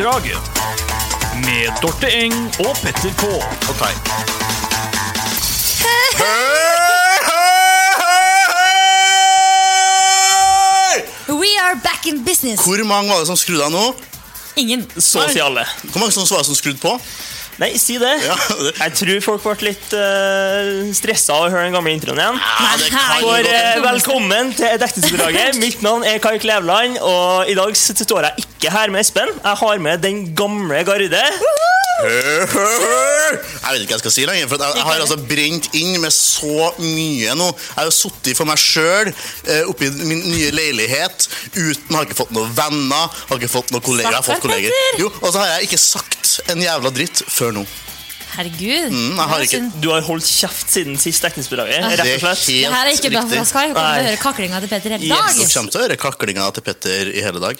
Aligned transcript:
Dekningsbidraget 0.00 0.40
med 1.34 1.72
Dorte 1.82 2.08
Eng 2.08 2.34
og 2.58 2.76
Petter 2.82 3.12
K. 3.18 3.24
Ok. 3.68 3.82
We 11.28 11.58
are 11.60 11.76
back 11.82 12.06
in 12.06 12.24
business. 12.24 12.64
Hvor 12.64 12.84
mange 12.84 13.10
var 13.10 13.18
det 13.18 13.26
som 13.26 13.36
skrudde 13.36 13.64
av 13.64 13.70
nå? 13.70 13.94
Ingen. 14.56 14.86
Så 14.96 15.20
å 15.20 15.28
si 15.28 15.40
alle. 15.40 15.66
Hvor 15.92 16.00
mange 16.00 16.12
som 16.16 16.24
var 16.30 16.40
det 16.40 16.48
som 16.48 16.56
skrudde 16.56 16.80
på? 16.80 16.96
Nei, 17.60 17.74
si 17.76 17.98
det. 18.00 18.12
Ja, 18.24 18.36
det- 18.56 18.72
Jeg 18.80 18.92
tror 18.96 19.20
folk 19.42 19.42
ble 19.60 19.68
litt 19.68 19.90
uh, 19.92 20.88
stressa 20.96 21.34
av 21.36 21.42
å 21.44 21.50
høre 21.52 21.66
den 21.68 21.74
gamle 21.76 21.92
introen 21.92 22.16
igjen. 22.22 22.38
Ja, 22.40 22.70
For 23.20 23.36
eh. 23.44 23.82
Velkommen 23.84 24.54
til 24.56 24.78
Dekningsbidraget. 24.80 25.58
Mitt 25.60 25.82
navn 25.84 26.06
er 26.08 26.16
Kai 26.24 26.38
Klevland, 26.40 26.96
og 27.04 27.50
i 27.52 27.56
dag 27.58 27.76
står 27.76 28.30
jeg 28.30 28.46
ikke 28.46 28.72
her 28.72 28.88
med 28.94 29.04
Espen. 29.04 29.28
Jeg 29.44 29.60
har 29.60 29.78
med 29.78 30.00
den 30.06 30.22
gamle 30.38 30.80
garde. 30.88 31.20
Jeg 32.00 33.74
vet 33.74 33.82
ikke 33.84 33.92
hva 33.92 33.96
jeg 33.96 34.02
skal 34.02 34.14
si 34.14 34.24
lenger. 34.28 34.48
For 34.50 34.62
jeg, 34.62 34.76
jeg 34.80 34.86
har 34.88 35.02
altså 35.04 35.18
brent 35.30 35.68
inn 35.78 35.98
med 36.02 36.14
så 36.14 36.70
mye 36.82 37.34
nå. 37.38 37.48
Jeg 37.52 37.76
har 37.76 37.88
jo 37.90 37.94
sittet 37.94 38.38
for 38.38 38.48
meg 38.48 38.58
sjøl 38.62 39.12
oppi 39.70 39.90
min 40.00 40.22
nye 40.30 40.50
leilighet 40.54 41.28
uten 41.56 41.94
Har 41.98 42.06
ikke 42.08 42.18
fått 42.22 42.32
noen 42.34 42.50
venner, 42.56 43.12
har 43.28 43.38
ikke 43.40 43.52
fått 43.52 43.70
noen 43.74 43.84
kolleger. 43.86 44.10
Jeg 44.10 44.18
har 44.22 44.26
fått 44.26 44.42
kolleger. 44.46 44.74
Jo, 45.02 45.12
Og 45.20 45.30
så 45.34 45.38
har 45.44 45.54
jeg 45.56 45.68
ikke 45.70 45.80
sagt 45.82 46.34
en 46.50 46.62
jævla 46.64 46.90
dritt 46.94 47.22
før 47.30 47.54
nå. 47.60 47.64
Herregud. 48.30 48.92
Mm, 48.94 49.16
jeg 49.18 49.28
har 49.32 49.40
ikke- 49.46 49.80
Du 49.82 49.88
har 49.90 50.02
holdt 50.06 50.24
kjeft 50.24 50.70
siden 50.70 50.98
sist 51.02 51.22
Dekningsbidraget. 51.22 51.82
Ah. 51.82 51.88
Det 51.90 51.98
Rett 51.98 52.06
er 52.06 52.14
og 52.14 52.20
slett. 52.20 52.46
Det 52.46 52.72
her 52.72 52.86
er 52.86 52.92
ikke 52.94 53.10
bra 53.10 53.20
for 53.22 53.28
riktig. 53.28 53.40
oss, 53.40 53.52
Kai. 53.52 53.66
Vi 53.68 53.74
kommer 53.74 53.90
til 53.90 54.04
å 54.04 54.06
høre 54.06 54.20
kaklinga 54.22 54.60
til 54.60 54.68
Petter 54.68 54.90
hele 54.90 55.02
Yes. 55.02 55.10
dag. 55.18 55.34
Dere 55.36 55.48
kommer 55.54 55.70
til 55.70 55.80
å 55.80 55.82
høre 55.82 55.96
kaklinga 55.98 56.52
til 56.54 56.62
Petter 56.62 57.10
i 57.10 57.20
hele 57.20 57.40
dag. 57.40 57.56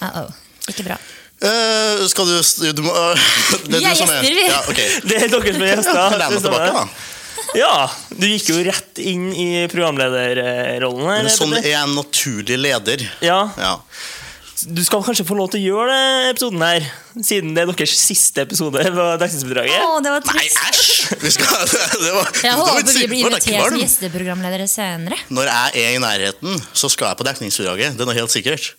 Uh-oh. 0.00 0.30
Ikke 0.68 0.84
bra. 0.86 0.96
Eh, 1.42 2.04
skal 2.06 2.28
du, 2.28 2.36
du 2.76 2.82
må, 2.86 2.92
uh, 2.94 3.30
det 3.66 3.80
Vi 3.80 3.84
er 3.84 3.96
du 3.96 3.98
som 3.98 4.10
gjester, 4.12 4.36
vi. 4.36 4.46
Ja, 4.46 4.60
okay. 4.70 4.88
Det 5.10 5.18
er 5.18 5.32
dere 5.32 5.54
som 5.54 5.66
er 5.66 5.74
gjester. 5.74 6.16
Len 6.22 6.36
det 6.36 6.42
tilbake, 6.46 6.72
da. 6.76 6.86
Ja, 7.58 7.74
Du 8.16 8.26
gikk 8.28 8.48
jo 8.52 8.62
rett 8.64 9.00
inn 9.02 9.28
i 9.34 9.48
programlederrollen. 9.72 11.06
her, 11.10 11.24
Men 11.26 11.34
sånn 11.34 11.56
er 11.58 11.82
en 11.82 11.96
naturlig 11.98 12.60
leder. 12.60 13.06
Ja, 13.24 13.44
Ja. 13.60 13.76
Du 14.62 14.78
skal 14.86 15.00
kanskje 15.02 15.24
få 15.26 15.34
lov 15.34 15.48
til 15.50 15.58
å 15.58 15.72
gjøre 15.72 15.94
det 15.96 16.28
episoden 16.36 16.60
her, 16.62 16.84
siden 17.18 17.50
det 17.56 17.64
er 17.64 17.70
deres 17.72 17.94
siste 17.98 18.44
episode 18.44 18.84
på 18.94 19.06
Dekningsbidraget. 19.18 19.74
Å, 19.74 19.96
det 20.04 20.12
var 20.12 20.28
Nei, 20.36 20.44
æsj! 20.68 21.16
Vi 21.18 21.32
skal, 21.34 21.64
det 21.66 22.12
var, 22.14 22.28
Jeg 22.30 22.44
det 22.44 22.52
var 22.60 22.68
håper 22.68 22.92
vi 22.94 23.08
blir 23.10 23.24
invitert 23.26 23.72
som 23.72 23.80
gjesteprogramledere 23.80 24.68
senere. 24.70 25.18
Når 25.34 25.50
jeg 25.50 25.82
er 25.82 25.96
i 25.96 26.04
nærheten, 26.04 26.62
så 26.78 26.92
skal 26.92 27.10
jeg 27.10 27.18
på 27.18 27.26
dekningsbidraget. 27.26 27.98
Det 27.98 28.06
er 28.06 28.10
noe 28.12 28.18
helt 28.20 28.34
sikkert. 28.36 28.70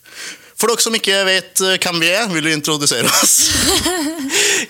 For 0.63 0.71
dere 0.71 0.79
som 0.79 0.95
ikke 0.95 1.15
vet 1.27 1.59
eh, 1.59 1.73
hvem 1.75 1.97
vi 1.99 2.07
er, 2.07 2.29
vil 2.31 2.45
du 2.47 2.53
introdusere 2.53 3.09
oss? 3.11 3.33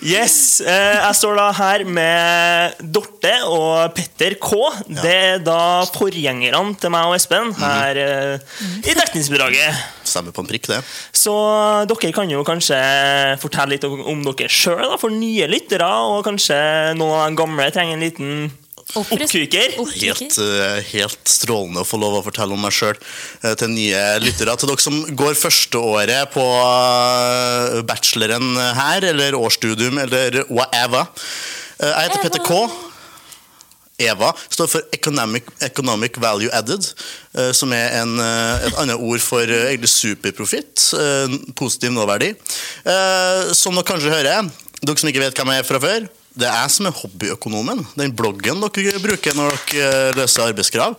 Yes, 0.04 0.58
eh, 0.60 0.96
Jeg 0.98 1.16
står 1.16 1.36
da 1.38 1.44
her 1.54 1.84
med 1.86 2.80
Dorte 2.92 3.30
og 3.46 3.94
Petter 3.94 4.34
K. 4.42 4.58
Det 4.90 5.12
er 5.14 5.44
da 5.46 5.84
forgjengerne 5.94 6.74
til 6.82 6.92
meg 6.92 7.06
og 7.08 7.14
Espen 7.14 7.54
her 7.60 8.00
eh, 8.02 8.58
i 8.82 8.96
Dekningsbidraget. 8.98 9.78
Stemmer 10.02 10.34
på 10.34 10.42
en 10.42 10.50
prikk, 10.50 10.66
det. 10.72 10.80
Så 11.14 11.32
dere 11.88 12.12
kan 12.18 12.34
jo 12.34 12.42
kanskje 12.44 12.80
fortelle 13.40 13.76
litt 13.76 13.86
om, 13.86 14.02
om 14.16 14.26
dere 14.26 14.50
sjøl 14.50 14.98
for 14.98 15.14
nye 15.14 15.46
lyttere, 15.48 15.88
og 16.10 16.26
kanskje 16.26 16.58
noen 16.98 17.14
av 17.22 17.30
de 17.30 17.40
gamle 17.44 17.70
trenger 17.72 17.96
en 17.96 18.06
liten 18.08 18.36
Oppkviker. 19.00 19.74
Helt, 19.94 20.38
eh, 20.38 20.78
helt 20.92 21.24
strålende 21.30 21.82
å 21.82 21.88
få 21.88 21.98
lov 22.00 22.18
å 22.20 22.24
fortelle 22.26 22.54
om 22.54 22.60
meg 22.62 22.72
sjøl 22.74 22.96
til 23.58 23.68
nye 23.74 24.02
lyttere. 24.22 24.54
Til 24.60 24.70
dere 24.70 24.80
som 24.84 25.00
går 25.18 25.34
førsteåret 25.38 26.30
på 26.34 26.44
eh, 26.44 27.82
bacheloren 27.88 28.54
her, 28.78 29.04
eller 29.12 29.34
årsstudium, 29.38 29.98
eller 30.06 30.44
whatever. 30.48 31.06
Eh, 31.80 31.90
Jeg 31.90 32.10
heter 32.10 32.22
Petter 32.28 32.44
K. 32.46 32.64
EVA 34.04 34.32
står 34.50 34.66
for 34.72 34.82
Economic, 34.92 35.44
Economic 35.62 36.16
Value 36.18 36.50
Added, 36.52 36.82
eh, 37.38 37.52
som 37.54 37.70
er 37.72 37.92
en, 38.00 38.16
eh, 38.18 38.66
et 38.66 38.74
annet 38.82 38.98
ord 38.98 39.22
for 39.22 39.42
eh, 39.46 39.68
egentlig 39.70 39.90
superprofitt. 39.92 40.88
eh, 40.98 41.36
Positiv 41.54 41.92
nåverdi. 41.94 42.32
Eh, 42.84 43.52
Som 43.54 43.74
dere 43.78 43.84
kanskje 43.86 44.10
hører, 44.10 44.50
dere 44.82 44.98
som 44.98 45.08
ikke 45.08 45.22
vet 45.22 45.34
hvem 45.38 45.52
jeg 45.54 45.62
er 45.62 45.68
fra 45.68 45.78
før, 45.78 46.08
det 46.34 46.48
er 46.48 46.56
jeg 46.64 46.74
som 46.74 46.88
er 46.88 46.96
hobbyøkonomen. 46.98 47.84
Den 47.94 48.14
bloggen 48.16 48.62
dere 48.74 49.02
bruker 49.02 49.36
når 49.38 49.58
dere 49.70 49.90
eh, 50.10 50.14
løser 50.18 50.48
arbeidskrav. 50.48 50.96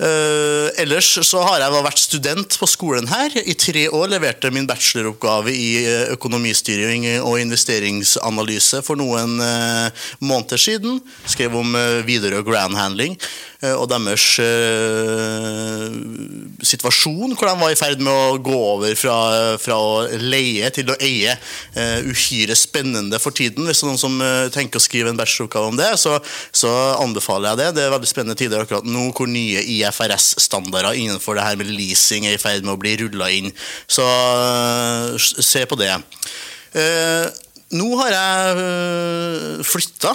Eh, 0.00 0.68
ellers 0.80 1.18
så 1.20 1.42
har 1.44 1.60
jeg 1.60 1.82
vært 1.84 2.00
student 2.00 2.54
på 2.56 2.68
skolen 2.70 3.10
her 3.10 3.34
i 3.42 3.52
tre 3.58 3.84
år. 3.92 4.08
Leverte 4.14 4.48
min 4.54 4.66
bacheloroppgave 4.68 5.52
i 5.52 5.84
eh, 5.84 6.06
økonomistyring 6.14 7.04
og 7.20 7.36
investeringsanalyse 7.42 8.80
for 8.86 8.96
noen 8.96 9.36
uh, 9.42 10.06
måneder 10.24 10.60
siden. 10.60 11.00
Skrev 11.28 11.58
om 11.60 11.76
uh, 11.76 12.00
Widerøe 12.08 12.44
Grand 12.46 12.78
Handling 12.78 13.18
og 13.62 13.84
deres 13.92 14.24
situasjon, 16.66 17.36
hvor 17.38 17.46
de 17.46 17.52
var 17.60 17.70
i 17.70 17.76
ferd 17.78 18.00
med 18.02 18.10
å 18.10 18.40
gå 18.42 18.56
over 18.56 18.96
fra, 18.98 19.14
fra 19.62 19.76
å 19.78 20.00
leie 20.18 20.66
til 20.74 20.90
å 20.90 20.96
eie. 20.98 21.36
Uhyre 22.10 22.56
spennende 22.58 23.20
for 23.22 23.30
tiden. 23.30 23.68
Hvis 23.68 23.84
det 23.84 23.86
er 23.86 23.92
noen 23.92 24.02
som 24.02 24.18
tenker 24.50 24.80
å 24.80 24.82
skrive 24.82 25.12
en 25.12 25.20
bacheloroppgave 25.20 25.70
om 25.70 25.78
det, 25.78 25.92
så, 26.02 26.16
så 26.50 26.72
anbefaler 27.04 27.52
jeg 27.52 27.60
det. 27.60 27.68
Det 27.76 27.84
er 27.84 27.94
veldig 27.94 28.10
spennende 28.10 28.38
tider 28.42 28.64
akkurat 28.66 28.88
nå 28.88 29.04
hvor 29.14 29.30
nye 29.30 29.62
IFRS-standarder 29.82 30.96
innenfor 30.98 31.36
det 31.38 31.44
her 31.46 31.58
med 31.60 31.70
leasing 31.74 32.26
er 32.28 32.36
i 32.38 32.40
ferd 32.42 32.64
med 32.66 32.74
å 32.76 32.80
bli 32.80 32.96
rulla 33.02 33.28
inn. 33.34 33.50
Så 33.90 34.06
eh, 34.06 35.18
se 35.18 35.66
på 35.68 35.78
det. 35.80 35.92
Eh, 36.78 37.26
nå 37.72 37.88
har 38.02 38.10
jeg 38.12 38.56
uh, 38.62 39.60
flytta 39.64 40.10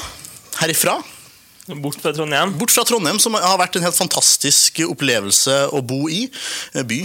herifra. 0.61 0.97
Bort 1.83 1.97
fra 1.99 2.13
Trondheim. 2.15 2.53
Bort 2.55 2.71
fra 2.71 2.83
Trondheim, 2.87 3.17
som 3.19 3.33
har 3.35 3.57
vært 3.59 3.75
en 3.75 3.83
helt 3.83 3.97
fantastisk 3.97 4.77
opplevelse 4.85 5.55
å 5.75 5.81
bo 5.83 6.05
i. 6.07 6.21
eh, 6.77 6.85
By. 6.87 6.99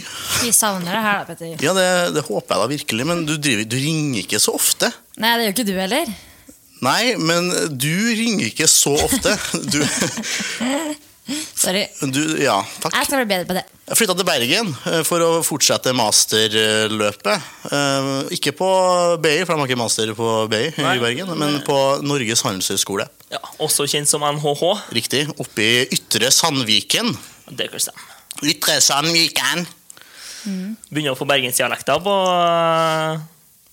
Vi 0.44 0.52
savner 0.54 0.92
det 0.92 1.00
her, 1.02 1.16
da, 1.22 1.24
Petter. 1.32 1.56
Ja, 1.64 1.72
det, 1.74 1.86
det 2.14 2.22
håper 2.28 2.54
jeg 2.54 2.62
da 2.62 2.68
virkelig, 2.76 3.06
men 3.08 3.24
du, 3.26 3.34
driver, 3.42 3.66
du 3.66 3.78
ringer 3.80 4.20
ikke 4.22 4.38
så 4.44 4.54
ofte. 4.54 4.92
Nei, 5.18 5.32
det 5.40 5.48
gjør 5.48 5.56
ikke 5.56 5.66
du 5.66 5.74
heller. 5.80 6.12
Nei, 6.82 7.02
men 7.18 7.50
du 7.78 7.90
ringer 8.18 8.48
ikke 8.52 8.68
så 8.70 8.92
ofte. 9.02 9.34
Du, 9.72 9.80
Sorry. 11.28 11.84
du 12.10 12.20
Ja, 12.42 12.56
takk. 12.82 12.94
Jeg 12.96 13.06
skal 13.06 13.20
bli 13.22 13.28
bedre 13.30 13.46
på 13.46 13.54
det. 13.54 13.62
Jeg 13.86 13.98
flytta 14.00 14.16
til 14.18 14.26
Bergen 14.26 14.72
eh, 14.90 15.02
for 15.06 15.22
å 15.22 15.28
fortsette 15.46 15.92
masterløpet. 15.94 17.44
Eh, 17.70 18.08
Ikke 18.34 18.52
på 18.58 18.68
BI, 19.22 19.36
for 19.46 19.54
de 19.54 19.60
har 19.62 19.70
ikke 19.70 19.78
master 19.78 20.12
på 20.18 20.30
BI 20.50 20.62
i 20.72 20.98
Bergen, 21.02 21.30
men 21.38 21.60
på 21.66 21.76
Norges 22.02 22.42
handelshøyskole. 22.46 23.06
Ja, 23.32 23.38
også 23.62 23.86
kjent 23.90 24.10
som 24.10 24.24
NHH. 24.26 24.64
Riktig. 24.98 25.22
Oppe 25.38 25.62
i 25.62 25.86
Ytre 25.94 26.32
Sandviken. 26.34 27.14
Det 27.48 27.70
kan 27.72 27.84
stemme. 27.86 28.10
Ytre 28.42 28.80
Sandviken. 28.82 29.66
Begynner 30.90 31.14
å 31.14 31.18
få 31.18 31.28
bergensdialekter 31.30 32.02
på, 32.02 32.14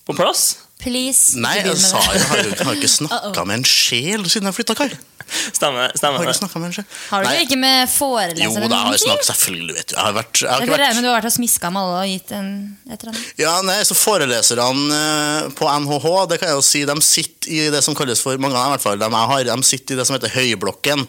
på 0.05 0.15
plass. 0.17 0.51
Please. 0.79 1.35
Nei, 1.35 1.57
jeg 1.59 1.75
sa 1.81 1.99
jo 1.99 2.19
har 2.29 2.39
jo 2.39 2.53
har 2.63 2.77
ikke 2.77 2.87
snakka 2.87 3.41
med 3.47 3.57
en 3.59 3.65
sjel 3.67 4.23
siden 4.31 4.47
jeg 4.47 4.55
flytta, 4.61 4.75
Kai. 4.79 4.87
Stemmer, 5.29 5.91
stemmer 5.99 6.23
har 6.23 6.29
det. 6.29 6.37
ikke 6.39 6.59
med 6.61 6.69
en 6.69 6.75
sjel. 6.77 6.85
Har 7.11 7.21
du 7.25 7.27
Nei, 7.27 7.41
ikke 7.43 7.57
med 7.59 7.81
Jo, 7.83 7.89
forelesere? 7.91 8.69
da 8.71 8.77
har 8.85 8.95
jeg 8.95 9.01
snakket, 9.03 9.27
selvfølgelig. 9.29 9.75
vet 9.75 9.89
du. 9.91 9.93
Jeg 9.97 10.01
har, 10.05 10.15
vært, 10.15 10.39
jeg 10.41 10.49
har 10.49 10.63
ikke 10.63 10.71
vært... 10.73 10.95
Men 10.95 11.03
du 11.03 11.09
har 11.09 11.17
vært 11.19 11.27
og 11.29 11.35
smiska 11.35 11.71
med 11.75 11.81
alle 11.83 11.99
og 11.99 12.13
gitt 12.13 12.31
en 12.37 12.49
et 12.87 12.95
eller 12.95 13.11
annet. 13.11 13.27
Ja, 13.43 13.51
nei, 13.67 13.77
så 13.85 13.97
Foreleserne 13.99 15.01
eh, 15.03 15.51
på 15.59 15.69
NHH 15.83 16.07
det 16.31 16.39
kan 16.41 16.49
jeg 16.53 16.57
jo 16.57 16.65
si, 16.65 16.85
de 16.89 16.97
sitter 17.05 17.53
i 17.59 17.61
det 17.75 17.83
som 17.85 17.97
kalles 17.99 18.23
for 18.23 18.39
mange 18.41 18.55
av 18.57 18.63
dem 18.63 18.71
i 18.71 18.77
hvert 18.77 18.87
fall, 18.87 19.03
de, 19.03 19.11
jeg 19.19 19.31
har, 19.35 19.45
de 19.51 19.69
sitter 19.73 19.95
i 19.95 19.99
det 20.01 20.07
som 20.09 20.17
heter 20.17 20.33
Høyblokken. 20.33 21.05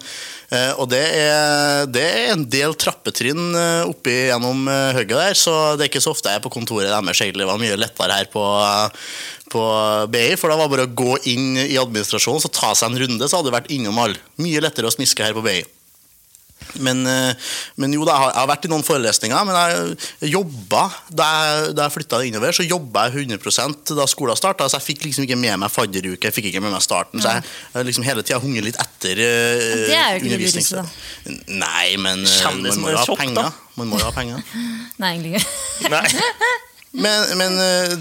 Eh, 0.51 0.73
og 0.83 0.89
det 0.91 1.03
er, 1.15 1.85
det 1.95 2.03
er 2.03 2.33
en 2.33 2.43
del 2.51 2.75
trappetrinn 2.75 3.55
eh, 3.55 3.85
oppi 3.87 4.17
gjennom 4.33 4.65
eh, 4.67 4.97
høgget 4.97 5.21
der, 5.21 5.39
så 5.39 5.55
det 5.79 5.87
er 5.87 5.93
ikke 5.93 6.03
så 6.03 6.11
ofte 6.11 6.33
jeg 6.33 6.41
er 6.41 6.43
på 6.43 6.51
kontoret 6.51 6.91
deres. 6.91 7.21
egentlig. 7.23 7.45
Det 7.45 7.51
var 7.53 7.61
mye 7.63 7.79
lettere 7.79 8.17
her 8.19 8.31
på, 8.33 8.45
på 9.55 9.67
BI, 10.11 10.27
for 10.41 10.51
da 10.51 10.59
var 10.59 10.67
det 10.67 10.75
bare 10.75 10.89
å 10.91 10.97
gå 11.05 11.21
inn 11.31 11.53
i 11.63 11.79
administrasjonen 11.79 12.43
så 12.43 12.51
ta 12.51 12.73
seg 12.75 12.91
en 12.91 13.05
runde, 13.05 13.29
så 13.31 13.39
hadde 13.39 13.53
du 13.53 13.59
vært 13.61 13.71
innom 13.71 14.03
alle. 14.03 14.19
Mye 14.43 14.65
lettere 14.65 14.91
å 14.91 14.95
smiske 14.95 15.23
her 15.23 15.39
på 15.39 15.47
BI. 15.47 15.61
Men, 16.79 17.03
eh, 17.07 17.35
men 17.83 17.93
jo 17.93 18.05
da, 18.07 18.15
jeg 18.15 18.35
har- 18.37 18.49
vært 18.51 18.65
i 18.65 18.71
noen 18.71 18.85
forelesninger, 18.87 19.47
men 19.47 19.57
jeg 20.21 20.33
jobba 20.33 20.83
da 21.11 21.27
jeg, 21.27 21.75
da 21.75 21.89
jeg 21.89 21.95
flytta 21.97 22.21
innover, 22.27 22.53
så 22.53 22.67
jobba 22.67 23.09
jeg 23.09 23.27
100% 23.27 23.95
da 23.97 24.07
skolen 24.07 24.37
starta. 24.39 24.69
Så 24.71 24.79
jeg 24.79 24.87
fikk 24.95 25.05
liksom 25.09 25.27
ikke 25.27 25.39
med 25.39 25.59
meg 25.59 25.71
fadderuke, 25.71 26.23
jeg 26.23 26.35
fikk 26.37 26.51
ikke 26.53 26.63
med 26.63 26.73
meg 26.73 26.83
starten. 26.83 27.21
Så 27.21 27.33
jeg, 27.33 27.87
liksom 27.87 28.05
hele 28.07 28.23
tida 28.23 28.41
hunget 28.41 28.65
litt 28.65 28.79
etter 28.81 29.19
uh, 29.19 29.87
Det 29.91 29.99
er 29.99 30.19
jo 30.19 30.25
ikke 30.25 30.53
det 30.53 30.65
da. 30.71 30.87
Nei, 31.49 31.97
men 31.97 32.25
eh, 32.25 32.43
man 32.55 32.73
som 32.73 32.83
må 32.83 32.91
jo 32.91 32.97
ha 32.97 33.05
sjokk, 33.05 33.19
penger. 33.19 33.35
da? 33.43 33.53
Man 33.77 33.89
må 33.89 33.99
jo 33.99 34.05
ha 34.05 34.15
penger. 34.15 34.43
Nei, 35.01 35.17
egentlig 35.17 35.41
ikke. 35.41 35.99
Men, 36.91 37.37
men 37.39 37.53
eh, 37.63 37.93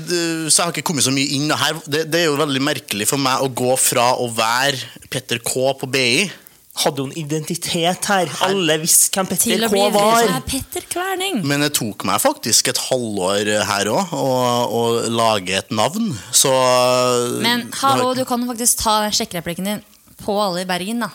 så 0.50 0.56
jeg 0.56 0.65
har 0.65 0.71
ikke 0.73 0.88
kommet 0.89 1.06
så 1.06 1.13
mye 1.13 1.29
inn. 1.38 1.50
Her, 1.53 1.77
det, 1.85 2.07
det 2.09 2.23
er 2.23 2.29
jo 2.31 2.38
veldig 2.39 2.61
merkelig 2.65 3.06
for 3.09 3.21
meg 3.21 3.44
å 3.45 3.50
gå 3.53 3.75
fra 3.77 4.11
å 4.17 4.29
være 4.33 5.09
Petter 5.13 5.41
K 5.45 5.73
på 5.77 5.89
BI 5.89 6.29
hadde 6.80 7.04
jo 7.04 7.08
en 7.10 7.16
identitet 7.20 8.08
her. 8.12 8.31
Alle 8.46 8.78
visste 8.81 9.12
hvem 9.16 9.30
Petter 9.30 9.66
K 9.68 9.84
var. 9.94 10.24
er 10.24 10.46
Petter 10.48 10.86
Kverning. 10.90 11.42
Men 11.48 11.66
det 11.66 11.74
tok 11.78 12.06
meg 12.08 12.22
faktisk 12.24 12.72
et 12.72 12.81
halvår 12.90 13.52
her 13.70 13.92
òg 13.92 14.16
å, 14.16 14.26
å 14.80 14.84
lage 15.14 15.58
et 15.60 15.72
navn, 15.76 16.12
så 16.31 16.52
Men 17.44 17.68
hallo, 17.81 18.14
du 18.18 18.26
kan 18.30 18.44
faktisk 18.50 18.84
ta 18.84 19.00
den 19.06 19.16
sjekkereplikken 19.16 19.70
din 19.74 19.86
på 20.24 20.36
alle 20.42 20.66
i 20.66 20.70
Bergen, 20.70 21.06
da. 21.06 21.12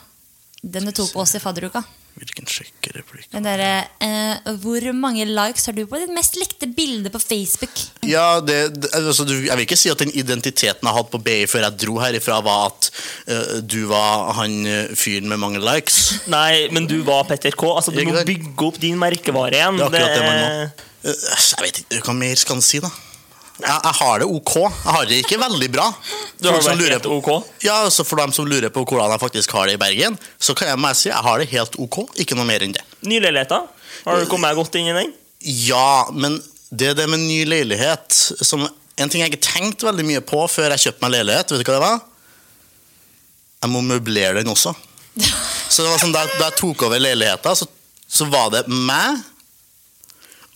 Den 0.65 0.89
du 0.89 0.95
tok 0.97 1.13
på 1.13 1.23
oss 1.25 1.35
i 1.37 1.43
fadderuka. 1.43 1.85
Hvilken 2.15 2.47
sjekkereplikk? 2.47 3.27
Men 3.35 3.43
derre 3.43 3.71
eh, 4.05 4.51
Hvor 4.63 4.85
mange 4.95 5.25
likes 5.27 5.67
har 5.67 5.75
du 5.75 5.83
på 5.91 5.99
ditt 5.99 6.13
mest 6.15 6.37
likte 6.39 6.69
bilde 6.71 7.11
på 7.11 7.19
Facebook? 7.19 7.75
Ja, 8.07 8.39
det, 8.39 8.59
det, 8.77 8.91
altså, 8.95 9.27
du, 9.27 9.35
jeg 9.49 9.51
vil 9.51 9.67
ikke 9.67 9.79
si 9.81 9.91
at 9.91 10.03
den 10.03 10.15
identiteten 10.15 10.87
jeg 10.87 10.97
hadde 10.99 11.11
på 11.11 11.21
BI 11.27 11.41
før 11.51 11.67
jeg 11.67 11.79
dro 11.83 11.99
herifra, 12.03 12.39
var 12.47 12.69
at 12.69 12.91
uh, 13.27 13.57
du 13.67 13.81
var 13.91 14.31
han 14.39 14.55
eh, 14.71 14.95
fyren 14.99 15.27
med 15.33 15.43
mange 15.43 15.63
likes. 15.65 15.99
Nei, 16.37 16.69
men 16.75 16.87
du 16.91 17.01
var 17.07 17.27
Petter 17.27 17.57
K. 17.59 17.73
Altså, 17.75 17.95
du 17.95 18.05
må 18.07 18.23
bygge 18.23 18.69
opp 18.69 18.79
din 18.83 19.01
merkevare 19.01 19.59
igjen. 19.59 19.81
Det 19.81 19.89
er 19.89 19.91
akkurat 19.91 20.15
det 20.15 20.29
man 20.29 20.41
må. 20.45 20.87
Uh, 21.05 21.11
Jeg 21.11 21.67
vet 21.67 21.83
ikke, 21.83 22.05
Hva 22.07 22.17
mer 22.23 22.39
skal 22.41 22.61
han 22.61 22.65
si, 22.65 22.81
da? 22.85 22.93
Jeg, 23.55 23.71
jeg 23.71 23.95
har 24.01 24.19
det 24.19 24.27
ok. 24.27 24.55
Jeg 24.67 24.93
har 24.97 25.05
det 25.07 25.19
ikke 25.23 25.37
veldig 25.39 25.69
bra. 25.77 25.85
Du 26.43 26.49
har 26.51 26.57
Folk 26.59 26.67
vært 26.81 26.91
helt 26.97 27.05
på- 27.07 27.19
ok. 27.21 27.51
Ja, 27.65 27.77
så 27.95 28.03
For 28.05 28.19
dem 28.21 28.33
som 28.35 28.49
lurer 28.51 28.73
på 28.75 28.83
hvordan 28.85 29.13
jeg 29.15 29.21
faktisk 29.23 29.53
har 29.57 29.69
det 29.71 29.77
i 29.79 29.81
Bergen, 29.81 30.17
så 30.43 30.57
kan 30.59 30.69
jeg 30.73 30.81
bare 30.83 30.99
si 30.99 31.09
jeg 31.09 31.23
har 31.29 31.39
det 31.39 31.47
helt 31.53 31.77
ok. 31.81 32.01
Ikke 32.21 32.35
noe 32.37 32.45
mer 32.49 32.65
enn 32.67 32.75
det. 32.75 32.83
Nye 33.07 33.23
leiligheter. 33.23 33.69
Har 34.05 34.19
du 34.21 34.27
kommet 34.29 34.57
godt 34.59 34.75
inn 34.81 34.91
i 34.91 34.97
den? 34.97 35.13
Ja, 35.69 36.09
men 36.13 36.41
det 36.75 36.91
er 36.91 36.99
det 36.99 37.07
med 37.13 37.23
ny 37.23 37.45
leilighet 37.49 38.11
som, 38.43 38.67
En 38.99 39.11
ting 39.11 39.23
jeg 39.25 39.33
ikke 39.33 39.43
tenkte 39.43 39.87
veldig 39.89 40.05
mye 40.07 40.21
på 40.23 40.39
før 40.51 40.71
jeg 40.75 40.85
kjøpte 40.85 41.03
meg 41.07 41.15
leilighet, 41.17 41.51
vet 41.51 41.63
du 41.65 41.71
hva 41.71 41.79
det 41.79 41.83
var? 41.83 42.03
Jeg 43.65 43.71
må 43.73 43.81
møblere 43.83 44.37
den 44.43 44.51
også. 44.53 44.75
Så 45.73 45.83
det 45.83 45.89
var 45.91 45.99
sånn, 46.03 46.13
Da, 46.15 46.27
da 46.39 46.51
jeg 46.51 46.59
tok 46.61 46.85
over 46.87 47.01
leiligheta, 47.03 47.55
så, 47.59 47.67
så 48.07 48.27
var 48.31 48.51
det 48.55 48.65
meg. 48.71 49.23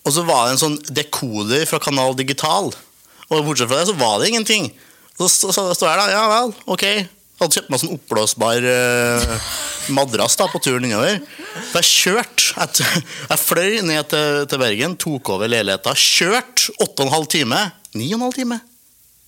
Og 0.06 0.14
så 0.14 0.22
var 0.28 0.46
det 0.46 0.54
en 0.56 0.60
sånn 0.62 0.76
dekoder 0.94 1.64
fra 1.68 1.80
Kanal 1.82 2.14
Digital. 2.18 2.70
Og 3.30 3.44
bortsett 3.44 3.68
fra 3.68 3.80
det, 3.82 3.88
så 3.90 3.96
var 3.98 4.18
det 4.22 4.28
ingenting. 4.32 4.70
Så 5.18 5.28
så- 5.28 5.52
så 5.52 5.66
står 5.74 5.88
jeg 5.90 5.98
der, 5.98 6.10
ja 6.14 6.28
vel, 6.28 6.54
ok. 6.66 6.82
Jeg 6.82 7.08
hadde 7.46 7.54
kjøpt 7.54 7.70
meg 7.70 7.80
sånn 7.80 7.92
oppblåsbar 7.94 8.64
uh, 8.66 9.50
madrass 9.94 10.34
da 10.36 10.46
på 10.50 10.58
turen 10.62 10.84
innover. 10.88 11.20
Så 11.70 11.78
jeg 11.78 11.86
kjørte. 11.86 12.46
Jeg, 12.56 13.02
jeg 13.30 13.38
fløy 13.38 13.76
ned 13.86 14.08
til, 14.10 14.46
til 14.50 14.58
Bergen, 14.58 14.96
tok 14.98 15.30
over 15.36 15.46
leiligheta, 15.50 15.92
kjørt 15.94 16.64
åtte 16.82 16.98
og 17.02 17.06
en 17.06 17.12
halv 17.14 17.28
time. 17.30 17.60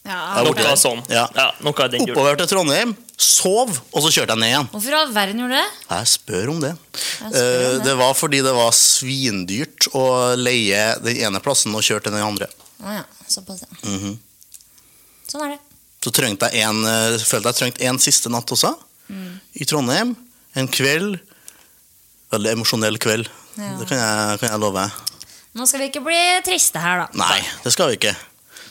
Ja. 0.08 0.42
Noe 0.42 0.76
sånn. 0.80 1.02
Ja. 1.12 1.26
Ja, 1.36 1.50
noe 1.62 1.84
av 1.84 1.90
den. 1.92 2.02
Oppover 2.08 2.34
til 2.40 2.48
Trondheim, 2.50 2.96
sov, 3.20 3.68
og 3.92 4.02
så 4.02 4.10
kjørte 4.10 4.32
jeg 4.34 4.40
ned 4.40 4.48
igjen. 4.50 4.68
Hvorfor 4.72 4.96
all 4.96 5.12
verden 5.14 5.42
gjorde 5.44 5.54
du 5.54 5.60
det? 5.60 5.68
Jeg 5.92 6.06
spør 6.14 6.48
om 6.54 6.60
det. 6.64 6.70
Jeg 6.72 7.10
spør 7.20 7.26
om 7.28 7.34
Eh, 7.36 7.74
det. 7.76 7.84
det 7.84 7.94
var 8.00 8.14
fordi 8.16 8.40
det 8.42 8.54
var 8.56 8.72
svindyrt 8.72 9.86
å 9.94 10.04
leie 10.40 10.96
den 11.04 11.20
ene 11.28 11.40
plassen 11.44 11.74
og 11.76 11.84
kjøre 11.84 12.02
til 12.08 12.16
den 12.16 12.24
andre. 12.26 12.48
Ja, 12.82 13.02
såpass, 13.28 13.62
ja. 13.66 13.88
Mhm. 13.90 14.18
Sånn 15.30 15.44
er 15.46 15.52
det. 15.54 15.60
Så 16.02 16.10
trengte 16.16 16.48
jeg 16.50 16.64
en, 16.64 16.80
eh, 16.88 17.18
følte 17.28 17.52
jeg 17.52 17.58
trengte 17.60 17.84
en 17.86 17.98
siste 17.98 18.30
natt 18.32 18.50
også. 18.50 18.72
Mm. 19.10 19.40
I 19.60 19.64
Trondheim. 19.68 20.16
En 20.56 20.68
kveld. 20.68 21.18
Veldig 22.32 22.52
emosjonell 22.56 22.96
kveld. 23.02 23.28
Ja. 23.58 23.76
Det 23.78 23.86
kan 23.90 23.98
jeg, 23.98 24.40
kan 24.40 24.48
jeg 24.54 24.60
love. 24.62 24.86
Nå 25.58 25.66
skal 25.66 25.80
vi 25.82 25.88
ikke 25.90 26.02
bli 26.06 26.18
triste 26.46 26.78
her, 26.80 27.04
da. 27.04 27.06
Nei, 27.18 27.40
det 27.64 27.72
skal 27.74 27.90
vi 27.90 27.98
ikke. 27.98 28.14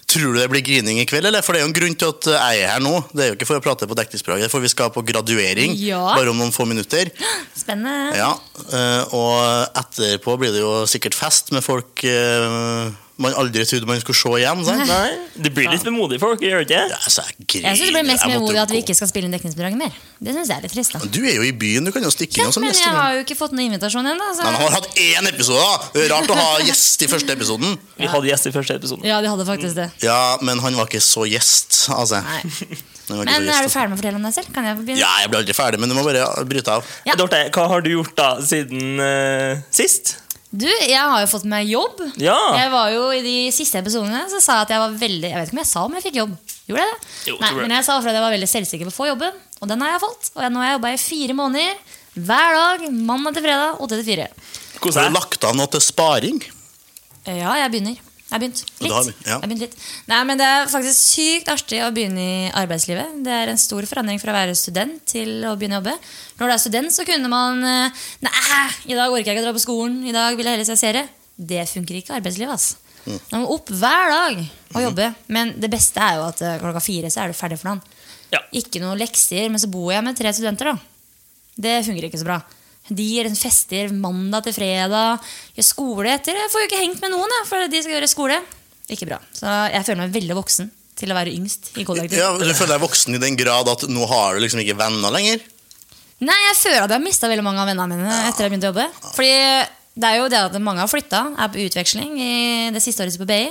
Tror 0.09 0.33
du 0.33 0.39
det 0.39 0.47
blir 0.49 0.63
grining 0.65 0.97
i 0.97 1.05
kveld, 1.05 1.27
eller? 1.29 1.43
For 1.45 1.53
det 1.53 1.59
er 1.61 1.65
jo 1.67 1.69
en 1.69 1.75
grunn 1.75 1.95
til 1.99 2.09
at 2.09 2.27
jeg 2.33 2.61
er 2.63 2.71
her 2.71 2.79
nå. 2.81 2.95
Det 3.13 3.21
er 3.21 3.27
jo 3.29 3.35
ikke 3.37 3.45
for 3.45 3.59
å 3.59 3.61
prate 3.61 3.85
på 3.85 3.97
dekningsspråket, 3.99 4.49
for 4.49 4.63
vi 4.63 4.71
skal 4.71 4.89
på 4.95 5.03
graduering 5.05 5.75
Ja. 5.77 6.01
bare 6.15 6.31
om 6.31 6.39
noen 6.39 6.51
få 6.55 6.65
minutter. 6.65 7.11
Spennende. 7.55 8.15
Ja, 8.17 8.31
eh, 8.73 9.03
og 9.13 9.69
etterpå 9.77 10.33
blir 10.41 10.55
det 10.55 10.63
jo 10.63 10.71
sikkert 10.89 11.13
fest 11.13 11.51
med 11.53 11.61
folk 11.63 12.01
eh, 12.09 12.89
man 13.19 13.35
aldri 13.35 13.65
trodde 13.67 13.87
man 13.89 13.99
skulle 13.99 14.17
se 14.17 14.31
igjen. 14.39 14.61
Sant? 14.67 14.85
Nei, 14.87 15.09
det 15.43 15.51
blir 15.55 15.67
litt 15.71 15.83
vemodige 15.85 16.21
folk, 16.23 16.43
gjør 16.43 16.63
det 16.63 16.67
ikke? 16.69 16.83
Ja, 16.93 16.99
så 17.03 17.25
jeg. 17.27 17.35
Jeg 17.65 17.79
syns 17.79 17.89
det 17.89 17.95
blir 17.97 18.07
mest 18.07 18.27
ordet 18.29 18.61
at 18.63 18.73
vi 18.73 18.81
ikke 18.83 18.95
skal 18.95 19.09
spille 19.11 19.27
inn 19.27 19.35
dekningsbidraget 19.35 19.79
mer. 19.79 19.97
Det 20.23 20.35
syns 20.35 20.51
jeg 20.51 20.55
er 20.61 20.67
litt 20.67 20.75
trist. 20.75 20.95
da 20.95 21.01
Du 21.03 21.19
er 21.23 21.35
jo 21.35 21.47
i 21.47 21.51
byen, 21.63 21.87
du 21.87 21.91
kan 21.95 22.05
jo 22.05 22.11
stikke 22.13 22.39
inn. 22.39 22.47
ja, 22.47 22.53
som 22.55 22.63
Men 22.63 22.75
jeg 22.77 22.95
har 22.95 23.17
jo 23.17 23.25
ikke 23.25 23.37
fått 23.39 23.55
noen 23.55 23.67
invitasjon 23.73 24.07
ennå. 24.13 24.29
Han 24.39 24.59
har 24.61 24.77
hatt 24.77 24.87
én 24.95 25.31
episode! 25.33 25.59
da 25.59 25.89
Det 25.95 26.05
er 26.05 26.13
Rart 26.13 26.31
å 26.31 26.37
ha 26.39 26.53
gjest 26.63 27.03
i 27.03 27.09
første 27.11 27.35
episoden. 27.35 27.75
Vi 27.99 28.07
hadde 28.07 28.31
gjest 28.31 28.47
i 28.47 28.53
første 28.55 28.79
episoden. 28.79 29.07
Ja, 29.07 29.19
de 29.23 29.31
hadde 29.31 29.47
faktisk 29.49 29.75
det. 29.79 29.89
Ja, 30.05 30.37
men 30.41 30.63
han 30.63 30.79
var 30.79 30.87
ikke 30.87 31.03
så 31.03 31.27
gjest, 31.27 31.89
altså. 31.95 32.23
Nei. 32.23 32.79
Men 33.09 33.25
er 33.25 33.41
du 33.41 33.49
altså. 33.49 33.71
ferdig 33.73 33.89
med 33.89 33.97
å 33.97 34.01
fortelle 34.03 34.19
om 34.19 34.25
deg 34.27 34.35
selv? 34.35 34.49
Kan 34.53 34.67
jeg 34.67 34.77
få 34.77 34.83
begynne? 34.85 35.01
Ja, 35.01 35.11
jeg 35.23 35.31
blir 35.31 35.41
aldri 35.41 35.55
ferdig, 35.57 35.81
men 35.81 35.89
du 35.89 35.97
må 35.97 36.05
bare 36.05 36.27
bryte 36.45 36.75
av. 36.77 36.89
Ja. 37.09 37.17
Dorte, 37.19 37.41
hva 37.55 37.65
har 37.71 37.85
du 37.85 37.89
gjort 37.95 38.13
da 38.19 38.29
siden 38.45 39.01
uh, 39.01 39.63
sist? 39.73 40.19
Du, 40.49 40.65
jeg 40.65 40.97
har 40.97 41.21
jo 41.21 41.27
fått 41.29 41.45
meg 41.45 41.67
jobb. 41.69 41.99
Ja. 42.17 42.37
Jeg 42.57 42.71
var 42.73 42.89
jo 42.89 43.03
I 43.13 43.19
de 43.21 43.33
siste 43.53 43.77
episodene 43.83 44.23
så 44.31 44.39
sa 44.41 44.55
jeg 44.57 44.65
at 44.65 44.71
jeg 44.73 44.81
var 44.81 44.95
veldig 44.97 45.29
Jeg 45.29 45.37
vet 45.37 45.51
ikke 45.51 45.57
om 45.59 45.61
jeg 45.61 45.69
sa 45.69 45.83
om 45.85 45.97
jeg 45.97 46.05
fikk 46.07 46.17
jobb. 46.23 46.33
Gjorde 46.69 46.85
jeg 46.87 46.95
det? 46.95 47.11
Jo, 47.29 47.35
Nei, 47.43 47.51
men 47.59 47.75
jeg 47.77 47.85
sa 47.85 47.97
at 47.99 48.09
jeg 48.09 48.23
var 48.25 48.33
veldig 48.33 48.49
selvsikker 48.49 48.89
på 48.89 48.93
å 48.93 48.97
få 48.97 49.07
jobben, 49.11 49.37
og 49.61 49.69
den 49.69 49.85
har 49.85 49.93
jeg 49.93 50.03
fått. 50.03 50.31
Og 50.33 50.41
jeg, 50.45 50.53
nå 50.53 50.61
har 50.61 50.71
jeg 50.71 50.77
jobba 50.79 50.91
i 50.95 50.99
fire 51.03 51.37
måneder. 51.37 51.97
Hver 52.19 52.57
dag, 52.57 52.85
mandag 53.11 53.37
til 53.37 53.45
fredag, 53.45 53.77
åtte 53.85 53.99
til 54.01 54.07
fire. 54.09 54.27
Hvordan 54.79 55.03
Har 55.05 55.13
du 55.13 55.17
lagt 55.19 55.45
av 55.45 55.57
noe 55.57 55.69
til 55.71 55.83
sparing? 55.85 56.41
Ja, 57.29 57.53
jeg 57.61 57.73
begynner. 57.75 58.08
Jeg 58.29 58.35
har 58.35 58.41
begynt. 58.43 58.59
Litt. 58.61 58.91
har 58.93 59.05
begynt, 59.07 59.21
ja. 59.25 59.29
Jeg 59.31 59.41
har 59.41 59.49
begynt 59.49 59.63
litt. 59.63 59.77
Nei, 60.11 60.19
men 60.29 60.37
Det 60.37 60.45
er 60.45 60.67
faktisk 60.69 60.99
sykt 60.99 61.47
artig 61.49 61.79
å 61.81 61.89
begynne 61.93 62.21
i 62.21 62.51
arbeidslivet. 62.53 63.15
Det 63.25 63.33
er 63.33 63.49
en 63.49 63.57
stor 63.57 63.87
forandring 63.89 64.21
fra 64.21 64.29
å 64.29 64.37
være 64.37 64.57
student 64.57 64.99
til 65.09 65.47
å 65.49 65.55
begynne 65.57 65.79
å 65.79 65.81
jobbe. 65.81 65.95
Når 66.37 66.45
du 66.45 66.53
er 66.53 66.61
student, 66.61 66.93
så 66.93 67.05
kunne 67.09 67.31
man 67.31 67.63
eh, 67.65 68.03
Nei, 68.21 68.67
i 68.85 68.93
dag 68.93 69.09
orker 69.09 69.31
jeg 69.31 69.39
ikke 69.39 69.41
å 69.41 69.47
dra 69.47 69.55
på 69.57 69.63
skolen. 69.65 70.03
I 70.05 70.13
dag 70.13 70.37
vil 70.37 70.45
jeg 70.45 70.59
heller 70.59 70.69
se 70.69 70.77
serie. 70.77 71.07
Det 71.35 71.65
funker 71.71 71.97
ikke 71.97 72.13
i 72.13 72.19
arbeidslivet. 72.19 72.53
Altså. 72.53 72.77
Mm. 73.07 73.17
Man 73.31 73.41
må 73.41 73.55
opp 73.55 73.73
hver 73.73 74.13
dag 74.13 74.43
og 74.75 74.85
jobbe. 74.85 75.09
Men 75.33 75.55
det 75.57 75.71
beste 75.73 76.05
er 76.05 76.19
jo 76.19 76.27
at 76.29 76.45
eh, 76.45 76.59
klokka 76.61 76.85
fire 76.85 77.09
så 77.09 77.23
er 77.23 77.33
du 77.33 77.39
ferdig 77.39 77.57
for 77.57 77.71
dagen. 77.71 77.81
Ja. 78.29 78.43
Ikke 78.61 78.83
noe 78.83 78.93
lekser, 78.99 79.49
men 79.49 79.57
så 79.57 79.71
bor 79.73 79.89
jeg 79.89 80.05
med 80.05 80.17
tre 80.19 80.29
studenter. 80.37 80.69
da 80.69 80.77
Det 81.57 81.79
funker 81.89 82.11
ikke 82.11 82.21
så 82.21 82.29
bra. 82.29 82.43
De 82.89 83.07
fester 83.37 83.93
mandag 83.93 84.47
til 84.47 84.55
fredag. 84.57 85.21
Gjør 85.57 85.67
skole 85.67 86.15
etter. 86.15 86.37
Jeg 86.39 86.51
får 86.53 86.63
jo 86.63 86.69
ikke 86.69 86.81
hengt 86.83 87.03
med 87.05 87.13
noen, 87.13 87.35
for 87.49 87.69
de 87.69 87.81
skal 87.83 87.95
gjøre 87.97 88.09
skole. 88.11 88.39
Ikke 88.89 89.07
bra. 89.09 89.19
Så 89.35 89.45
jeg 89.73 89.85
føler 89.85 90.03
meg 90.05 90.15
veldig 90.17 90.37
voksen 90.39 90.71
til 90.99 91.13
å 91.13 91.15
være 91.15 91.31
yngst 91.37 91.71
i 91.79 91.85
kollektivet. 91.87 92.19
Ja, 92.19 92.33
Du 92.35 92.53
føler 92.57 92.75
deg 92.75 92.83
voksen 92.83 93.15
i 93.15 93.21
den 93.21 93.37
grad 93.39 93.69
at 93.71 93.85
nå 93.87 94.07
har 94.09 94.35
du 94.35 94.43
liksom 94.43 94.61
ikke 94.63 94.77
venner 94.79 95.13
lenger? 95.13 95.43
Nei, 96.19 96.35
jeg 96.49 96.57
føler 96.59 96.83
at 96.83 96.91
jeg 96.91 96.97
har 96.97 97.05
mista 97.05 97.29
veldig 97.31 97.45
mange 97.45 97.61
av 97.63 97.69
vennene 97.69 97.95
mine 97.95 98.15
etter 98.27 98.43
jeg 98.43 98.51
begynte 98.51 98.67
å 98.67 98.73
jobbe. 98.73 98.87
Fordi 99.15 99.35
det 99.99 100.09
er 100.09 100.17
jo 100.19 100.27
det 100.31 100.41
at 100.49 100.57
mange 100.63 100.83
har 100.83 100.91
flytta, 100.91 101.21
er 101.39 101.51
på 101.53 101.61
utveksling 101.63 102.17
i 102.19 102.33
det 102.75 102.81
siste 102.83 103.05
året 103.05 103.19
på 103.21 103.27
BI. 103.29 103.45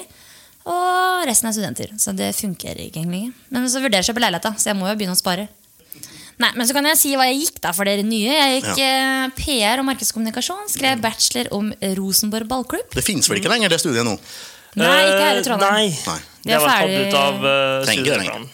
Og 0.68 1.24
resten 1.28 1.48
er 1.48 1.56
studenter. 1.56 1.94
Så 2.00 2.12
det 2.16 2.34
funker 2.36 2.76
ikke 2.76 3.00
egentlig. 3.00 3.30
Men 3.54 3.64
så 3.72 3.80
vurderer 3.80 4.02
jeg 4.02 4.08
å 4.08 4.12
kjøpe 4.12 4.24
leilighet, 4.26 4.60
så 4.60 4.70
jeg 4.72 4.76
må 4.76 4.90
jo 4.90 4.98
begynne 5.00 5.16
å 5.16 5.20
spare. 5.20 5.46
Nei, 6.38 6.52
men 6.54 6.68
så 6.68 6.74
kan 6.76 6.86
jeg 6.86 6.98
si 7.00 7.14
hva 7.18 7.26
jeg 7.26 7.40
gikk 7.40 7.56
da 7.64 7.72
for 7.74 7.88
dere 7.88 8.04
nye. 8.06 8.30
Jeg 8.30 8.60
gikk 8.60 8.78
ja. 8.78 8.92
PR 9.38 9.82
og 9.82 9.88
markedskommunikasjon. 9.88 10.68
Skrev 10.70 11.02
bachelor 11.02 11.50
om 11.56 11.72
Rosenborg 11.98 12.46
ballklubb. 12.50 12.94
Det 12.94 13.02
finnes 13.06 13.26
vel 13.30 13.40
ikke 13.40 13.50
lenger, 13.50 13.74
det 13.74 13.80
studiet 13.82 14.06
nå? 14.06 14.14
Nei, 14.78 15.00
ikke 15.08 15.24
her 15.24 15.34
i 15.34 15.40
Eh, 15.40 15.46
Trondheim. 15.46 15.74
Nei. 15.74 15.88
Nei. 16.06 16.20
Det 16.44 16.54
er 16.54 16.62
var 16.62 16.70
tatt 16.70 16.94
ut 16.94 17.18
av 17.18 17.42
uh, 17.42 17.50
Trenger 17.84 18.04
studieplanen. 18.04 18.48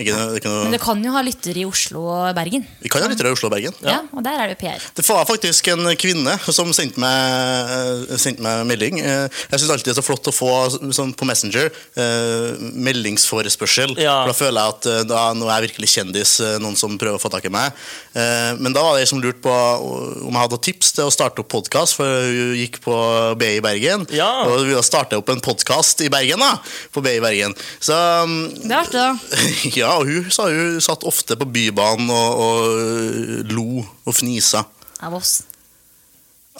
Ikke, 0.00 0.14
noe- 0.16 0.36
ikke 0.38 0.48
noe, 0.50 0.62
Men 0.64 0.72
det 0.72 0.80
kan 0.82 1.02
jo 1.04 1.12
ha 1.12 1.20
lyttere 1.22 1.60
i 1.60 1.64
Oslo 1.68 2.00
og 2.10 2.34
Bergen. 2.34 2.64
vi 2.82 2.88
kan 2.88 3.02
ha 3.04 3.08
lyttere 3.08 3.28
i 3.28 3.32
Oslo 3.36 3.46
og 3.48 3.52
Bergen. 3.54 3.74
Ja, 3.84 4.00
Og 4.16 4.22
der 4.24 4.40
er 4.40 4.48
det 4.48 4.58
PR. 4.58 4.80
Det 4.96 5.04
var 5.06 5.24
faktisk 5.28 5.68
en 5.68 5.84
kvinne 5.96 6.38
som 6.50 6.72
sendte 6.72 6.98
meg, 6.98 8.08
sendte 8.18 8.42
meg 8.42 8.66
melding. 8.66 8.98
Eh, 9.00 9.28
Jeg 9.52 9.60
syns 9.60 9.70
alltid 9.70 9.92
det 9.92 9.98
er 9.98 10.00
så 10.02 10.06
flott 10.06 10.26
å 10.26 10.34
få 10.34 10.50
sånn 10.96 11.12
på 11.14 11.24
Messenger 11.28 11.70
eh, 11.96 12.56
meldingsforespørsel. 12.58 13.94
Ja. 14.00 14.22
For 14.24 14.32
Da 14.32 14.36
føler 14.38 14.58
jeg 14.60 14.74
at 14.74 14.86
eh, 14.90 15.02
da, 15.12 15.22
nå 15.36 15.46
er 15.48 15.60
jeg 15.60 15.68
virkelig 15.70 15.90
kjendis, 15.94 16.32
eh, 16.40 16.56
noen 16.62 16.76
som 16.78 16.96
prøver 16.98 17.18
å 17.20 17.22
få 17.22 17.30
tak 17.32 17.44
i 17.48 17.52
meg. 17.52 17.72
Eh, 18.16 18.56
Men 18.58 18.72
da 18.72 18.82
var 18.82 18.96
det 18.96 19.04
ei 19.04 19.10
som 19.12 19.20
lurte 19.22 19.42
på 19.44 19.52
om 19.52 20.32
jeg 20.32 20.42
hadde 20.42 20.60
tips 20.66 20.92
til 20.96 21.04
å 21.08 21.12
starte 21.14 21.40
opp 21.44 21.48
podkast, 21.52 21.96
for 21.98 22.06
hun 22.06 22.54
gikk 22.58 22.80
på 22.84 22.96
BI 23.38 23.56
i 23.58 23.62
Bergen. 23.64 24.06
Ja. 24.14 24.44
Og 24.48 24.64
ville 24.66 24.82
starte 24.86 25.16
opp 25.20 25.28
en 25.32 25.40
podkast 25.44 26.00
i 26.04 26.08
Bergen, 26.12 26.38
da. 26.42 26.56
På 26.92 27.02
BI 27.04 27.16
i 27.18 27.22
Bergen. 27.24 27.54
Så 27.82 27.94
mm, 28.26 28.66
Det 28.66 28.72
er 28.72 28.80
artig, 28.80 28.98
da. 28.98 29.12
ja, 29.82 29.92
og 29.98 30.08
hun 30.08 30.30
sa 30.32 30.46
hun 30.50 30.78
satt 30.82 31.04
ofte 31.08 31.36
på 31.38 31.48
Bybanen 31.52 32.10
og, 32.12 32.42
og 32.46 33.52
lo 33.52 33.66
og 33.82 34.14
fnisa. 34.16 34.64
Av 35.02 35.14
oss. 35.18 35.40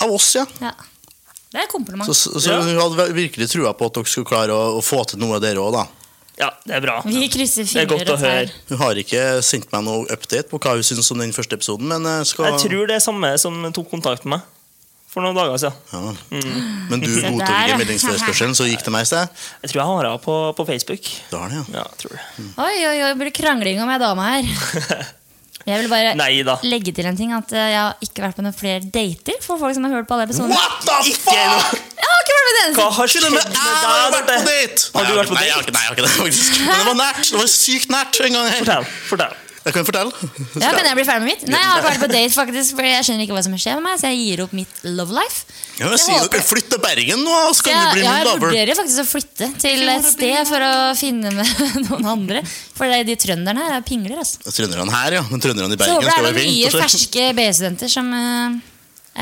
Av 0.03 0.13
oss, 0.13 0.33
ja. 0.39 0.45
Ja. 0.63 0.75
Det 1.53 1.61
er 1.61 1.69
kompliment. 1.69 2.09
Så, 2.09 2.15
så, 2.17 2.41
så 2.41 2.55
Ja. 2.55 2.61
hun 2.65 2.79
hadde 2.81 3.11
virkelig 3.17 3.51
trua 3.53 3.75
på 3.77 3.91
at 3.91 3.99
dere 3.99 4.09
skulle 4.09 4.29
klare 4.31 4.55
å, 4.57 4.79
å 4.79 4.85
få 4.85 5.03
til 5.11 5.21
noe, 5.21 5.41
dere 5.43 5.61
òg, 5.61 5.75
da. 5.77 5.85
Ja, 6.41 6.49
det 6.65 6.79
er 6.79 6.81
bra. 6.81 6.95
Vi 7.05 7.27
krysser 7.29 7.67
er 7.67 7.69
fingre 7.69 8.15
og 8.15 8.23
tær. 8.23 8.53
Hun 8.71 8.81
har 8.81 8.99
ikke 8.99 9.21
sendt 9.45 9.69
meg 9.75 9.85
noe 9.85 10.07
update 10.11 10.49
på 10.49 10.59
hva 10.65 10.73
hun 10.79 10.87
syns 10.87 11.13
om 11.13 11.21
den 11.21 11.35
første 11.37 11.59
episoden, 11.59 11.93
men 11.93 12.25
skal 12.27 12.49
Jeg 12.55 12.63
tror 12.65 12.89
det 12.89 12.97
er 12.97 13.05
samme 13.05 13.35
som 13.39 13.61
tok 13.77 13.91
kontakt 13.93 14.25
med 14.25 14.39
meg 14.39 14.49
for 15.13 15.21
noen 15.25 15.37
dager 15.37 15.59
siden. 15.61 15.77
ja. 15.93 16.43
Men 16.91 17.03
du 17.05 17.09
godtok 17.23 17.51
ikke 17.53 17.81
meldingsforespørselen, 17.83 18.55
så 18.57 18.65
gikk 18.71 18.85
det 18.87 18.93
meg 18.95 19.05
i 19.05 19.11
sted? 19.13 19.41
Jeg 19.63 19.73
tror 19.73 19.83
jeg 19.83 19.89
har 19.93 20.07
henne 20.09 20.21
på, 20.25 20.37
på 20.57 20.67
Facebook. 20.73 21.11
Det 21.31 21.39
har 21.43 21.53
det, 21.53 21.59
ja. 21.61 21.83
Ja, 21.83 21.89
tror 22.01 22.17
det. 22.17 22.23
Oi, 22.57 22.77
oi, 22.91 22.97
oi, 23.09 23.11
blir 23.21 23.35
krangling 23.37 23.83
om 23.85 23.93
ei 23.93 23.99
dame 24.03 24.31
her. 24.31 25.11
Jeg 25.63 25.79
vil 25.79 25.87
bare 25.93 26.17
Neida. 26.19 26.57
legge 26.67 26.91
til 26.91 27.07
en 27.07 27.15
ting. 27.15 27.31
At 27.37 27.53
eh, 27.55 27.69
jeg 27.71 27.79
har 27.79 28.01
ikke 28.03 28.25
vært 28.25 28.35
på 28.35 28.43
noen 28.43 28.55
flere 28.57 28.81
dater 28.83 29.37
for 29.45 29.61
folk 29.61 29.77
som 29.77 29.85
har 29.87 29.93
hørt 29.95 30.09
på 30.09 30.17
alle 30.17 30.25
episodene. 30.27 30.57
What 30.59 30.81
the 30.89 30.97
Ikke 31.13 31.37
noe 31.37 31.61
fuck?! 31.63 31.85
Jeg 32.03 32.09
har 32.09 32.25
ikke 32.25 32.35
vært 32.35 32.49
med 32.49 32.59
den 32.59 32.75
Hva 32.81 32.87
har 32.97 33.13
skjedd 33.13 33.27
med 33.29 33.37
deg? 33.47 33.61
jeg 33.61 33.93
har 33.93 34.11
vært 34.17 34.27
på 34.27 34.41
date! 34.49 34.89
Har 34.97 35.07
du 35.07 35.13
vært 35.21 35.31
på 35.31 35.37
nei, 35.39 35.45
jeg 35.47 35.55
har 35.55 35.63
date? 35.63 35.71
ikke- 35.71 35.77
Nei, 35.77 35.85
jeg 35.85 35.93
har 35.93 35.95
ikke 35.95 36.09
det, 36.09 36.13
faktisk. 36.17 36.59
Men 36.67 36.75
det 36.83 36.89
var 36.91 36.99
nært. 36.99 37.23
Det 37.31 37.39
var 37.45 37.53
sykt 37.55 37.95
nært 37.95 38.19
en 38.27 38.39
gang. 38.41 38.51
Fortell. 38.59 38.89
fortell. 39.13 39.37
Jeg 39.63 39.75
kan 39.77 39.85
fortelle. 39.87 40.11
Ja, 40.59 40.73
Kan 40.75 40.87
jeg 40.89 40.97
bli 40.99 41.05
ferdig 41.07 41.23
med 41.23 41.29
mitt? 41.31 41.43
Nei, 41.47 41.59
jeg 41.61 41.69
har 41.71 41.79
ikke 41.79 41.89
vært 41.93 42.01
på 42.03 42.09
date, 42.11 42.33
faktisk 42.35 42.75
Fordi 42.79 42.89
jeg 42.91 43.05
skjønner 43.07 43.23
ikke 43.29 43.37
hva 43.37 43.43
som 43.47 43.53
skjer 43.63 43.77
med 43.79 43.85
meg, 43.87 44.01
så 44.01 44.11
jeg 44.11 44.19
gir 44.25 44.43
opp 44.43 44.57
mitt 44.59 44.81
love 44.89 45.15
life. 45.15 45.45
Ja, 45.79 45.91
jeg 45.93 46.01
sier 46.03 46.27
dere 46.27 46.43
flytte 46.49 46.73
til 46.75 46.83
Bergen 46.83 47.23
nå, 47.23 47.37
så 47.55 47.67
kan 47.69 47.79
du 47.79 47.95
bli 47.95 48.03
ja, 48.03 48.11
min 48.11 48.19
jeg 48.19 48.27
lover. 48.27 48.43
vurderer 48.49 48.79
faktisk 48.81 49.05
å 49.05 49.07
flytte 49.13 49.49
til 49.63 49.87
et 49.95 50.09
sted 50.11 50.51
for 50.51 50.67
å 50.67 50.73
finne 50.99 51.31
med 51.39 51.63
noen 51.89 52.11
andre. 52.17 52.43
For 52.75 52.91
det 52.91 52.99
er 53.05 53.09
de 53.13 53.17
trønderne 53.23 53.69
her 53.69 53.79
er 53.79 53.87
pingler. 53.87 54.19
Altså. 54.25 54.43
Trønderne 54.51 54.91
her, 54.99 55.19
ja. 55.21 55.25
Men 55.31 55.45
trønderne 55.47 55.71
i 55.71 55.79
Så 55.79 55.83
Bergen 55.85 55.99
håper 56.01 56.11
skal 56.11 56.27
være 56.27 56.35
det 56.35 56.43
er 56.43 56.51
noen 56.51 56.59
nye, 56.59 56.71
fint. 56.75 56.83
ferske 56.83 57.29
BI-studenter 57.39 57.95
som 57.95 58.13
eh, 58.19 58.61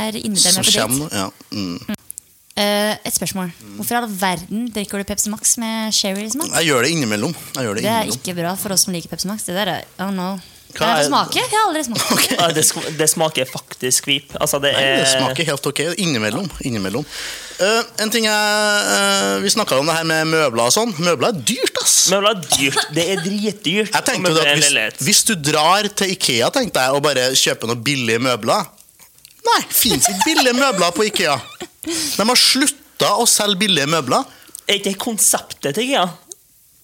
er 0.08 0.20
invitert 0.24 0.56
Som 0.56 0.64
med 0.64 0.70
på 0.72 0.76
date. 0.78 0.88
kommer, 0.88 1.20
ja. 1.20 1.28
Mm. 1.52 1.99
Eh, 2.58 2.92
et 3.06 3.14
spørsmål. 3.14 3.52
Hvorfor 3.78 3.94
i 3.94 3.98
all 4.02 4.08
verden 4.20 4.66
drikker 4.74 4.98
du 5.00 5.04
Pepsi 5.08 5.30
Max 5.32 5.54
med 5.62 5.92
sherry-smak? 5.96 6.50
Jeg 6.58 6.66
gjør 6.66 6.82
det 6.84 6.90
innimellom. 6.96 7.34
Jeg 7.54 7.64
gjør 7.64 7.74
det 7.78 7.82
Det 7.84 7.90
er 7.90 8.00
innimellom. 8.02 8.18
ikke 8.20 8.34
bra 8.42 8.54
for 8.58 8.72
oss 8.74 8.84
som 8.84 8.92
liker 8.92 9.08
Pepsi 9.08 9.28
Max. 9.30 9.44
Det 9.46 9.54
der 9.54 9.70
er, 9.78 9.84
oh 10.00 10.10
no. 10.12 10.32
Hva 10.74 10.86
jeg 10.86 10.90
er- 10.90 11.02
få 11.02 11.08
smake? 11.10 11.34
Jeg 11.40 11.48
har 11.50 11.68
aldri 11.68 11.82
smakt. 11.84 12.26
Ja, 12.40 12.48
det, 12.54 12.62
sk- 12.66 12.90
det 12.98 13.08
smaker 13.10 13.46
faktisk 13.50 14.04
hvip. 14.06 14.34
Altså, 14.40 14.60
det 14.62 14.70
Nei, 14.74 14.82
er 14.82 14.96
det 15.00 15.08
smaker 15.14 15.44
helt 15.48 15.66
ok. 15.66 15.80
Innimellom. 15.98 16.50
innimellom. 16.62 17.06
Eh, 17.60 17.82
en 18.04 18.10
ting 18.10 18.24
jeg, 18.24 18.34
eh, 18.34 19.38
Vi 19.42 19.50
snakka 19.50 19.78
om 19.80 19.86
det 19.86 19.96
her 19.96 20.04
med 20.04 20.26
møbler 20.30 20.66
og 20.68 20.72
sånn. 20.74 20.92
Møbler 20.98 21.28
er 21.32 21.40
dyrt, 21.42 21.80
ass! 21.82 21.96
Møbler 22.10 22.36
er 22.36 22.42
dyrt. 22.58 22.84
Det 22.94 23.06
er 23.14 23.16
dritdyrt. 23.24 23.90
Jeg 23.94 24.04
tenkte 24.10 24.34
det 24.34 24.44
at 24.46 24.54
hvis, 24.58 24.68
leilighet. 24.70 24.98
hvis 25.08 25.24
du 25.24 25.34
drar 25.34 25.88
til 25.88 26.10
Ikea 26.14 26.50
tenkte 26.54 26.80
jeg, 26.86 26.90
og 26.94 27.02
bare 27.02 27.30
kjøper 27.34 27.66
noen 27.72 27.82
billige 27.82 28.18
møbler 28.22 28.66
Nei, 29.46 29.60
fins 29.72 30.08
ikke 30.08 30.26
billige 30.26 30.56
møbler 30.58 30.92
på 30.96 31.06
Ikea. 31.08 31.36
De 31.86 32.26
har 32.28 32.38
slutta 32.38 33.14
å 33.20 33.26
selge 33.28 33.62
billige 33.64 33.88
møbler. 33.90 34.26
Er 34.68 34.78
ikke 34.80 34.98
konseptet 35.08 35.74
til 35.74 35.88
IKEA 35.88 36.04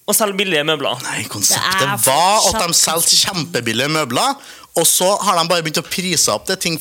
å 0.06 0.14
selge 0.14 0.38
billige 0.38 0.64
møbler? 0.66 0.98
Nei, 1.06 1.24
Konseptet 1.30 2.06
var 2.06 2.44
at 2.50 2.60
de 2.62 2.76
solgte 2.78 3.18
kjempebillige 3.18 3.90
møbler, 3.90 4.36
og 4.78 4.86
så 4.86 5.08
har 5.22 5.38
de 5.38 5.48
bare 5.50 5.64
begynt 5.66 5.82
å 5.82 5.86
prise 5.86 6.30
opp 6.34 6.46
det 6.48 6.60
ting, 6.62 6.78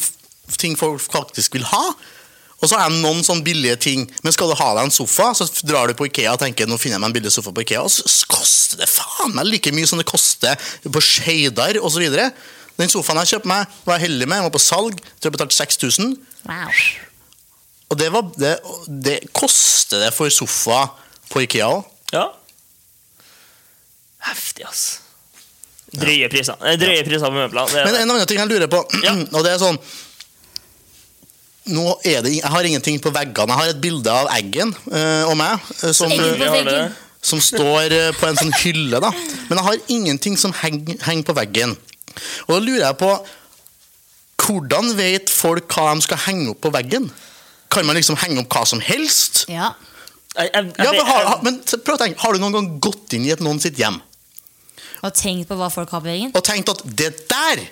ting 0.61 0.75
folk 0.77 1.01
faktisk 1.01 1.57
vil 1.57 1.65
ha. 1.71 1.83
Og 2.61 2.69
så 2.71 2.77
er 2.79 2.89
det 2.89 3.01
noen 3.03 3.23
sånne 3.25 3.43
billige 3.45 3.75
ting. 3.83 4.05
Men 4.23 4.33
skal 4.33 4.49
du 4.49 4.55
ha 4.57 4.69
deg 4.77 4.87
en 4.87 4.93
sofa, 4.93 5.31
så 5.37 5.47
drar 5.67 5.89
du 5.91 5.97
på 5.97 6.07
Ikea 6.07 6.33
og 6.33 6.41
tenker 6.41 6.69
nå 6.69 6.77
finner 6.81 6.95
jeg 6.97 7.03
meg 7.03 7.11
en 7.11 7.17
billig 7.17 7.33
sofa 7.33 7.53
på 7.53 7.65
Ikea, 7.65 7.83
og 7.85 7.91
så 7.91 8.29
koster 8.31 8.81
det 8.81 8.89
faen 8.89 9.35
meg 9.35 9.49
like 9.49 9.73
mye 9.75 9.89
som 9.89 10.01
det 10.01 10.07
koster 10.09 10.55
på 10.85 11.03
Skeidar 11.03 11.77
osv. 11.83 12.05
Den 12.79 12.91
sofaen 12.91 13.21
jeg 13.23 13.35
kjøpte 13.35 13.51
meg, 13.51 13.75
var 13.87 13.97
jeg 13.99 14.09
heldig 14.09 14.27
med. 14.27 14.37
Den 14.41 14.47
var 14.49 14.55
på 14.55 14.63
salg. 14.63 14.97
Jeg 14.99 15.19
tror 15.19 15.29
jeg 15.31 15.35
betalte 15.37 15.57
6000. 15.57 16.15
Wow. 16.49 16.79
Og 17.93 17.99
det, 18.01 18.09
var, 18.11 18.25
det, 18.41 18.53
det 19.05 19.17
koster 19.35 20.01
det 20.03 20.11
for 20.15 20.31
sofa 20.33 20.81
på 21.31 21.45
Ikea 21.45 21.69
òg. 21.71 21.85
Ja. 22.13 22.25
Heftig, 24.25 24.65
ass. 24.67 24.85
Drøye 25.95 26.27
priser. 26.31 26.57
Eh, 26.65 26.75
Drøye 26.81 27.05
priser 27.07 27.29
på 27.29 27.37
møbler. 27.37 27.69
Det 27.71 27.79
er 27.79 27.87
Men 27.87 27.99
en 28.01 28.11
annen 28.15 28.27
ting 28.29 28.41
jeg 28.41 28.51
lurer 28.51 28.71
på, 28.71 28.81
Ja. 29.05 29.13
og 29.35 29.45
det 29.45 29.53
er 29.55 29.61
sånn 29.61 29.79
nå 31.65 31.95
er 32.05 32.19
det, 32.21 32.35
Jeg 32.35 32.49
har 32.53 32.67
ingenting 32.67 32.99
på 33.01 33.09
veggene. 33.09 33.49
Jeg 33.55 33.57
har 33.57 33.71
et 33.73 33.79
bilde 33.81 34.11
av 34.13 34.27
Eggen 34.35 34.69
eh, 34.91 35.23
og 35.25 35.33
meg 35.39 35.57
eh, 35.81 35.93
som, 35.97 36.11
som 37.25 37.41
står 37.41 37.95
eh, 37.95 38.11
på 38.19 38.27
en 38.29 38.37
sånn 38.37 38.53
hylle. 38.61 38.99
da 39.01 39.09
Men 39.49 39.57
jeg 39.57 39.65
har 39.69 39.79
ingenting 39.95 40.37
som 40.37 40.53
henger, 40.53 40.99
henger 41.07 41.25
på 41.25 41.33
veggen. 41.39 41.73
Og 42.47 42.53
da 42.55 42.59
lurer 42.65 42.85
jeg 42.87 42.97
på 43.01 43.11
Hvordan 44.45 44.91
vet 44.97 45.31
folk 45.31 45.71
hva 45.73 45.93
de 45.95 46.01
skal 46.05 46.19
henge 46.27 46.49
opp 46.51 46.59
på 46.61 46.69
veggen? 46.75 47.07
Kan 47.71 47.85
man 47.87 47.95
liksom 47.97 48.17
henge 48.21 48.43
opp 48.43 48.51
hva 48.53 48.65
som 48.67 48.81
helst? 48.83 49.45
Ja. 49.49 49.71
Jeg- 50.35 50.51
jeg- 50.53 50.73
Ja, 50.83 50.91
men 50.91 51.05
har, 51.05 51.39
men 51.43 51.61
prøv 51.63 51.95
å 51.95 51.97
tenke, 51.97 52.19
har 52.19 52.33
du 52.33 52.39
noen 52.39 52.51
gang 52.53 52.79
gått 52.79 53.13
inn 53.13 53.25
i 53.25 53.31
et 53.31 53.39
noen 53.39 53.59
sitt 53.61 53.77
hjem 53.77 54.01
Og 55.03 55.13
tenkt 55.13 55.47
på 55.47 55.55
hva 55.55 55.71
folk 55.71 55.89
har 55.89 56.01
på 56.01 56.05
veggen. 56.11 56.31
og 56.35 56.43
tenkt 56.43 56.69
at 56.69 56.81
det 56.85 57.27
der 57.29 57.63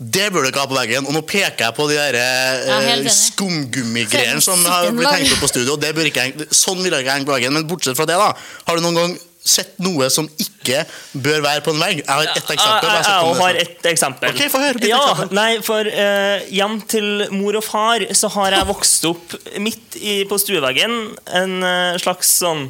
det 0.00 0.32
burde 0.32 0.48
du 0.48 0.52
ikke 0.52 0.60
ha 0.60 0.66
på 0.66 0.76
veggen. 0.78 1.06
Og 1.06 1.12
nå 1.12 1.20
peker 1.28 1.58
jeg 1.66 1.74
på 1.76 1.86
de 1.90 1.94
der 1.94 2.14
eh, 2.16 3.04
skumgummigreiene 3.12 4.40
som 4.40 4.62
har 4.64 4.90
blitt 4.96 5.08
hengt 5.12 5.32
opp 5.34 5.42
på 5.44 5.48
studio. 5.50 5.76
Det 5.76 5.94
burde 5.94 6.08
ikke 6.10 6.22
henge, 6.24 6.46
sånn 6.56 6.80
vil 6.82 6.90
jeg 6.94 7.04
ikke 7.04 7.12
henge 7.18 7.26
på 7.28 7.34
veggen. 7.36 7.52
Men 7.52 7.66
bortsett 7.68 7.96
fra 7.98 8.06
det, 8.08 8.16
da. 8.16 8.32
Har 8.66 8.76
du 8.76 8.82
noen 8.82 8.94
gang 8.96 9.18
sett 9.44 9.78
noe 9.80 10.08
som 10.12 10.28
ikke 10.40 10.84
bør 11.12 11.40
være 11.44 11.62
på 11.64 11.72
en 11.74 11.80
vegg? 11.82 12.02
Jeg 12.02 12.10
har 12.10 12.28
ett 12.28 12.50
eksempel. 12.54 12.88
Jeg, 12.90 13.04
jeg 13.04 13.10
har 13.10 13.28
jeg, 13.28 13.38
har 13.40 13.60
ett 13.64 13.86
eksempel. 13.92 14.34
Ok, 14.34 14.42
få 14.52 14.62
høre, 14.62 14.80
ditt 14.82 14.90
Ja, 14.92 15.00
eksempel. 15.12 15.36
nei, 15.40 15.50
for 15.66 15.88
uh, 15.88 16.48
Hjem 16.52 16.80
til 16.90 17.08
mor 17.34 17.58
og 17.60 17.64
far 17.66 18.04
så 18.16 18.30
har 18.36 18.58
jeg 18.58 18.68
vokst 18.68 19.06
opp 19.08 19.36
midt 19.62 19.96
i, 20.00 20.20
på 20.28 20.38
stueveggen. 20.40 20.98
En 21.40 21.56
uh, 21.64 21.96
slags 22.02 22.34
sånn 22.42 22.68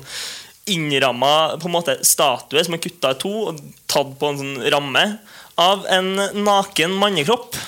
innramma 0.70 1.58
på 1.58 1.66
en 1.66 1.74
måte 1.74 1.96
statue 2.06 2.62
som 2.62 2.76
er 2.76 2.82
kutta 2.84 3.14
i 3.16 3.20
to 3.20 3.32
og 3.50 3.60
tatt 3.90 4.14
på 4.20 4.30
en 4.30 4.38
sånn 4.38 4.56
ramme 4.70 5.04
av 5.60 5.84
en 5.90 6.14
naken 6.44 6.94
mannekropp. 7.00 7.58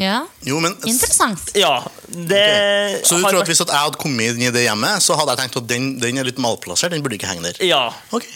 Ja. 0.00 0.22
Jo, 0.48 0.56
men 0.62 0.72
Interessant. 0.88 1.50
Ja, 1.58 1.82
det 2.08 3.02
Så 3.04 3.18
du 3.18 3.24
har 3.24 3.34
tror 3.34 3.42
at 3.42 3.50
hvis 3.50 3.60
at 3.60 3.68
jeg 3.68 3.76
hadde 3.76 4.00
kommet 4.00 4.32
inn 4.32 4.46
i 4.46 4.52
det 4.54 4.64
hjemmet, 4.64 5.04
så 5.04 5.16
hadde 5.18 5.34
jeg 5.34 5.42
tenkt 5.42 5.58
at 5.60 5.68
den, 5.68 5.90
den 6.00 6.20
er 6.22 6.28
litt 6.28 6.40
malplassert? 6.40 6.94
Den 6.94 7.04
burde 7.04 7.18
ikke 7.18 7.28
henge 7.28 7.44
der. 7.50 7.60
Ja. 7.66 7.84
Okay. 8.10 8.32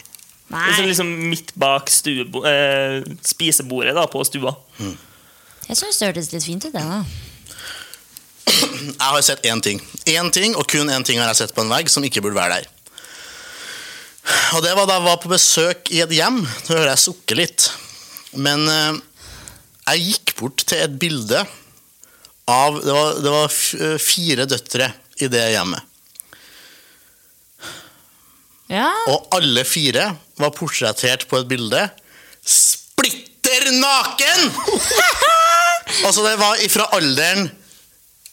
Nei, 0.53 0.67
liksom 0.87 1.09
midt 1.27 1.51
bak 1.59 1.89
stuebo, 1.91 2.45
eh, 2.47 3.01
spisebordet 3.25 3.97
da, 3.97 4.05
på 4.07 4.21
stua. 4.23 4.53
jeg 4.79 5.75
syns 5.75 5.97
det 5.99 6.07
hørtes 6.07 6.31
litt 6.31 6.45
fint 6.45 6.69
ut. 6.69 6.71
det 6.71 6.83
da. 6.85 7.01
Jeg 8.87 9.03
har 9.03 9.21
sett 9.25 9.43
én 9.45 9.59
ting. 9.61 9.81
Én 10.07 10.31
ting, 10.31 10.55
og 10.55 10.69
kun 10.71 10.87
én 10.89 11.03
ting 11.03 11.19
har 11.19 11.27
jeg 11.33 11.41
sett 11.41 11.53
på 11.55 11.65
en 11.65 11.71
vegg 11.73 11.89
som 11.91 12.05
ikke 12.07 12.21
burde 12.23 12.37
være 12.37 12.61
der. 12.61 12.69
Og 14.55 14.63
det 14.63 14.71
var 14.75 14.87
da 14.87 14.97
jeg 14.97 15.05
var 15.05 15.19
på 15.23 15.31
besøk 15.31 15.91
i 15.91 15.99
et 16.03 16.13
hjem. 16.15 16.39
Nå 16.45 16.71
hører 16.71 16.93
jeg 16.93 17.03
sukke 17.03 17.35
litt. 17.35 17.67
Men 18.39 18.63
eh, 18.71 18.99
jeg 19.95 20.11
gikk 20.11 20.33
bort 20.39 20.63
til 20.67 20.83
et 20.83 20.97
bilde 20.99 21.43
av 22.47 22.79
Det 22.79 22.93
var, 22.95 23.17
det 23.23 23.31
var 23.33 23.53
eh, 23.83 23.97
fire 23.99 24.45
døtre 24.47 24.87
i 25.19 25.27
det 25.31 25.43
hjemmet. 25.51 25.83
Ja. 28.71 28.87
Og 29.11 29.27
alle 29.35 29.63
fire 29.67 30.09
var 30.39 30.53
portrettert 30.55 31.25
på 31.27 31.39
et 31.39 31.47
bilde 31.49 31.81
splitter 32.47 33.69
naken! 33.75 34.49
altså, 36.07 36.23
det 36.23 36.35
var 36.39 36.59
fra 36.71 36.89
alderen 36.95 37.47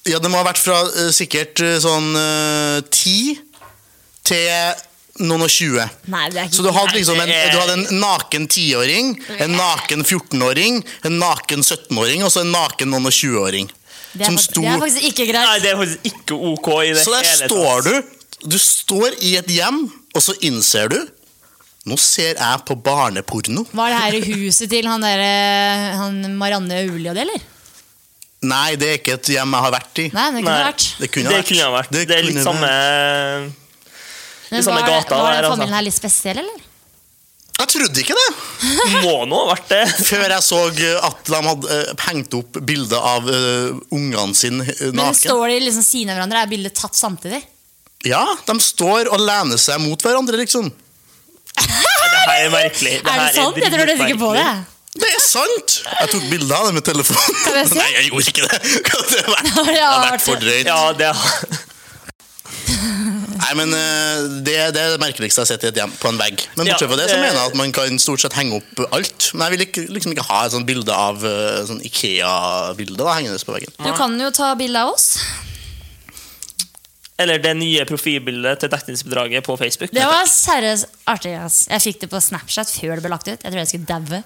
Ja, 0.06 0.18
det 0.20 0.30
må 0.30 0.38
ha 0.38 0.46
vært 0.46 0.62
fra 0.62 0.80
eh, 0.90 1.10
sikkert 1.14 1.62
eh, 1.64 1.78
sånn 1.82 2.14
ti 2.94 3.34
til 4.26 4.82
noen 5.22 5.44
og 5.46 5.50
tjue. 5.52 5.84
Nei, 6.10 6.24
det 6.34 6.48
Så 6.54 6.64
du 6.66 6.70
hadde 6.74 6.96
liksom 6.96 7.20
en, 7.22 7.28
det 7.30 7.52
du 7.52 7.58
hadde 7.60 7.74
en 7.78 8.00
naken 8.02 8.48
tiåring, 8.50 9.12
en 9.38 9.54
naken 9.54 10.02
14-åring, 10.02 10.80
en 11.06 11.18
naken 11.22 11.62
17-åring 11.62 12.24
og 12.26 12.32
så 12.34 12.42
en 12.42 12.50
naken 12.54 12.90
noen 12.90 13.06
og 13.06 13.14
20-åring. 13.14 13.70
det 14.18 14.30
sto 14.42 14.62
det 14.62 14.72
er 14.72 14.80
faktisk 14.82 15.06
ikke 15.10 15.24
Nei, 15.26 15.32
greit. 15.32 15.62
det 15.62 15.70
er 15.72 15.78
faktisk 15.78 16.10
ikke 16.10 16.34
ok 16.52 16.68
i 16.84 16.92
det 16.94 17.04
Så 17.04 17.14
der 17.14 17.24
hele 17.30 17.48
står 17.48 17.82
du. 17.86 17.94
Du 18.44 18.58
står 18.58 19.14
i 19.22 19.36
et 19.38 19.46
hjem, 19.54 19.84
og 20.14 20.22
så 20.22 20.34
innser 20.44 20.90
du 20.92 20.98
Nå 21.84 21.98
ser 22.00 22.38
jeg 22.40 22.60
på 22.64 22.74
barneporno. 22.80 23.66
Var 23.76 23.90
det 23.92 23.96
her 24.00 24.14
i 24.16 24.20
huset 24.38 24.70
til 24.72 24.86
han, 24.88 25.02
der, 25.04 25.20
eh, 25.20 25.90
han 26.00 26.14
Marianne 26.40 26.78
Aulia 26.80 27.12
det, 27.12 27.26
eller? 27.26 27.42
Nei, 28.44 28.70
det 28.80 28.88
er 28.88 28.96
ikke 29.02 29.18
et 29.18 29.28
hjem 29.34 29.52
jeg 29.52 29.64
har 29.66 29.72
vært 29.74 30.00
i. 30.00 30.06
Nei, 30.16 30.24
det 30.32 30.40
kunne 30.40 30.54
Nei, 30.54 30.62
vært. 30.64 30.86
Det 31.02 31.10
kunne 31.12 31.28
det 31.28 31.36
vært. 31.36 31.50
kunne 31.50 31.66
ha 31.66 31.74
vært. 31.74 31.90
Det 31.92 32.06
Det, 32.08 32.16
er 32.16 32.24
litt 32.24 32.40
samme 32.44 32.70
Men 34.54 34.64
samme 34.66 34.84
var, 34.84 35.02
gata 35.02 35.18
var 35.18 35.36
den 35.38 35.50
familien 35.50 35.76
her 35.78 35.84
litt 35.86 35.96
spesiell, 35.96 36.40
eller? 36.44 36.70
Jeg 37.54 37.70
trodde 37.70 38.02
ikke 38.02 38.14
det! 38.18 38.30
Må 39.06 39.14
nå 39.30 39.40
ha 39.44 39.54
vært 39.54 39.68
det. 39.70 39.82
Før 40.08 40.24
jeg 40.26 40.42
så 40.42 40.60
at 40.66 41.28
de 41.30 41.40
hadde 41.46 41.76
eh, 41.78 41.92
hengt 42.08 42.34
opp 42.36 42.58
bilde 42.66 42.98
av 42.98 43.28
uh, 43.30 43.76
ungene 43.94 44.34
sine 44.36 44.66
naken. 44.66 44.98
Men 44.98 45.18
står 45.18 45.44
de 45.52 45.58
liksom 45.68 45.86
siden 45.86 46.12
av 46.12 46.18
hverandre? 46.18 46.42
Er 46.42 46.50
bildet 46.50 46.74
tatt 46.78 46.98
samtidig? 46.98 47.40
Ja, 48.04 48.24
de 48.44 48.58
står 48.60 49.08
og 49.08 49.22
lener 49.22 49.60
seg 49.60 49.80
mot 49.80 50.02
hverandre, 50.02 50.36
liksom. 50.42 50.68
Det 51.54 51.64
her 51.64 52.34
er 52.34 52.50
merkelig. 52.52 52.98
er 53.06 53.20
det 53.22 53.34
sant? 53.38 53.60
Jeg 53.62 53.72
tror 53.72 53.86
du 53.86 53.94
ikke 53.94 54.20
på 54.20 54.32
det. 54.36 54.48
Det 54.94 55.10
er 55.10 55.22
sant! 55.22 55.78
Jeg 55.88 56.10
tok 56.12 56.26
bilde 56.30 56.54
av 56.54 56.68
det 56.68 56.74
med 56.76 56.84
telefonen. 56.86 57.38
Jeg? 57.48 57.70
Nei, 57.80 57.90
jeg 57.96 58.10
gjorde 58.10 58.34
ikke 58.34 58.44
det. 58.46 58.58
Det 58.62 59.22
har 59.24 59.30
vært, 59.30 59.48
det 59.70 59.78
har 59.82 60.04
vært 60.10 60.26
for 60.26 60.42
drøyt. 60.42 60.66
Ja, 60.68 60.82
det 60.98 61.10
Nei, 63.44 63.52
men 63.60 63.74
eh, 63.76 64.26
det, 64.46 64.54
det 64.72 64.80
er 64.80 64.94
det 64.94 65.00
merkeligste 65.02 65.42
jeg 65.42 65.44
har 65.44 65.50
sett 65.52 65.64
i 65.66 65.70
et 65.70 65.80
hjem 65.82 65.92
på 66.00 66.08
en 66.08 66.20
vegg. 66.20 66.44
Men 66.56 66.70
bortsett 66.70 66.88
fra 66.88 66.96
det, 66.96 67.08
så 67.12 67.18
mener 67.20 67.36
jeg 67.36 67.50
at 67.52 67.58
man 67.60 67.74
kan 67.76 67.98
stort 68.00 68.22
sett 68.24 68.36
henge 68.38 68.56
opp 68.60 68.84
alt. 68.96 69.30
Men 69.34 69.46
jeg 69.46 69.54
vil 69.54 69.64
ikke, 69.66 69.84
liksom 69.92 70.14
ikke 70.14 70.24
ha 70.30 70.38
et 70.46 70.54
sånt 70.56 70.68
bilde 70.68 70.94
av 70.96 71.24
eh, 71.28 71.58
sånn 71.68 71.82
Ikea-bilde 71.84 73.08
hengende 73.10 73.42
på 73.44 73.56
veggen. 73.56 73.74
Du 73.84 73.90
kan 73.98 74.16
jo 74.20 74.30
ta 74.34 74.54
bilde 74.58 74.80
av 74.80 74.94
oss. 74.94 75.10
Eller 77.20 77.38
det 77.38 77.52
nye 77.54 77.84
profilbildet 77.86 78.64
til 78.64 78.72
dekningsbedraget 78.72 79.44
på 79.46 79.54
Facebook. 79.60 79.92
Det 79.94 80.02
var 80.08 80.24
seriøst 80.26 80.88
artig. 81.12 81.36
ass. 81.38 81.60
Jeg 81.70 81.84
fikk 81.84 82.00
det 82.02 82.10
på 82.10 82.22
Snapchat 82.24 82.72
før 82.74 82.96
det 82.98 83.04
ble 83.04 83.12
lagt 83.12 83.28
ut. 83.28 83.36
Jeg 83.38 83.44
tror 83.52 83.60
jeg 83.60 83.70
skulle 83.70 83.90
daue. 83.92 84.22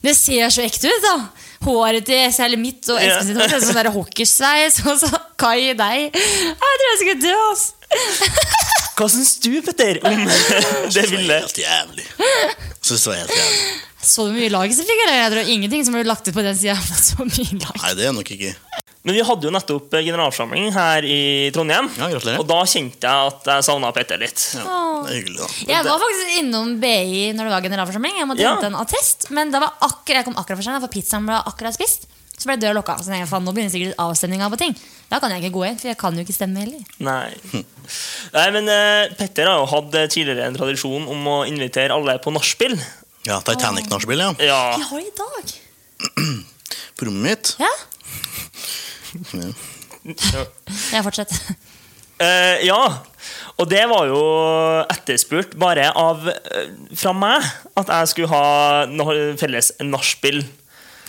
Det 0.00 0.14
ser 0.16 0.48
så 0.54 0.62
ekte 0.64 0.88
ut, 0.88 1.04
da. 1.04 1.16
Håret 1.66 2.06
til 2.08 2.22
særlig 2.32 2.56
mitt 2.62 2.88
og. 2.88 2.96
Espen 3.02 3.28
sitt 3.28 3.36
hår. 3.36 3.50
det 3.52 3.58
er 3.58 3.66
Sånn 3.66 3.80
der 3.82 3.90
hockeysveis, 3.92 4.80
og 4.88 4.96
så 5.02 5.10
Kai 5.40 5.74
deg. 5.76 6.16
Jeg 6.16 6.56
tror 6.56 6.88
jeg 6.88 6.98
skulle 7.02 7.20
dø, 7.26 7.36
ass. 7.50 7.66
Hva 9.00 9.06
syns 9.08 9.36
du, 9.40 9.52
Petter, 9.64 9.98
om 10.04 10.26
det 10.94 11.06
bildet? 11.10 11.46
helt 11.46 11.60
jævlig. 11.62 12.04
Syns 12.84 13.04
det 13.06 13.12
var 13.12 13.20
helt 13.22 13.36
jævlig. 13.38 13.78
Så 14.10 14.26
du 14.28 14.32
mye 14.36 14.50
lag 14.52 14.72
som 14.72 14.86
fikk, 14.88 15.00
eller? 15.06 15.38
Ingenting 15.52 15.84
som 15.84 15.96
ble 15.96 16.04
lagt 16.08 16.28
ut 16.28 16.34
på 16.36 16.44
den 16.44 16.56
sida. 16.56 16.76
Nei, 17.20 17.94
det 17.98 18.06
er 18.08 18.14
nok 18.16 18.30
ikke. 18.36 18.52
Men 19.00 19.16
vi 19.16 19.22
hadde 19.24 19.46
jo 19.48 19.50
nettopp 19.54 19.94
generalforsamling 19.96 20.66
her 20.74 21.04
i 21.08 21.18
Trondheim. 21.56 21.86
Ja, 21.96 22.10
gratulerer. 22.12 22.40
Og 22.42 22.48
da 22.48 22.58
kjente 22.68 23.08
jeg 23.08 23.30
at 23.32 23.48
jeg 23.48 23.64
savna 23.64 23.88
Petter 23.96 24.20
litt. 24.20 24.42
Ja, 24.58 24.64
det 25.06 25.14
er 25.14 25.16
hyggelig, 25.22 25.38
da. 25.40 25.48
Jeg 25.72 25.86
var 25.88 26.02
faktisk 26.02 26.34
innom 26.42 26.74
BI 26.82 27.22
når 27.36 27.48
det 27.48 27.54
var 27.54 27.64
generalforsamling. 27.64 28.18
Jeg 28.20 28.28
måtte 28.28 28.44
Ja. 28.44 28.50
hente 28.58 28.68
en 28.68 28.76
attest, 28.82 29.30
men 29.32 29.52
da 29.54 29.62
var 29.64 29.72
akkurat, 29.88 30.18
jeg 30.20 30.28
kom 30.28 30.36
akkurat 30.36 30.60
for 30.60 30.68
sent, 30.68 30.84
for 30.84 30.92
pizzaen 30.92 31.24
ble 31.28 31.40
akkurat 31.48 31.76
spist. 31.78 32.04
Så 32.40 32.48
ble 32.48 32.56
døra 32.56 32.72
lukka. 32.78 32.96
Så 33.04 33.12
jeg, 33.12 33.28
faen, 33.28 33.44
nå 33.44 33.52
begynner 33.52 33.72
sikkert 33.72 33.98
avstemninga 34.00 34.48
på 34.52 34.58
ting. 34.62 34.72
Da 35.10 35.18
kan 35.20 35.32
jeg 35.34 35.42
ikke 35.44 35.58
gå 35.58 35.64
inn, 35.68 35.76
for 35.80 35.90
jeg 35.90 35.98
kan 36.00 36.16
jo 36.16 36.24
ikke 36.24 36.36
stemme 36.36 36.62
heller. 36.62 36.80
Nei. 37.04 37.28
Nei, 38.32 38.46
men 38.54 38.70
uh, 38.70 39.10
Petter 39.18 39.50
har 39.50 39.60
jo 39.60 39.66
hatt 39.74 39.96
eh, 39.98 40.06
tidligere 40.08 40.46
en 40.48 40.56
tradisjon 40.56 41.08
om 41.10 41.26
å 41.28 41.36
invitere 41.50 41.92
alle 41.92 42.16
på 42.24 42.32
nachspiel. 42.32 42.78
Ja, 43.28 43.42
Titanic-nachspiel, 43.44 44.22
ja. 44.24 44.30
Ja. 44.40 44.60
Vi 44.78 44.88
har 44.88 45.02
det 45.02 45.10
i 45.10 45.18
dag. 45.20 45.52
På 46.96 47.10
rommet 47.10 47.28
mitt. 47.28 47.52
Ja, 47.60 47.74
Ja. 49.36 49.50
jeg 50.94 51.04
fortsetter. 51.04 51.36
Uh, 52.20 52.56
ja. 52.64 52.80
Og 53.60 53.68
det 53.68 53.82
var 53.90 54.06
jo 54.08 54.20
etterspurt 54.92 55.52
bare 55.60 55.90
av 55.96 56.24
uh, 56.24 56.62
fra 56.96 57.12
meg 57.16 57.44
at 57.76 57.92
jeg 57.92 58.12
skulle 58.14 58.32
ha 58.32 59.34
felles 59.40 59.74
nachspiel. 59.84 60.40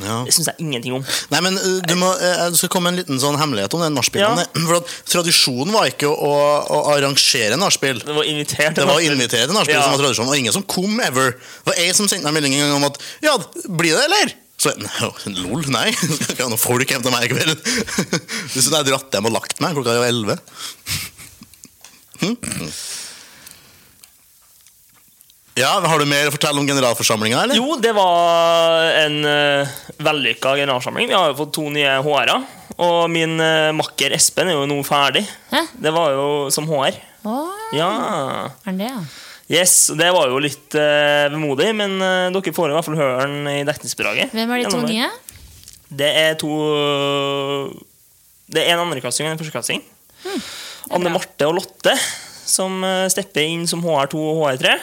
Ja. 0.01 0.21
Det 0.25 0.33
syns 0.33 0.48
jeg 0.50 0.63
ingenting 0.63 0.95
om. 0.98 1.03
Nei, 1.33 1.41
men 1.45 1.57
uh, 1.60 1.79
du 1.86 1.93
må, 2.00 2.10
uh, 2.17 2.45
det 2.50 2.57
skal 2.57 2.71
komme 2.74 2.89
en 2.93 2.98
liten 2.98 3.19
sånn 3.21 3.38
hemmelighet 3.38 3.74
om 3.77 3.83
den 3.83 3.93
nachspielen. 3.98 4.39
Ja. 4.41 4.48
For 4.69 4.79
at 4.79 4.93
Tradisjonen 5.12 5.74
var 5.75 5.89
ikke 5.91 6.10
å, 6.10 6.31
å 6.63 6.79
arrangere 6.95 7.60
nachspiel. 7.60 8.01
Det 8.05 8.15
var 8.15 8.29
invitert. 8.29 8.77
Det 8.79 8.88
var 8.88 9.01
til 9.01 9.17
nachspiel 9.53 9.77
Ja. 9.77 9.83
som 9.86 9.98
var 9.98 10.05
tradisjonen, 10.05 10.31
og 10.31 10.39
ingen 10.39 10.55
som 10.55 10.65
kom 10.65 11.01
ever. 11.03 11.36
Det 11.36 11.74
var 11.74 11.81
ei 11.83 11.91
som 11.98 12.10
sendte 12.10 12.25
meg 12.29 12.39
melding 12.39 12.57
en 12.57 12.65
gang 12.69 12.79
om 12.79 12.88
at 12.89 13.01
Ja, 13.25 13.36
blir 13.67 13.98
det, 13.98 14.07
eller? 14.07 14.33
Så 14.62 14.71
jeg, 14.74 14.86
«Nei, 14.86 15.36
lol, 15.41 15.65
nei. 15.74 15.88
Skal 15.98 16.36
ikke 16.36 16.45
ha 16.45 16.51
noen 16.51 16.62
folk 16.62 16.91
hjem 16.93 17.05
til 17.05 17.13
meg 17.13 17.27
i 17.27 17.31
kveld. 17.33 17.69
Hvis 18.53 18.69
jeg 18.69 18.89
dratt 18.89 19.17
hjem 19.17 19.29
og 19.31 19.38
lagt 19.39 19.62
meg 19.63 19.77
klokka 19.77 19.98
var 20.01 20.12
elleve. 20.12 20.38
Hm? 22.21 22.36
Ja, 25.60 25.72
Har 25.84 26.00
du 26.00 26.05
mer 26.08 26.29
å 26.29 26.34
fortelle 26.34 26.62
om 26.62 26.67
generalforsamlinga, 26.67 27.41
eller? 27.43 27.58
Jo, 27.60 27.75
det 27.81 27.91
var 27.96 28.86
en 29.01 29.17
uh, 29.27 29.72
vellykka 30.00 30.53
generalforsamling. 30.62 31.10
Vi 31.12 31.17
har 31.17 31.31
jo 31.34 31.39
fått 31.41 31.51
to 31.58 31.65
nye 31.74 31.98
HR-er. 32.05 32.46
Og 32.81 33.01
min 33.12 33.36
uh, 33.41 33.72
makker 33.75 34.15
Espen 34.15 34.48
er 34.51 34.55
jo 34.55 34.63
nå 34.70 34.77
ferdig. 34.88 35.25
Hæ? 35.51 35.65
Det 35.84 35.91
var 35.96 36.15
jo 36.15 36.29
som 36.55 36.70
HR. 36.72 36.96
Åh, 37.27 37.51
Ja. 37.75 37.89
er 38.65 38.79
det, 38.79 38.88
ja? 38.88 39.03
Yes, 39.51 39.91
Det 40.00 40.08
var 40.15 40.31
jo 40.31 40.39
litt 40.39 40.72
uh, 40.79 41.27
vemodig, 41.34 41.74
men 41.75 41.98
uh, 42.00 42.31
dere 42.31 42.55
får 42.55 42.72
i 42.72 42.77
hvert 42.77 42.88
fall 42.88 43.00
høre 43.01 43.27
den 43.27 43.51
i 43.51 43.60
dekningsbidraget. 43.67 44.31
Hvem 44.31 44.55
er 44.55 44.62
de 44.63 44.70
to 44.72 44.79
Gjennom 44.79 44.88
nye? 44.88 45.11
Det 45.92 46.07
er 46.16 46.37
to 46.40 46.51
Det 48.48 48.64
er 48.64 48.77
en 48.77 48.85
andreklassing 48.85 49.27
og 49.27 49.33
en 49.33 49.42
førsteklassing. 49.42 49.83
Hmm, 50.24 50.44
Anne 50.96 51.11
Marte 51.11 51.48
og 51.50 51.57
Lotte 51.59 51.98
som 52.51 52.81
eh, 52.83 53.07
stepper 53.11 53.46
inn 53.48 53.68
som 53.70 53.83
HR2 53.83 54.22
og 54.22 54.42
HR3. 54.44 54.74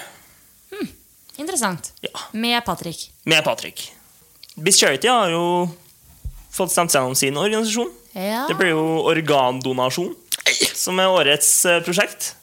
Interessant. 1.38 1.92
Ja, 2.04 2.10
Med 2.32 2.64
Patrick. 2.66 3.10
Med 3.24 3.44
Patrick. 3.44 3.92
Biz 4.58 4.80
Charity 4.80 5.08
har 5.08 5.30
jo 5.30 5.68
fått 6.50 6.72
stemt 6.74 6.94
gjennom 6.94 7.14
sin 7.14 7.36
organisasjon. 7.38 7.92
Ja. 8.16 8.46
Det 8.48 8.56
blir 8.58 8.72
jo 8.74 8.84
organdonasjon, 9.06 10.10
som 10.74 10.98
er 10.98 11.12
årets 11.14 11.52
prosjekt. 11.62 11.84
prosjekt. 11.86 12.34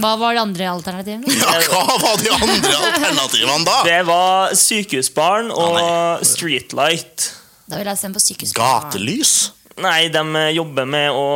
Hva 0.00 0.14
var 0.16 0.34
de 0.34 0.40
andre 0.40 0.68
alternativene? 0.70 1.28
Ja, 1.36 1.50
Hva 1.68 1.96
var 2.00 2.20
de 2.22 2.30
andre 2.32 2.76
alternativene, 2.78 3.64
da? 3.66 3.74
Det 3.84 3.98
var 4.08 4.54
sykehusbarn 4.56 5.50
og 5.52 5.74
nei. 5.76 6.24
Streetlight. 6.26 7.26
Da 7.68 7.80
vil 7.80 7.90
jeg 7.90 8.00
stemme 8.00 8.16
på 8.16 8.22
sykehusbarn. 8.24 8.86
Gatelys? 8.88 9.34
Nei, 9.82 10.08
de 10.12 10.22
jobber 10.52 10.88
med 10.88 11.16
å 11.16 11.26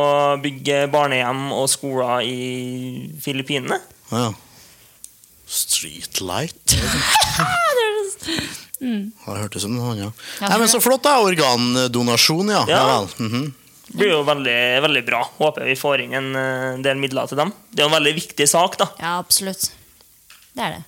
bygge 0.41 0.83
barnehjem 0.93 1.47
og 1.57 1.69
skoler 1.71 2.25
i 2.25 3.15
Filippinene. 3.23 3.79
Ja. 4.11 4.31
Streetlight? 5.47 6.77
Det 8.77 9.15
hørtes 9.25 9.63
ut 9.63 9.65
som 9.65 9.73
noe 9.73 9.93
annet. 9.95 10.25
Ja. 10.37 10.49
Nei, 10.51 10.57
men 10.61 10.69
Så 10.69 10.81
flott, 10.83 11.01
da. 11.07 11.15
Organdonasjon, 11.25 12.51
ja. 12.53 12.65
ja. 12.69 12.77
Ja. 12.77 12.99
vel. 13.17 13.31
-hmm. 13.31 13.47
Det 13.87 13.97
blir 13.97 14.11
jo 14.11 14.23
veldig, 14.27 14.81
veldig 14.83 15.03
bra. 15.07 15.21
Håper 15.37 15.65
vi 15.65 15.75
får 15.79 16.01
inn 16.03 16.13
en 16.13 16.35
eh, 16.35 16.79
del 16.83 16.99
midler 16.99 17.27
til 17.27 17.39
dem. 17.39 17.53
Det 17.71 17.79
er 17.79 17.87
jo 17.87 17.91
en 17.93 17.95
veldig 17.95 18.13
viktig 18.15 18.47
sak, 18.49 18.77
da. 18.77 18.89
Ja, 18.99 19.17
absolutt. 19.17 19.71
Det 20.53 20.63
er 20.63 20.77
det. 20.77 20.83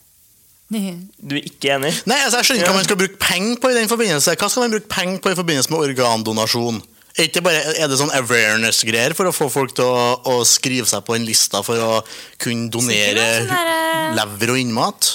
Du 1.30 1.36
er 1.36 1.46
ikke 1.48 1.72
enig? 1.74 1.94
Nei, 2.06 2.20
altså, 2.26 2.38
Jeg 2.38 2.46
skjønner 2.46 2.62
ikke 2.62 2.72
hva 2.72 2.78
man 2.78 2.84
skal 2.90 3.00
bruke 3.00 3.18
penger 3.18 3.56
på 3.62 3.72
i 3.72 3.78
den 3.80 3.90
forbindelse. 3.90 4.36
Hva 4.36 4.50
skal 4.50 4.66
man 4.66 4.76
bruke 4.76 4.92
penger 4.92 5.24
på 5.24 5.32
i 5.32 5.38
forbindelse 5.40 5.72
med 5.74 5.80
organdonasjon? 5.88 6.82
Er, 7.18 7.26
ikke 7.26 7.42
bare, 7.44 7.74
er 7.76 7.90
det 7.90 7.98
sånn 8.00 8.14
awareness-greier 8.16 9.16
for 9.18 9.30
å 9.30 9.34
få 9.36 9.50
folk 9.52 9.74
til 9.78 9.88
å, 9.88 10.04
å 10.30 10.36
skrive 10.48 10.88
seg 10.88 11.02
på 11.08 11.18
en 11.18 11.26
lista 11.28 11.64
for 11.66 11.82
å 11.82 11.96
kunne 12.42 12.70
donere 12.72 13.26
sånn 13.42 13.50
der, 13.50 13.74
eh, 13.74 14.14
lever 14.20 14.54
og 14.54 14.62
innmat? 14.62 15.10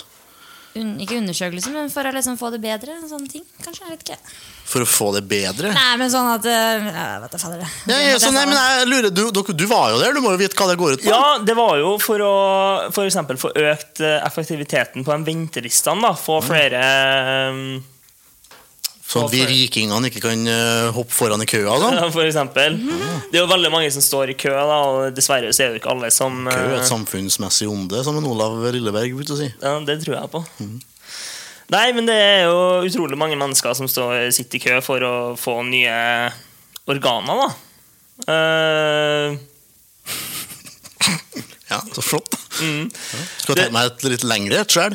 Un 0.74 0.96
ikke 0.98 1.20
undersøkelse, 1.20 1.70
men 1.70 1.86
for 1.92 2.02
å 2.02 2.10
liksom 2.10 2.34
få 2.34 2.48
det 2.50 2.58
bedre. 2.64 2.96
Sånne 3.06 3.30
ting, 3.30 3.44
kanskje. 3.62 3.84
Jeg 3.86 3.92
vet 3.92 4.08
ikke. 4.08 4.32
For 4.66 4.82
å 4.82 4.88
få 4.88 5.12
det 5.14 5.22
bedre? 5.30 5.70
Nei, 5.70 5.92
men 6.00 6.10
sånn 6.10 6.26
at 6.32 6.48
uh, 6.48 6.88
Jeg 6.88 7.20
vet 7.22 7.36
da 7.36 7.38
fader. 7.38 7.62
det. 7.62 7.68
Ja, 7.92 7.98
ja, 8.08 8.16
så, 8.18 8.32
nei, 8.34 8.42
men 8.50 8.58
jeg 8.58 8.88
lurer, 8.90 9.10
du, 9.14 9.22
du, 9.30 9.40
du 9.54 9.64
var 9.70 9.92
jo 9.92 10.00
der, 10.02 10.16
du 10.16 10.24
må 10.24 10.32
jo 10.34 10.40
vite 10.40 10.58
hva 10.58 10.66
det 10.72 10.78
går 10.80 10.96
ut 10.96 11.04
på? 11.04 11.12
Ja, 11.12 11.38
det 11.46 11.54
var 11.54 11.78
jo 11.78 11.94
for 12.02 12.26
å 12.26 12.34
for 12.96 13.06
eksempel 13.06 13.38
få 13.38 13.52
økt 13.54 14.02
eh, 14.02 14.18
effektiviteten 14.26 15.06
på 15.06 15.14
de 15.14 15.28
ventelistene. 15.30 16.10
Få 16.18 16.40
flere 16.42 16.82
eh, 16.82 17.62
Sånn 19.04 19.26
at 19.26 19.34
vi 19.34 19.42
rikingene 19.44 20.08
ikke 20.08 20.22
kan 20.24 20.46
eh, 20.48 20.86
hoppe 20.96 21.12
foran 21.12 21.42
i 21.44 21.46
køa 21.48 21.76
sånn? 21.82 21.96
Ja, 22.00 22.06
For 22.14 22.24
eksempel. 22.24 22.78
Det 23.28 23.36
er 23.36 23.42
jo 23.42 23.50
veldig 23.50 23.70
mange 23.74 23.90
som 23.92 24.04
står 24.04 24.32
i 24.32 24.36
kø, 24.40 24.54
da 24.54 24.78
og 24.88 25.12
dessverre 25.16 25.52
så 25.52 25.66
er 25.66 25.74
det 25.74 25.82
ikke 25.82 25.92
alle 25.92 26.10
som 26.14 26.46
Kø 26.48 26.56
er 26.56 26.72
eh, 26.72 26.78
et 26.80 26.88
samfunnsmessig 26.88 27.68
onde, 27.70 28.00
som 28.06 28.16
en 28.18 28.30
Olav 28.30 28.56
Lilleberg 28.74 29.12
brukte 29.18 29.36
å 29.36 29.40
si. 29.42 29.50
Ja, 29.60 29.76
Det 29.84 30.00
tror 30.06 30.16
jeg 30.16 30.32
på. 30.32 30.42
Nei, 31.74 31.86
men 31.96 32.08
det 32.08 32.16
er 32.16 32.42
jo 32.48 32.58
utrolig 32.88 33.16
mange 33.20 33.36
mennesker 33.40 33.76
som 33.76 33.88
står, 33.88 34.30
sitter 34.36 34.60
i 34.60 34.64
kø 34.64 34.80
for 34.84 35.04
å 35.04 35.14
få 35.40 35.60
nye 35.68 35.96
organer, 36.90 37.44
da. 37.44 37.50
Uh... 38.28 39.28
Ja, 41.74 41.80
så 41.96 42.02
flott. 42.04 42.36
Mm. 42.60 42.90
Ja. 42.92 43.20
Skal 43.40 43.56
ta 43.58 43.64
meg 43.72 43.88
et 43.88 44.04
litt 44.06 44.24
lengre 44.28 44.60
et 44.62 44.70
sjøl. 44.70 44.94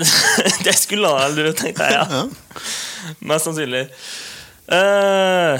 det 0.66 0.74
skulle 0.78 1.08
han 1.08 1.28
aldri 1.28 1.52
tenkt, 1.58 1.80
jeg, 1.80 1.92
ja. 1.92 2.04
Ja. 2.08 3.14
Mest 3.28 3.48
sannsynlig. 3.48 3.86
Uh, 4.70 5.58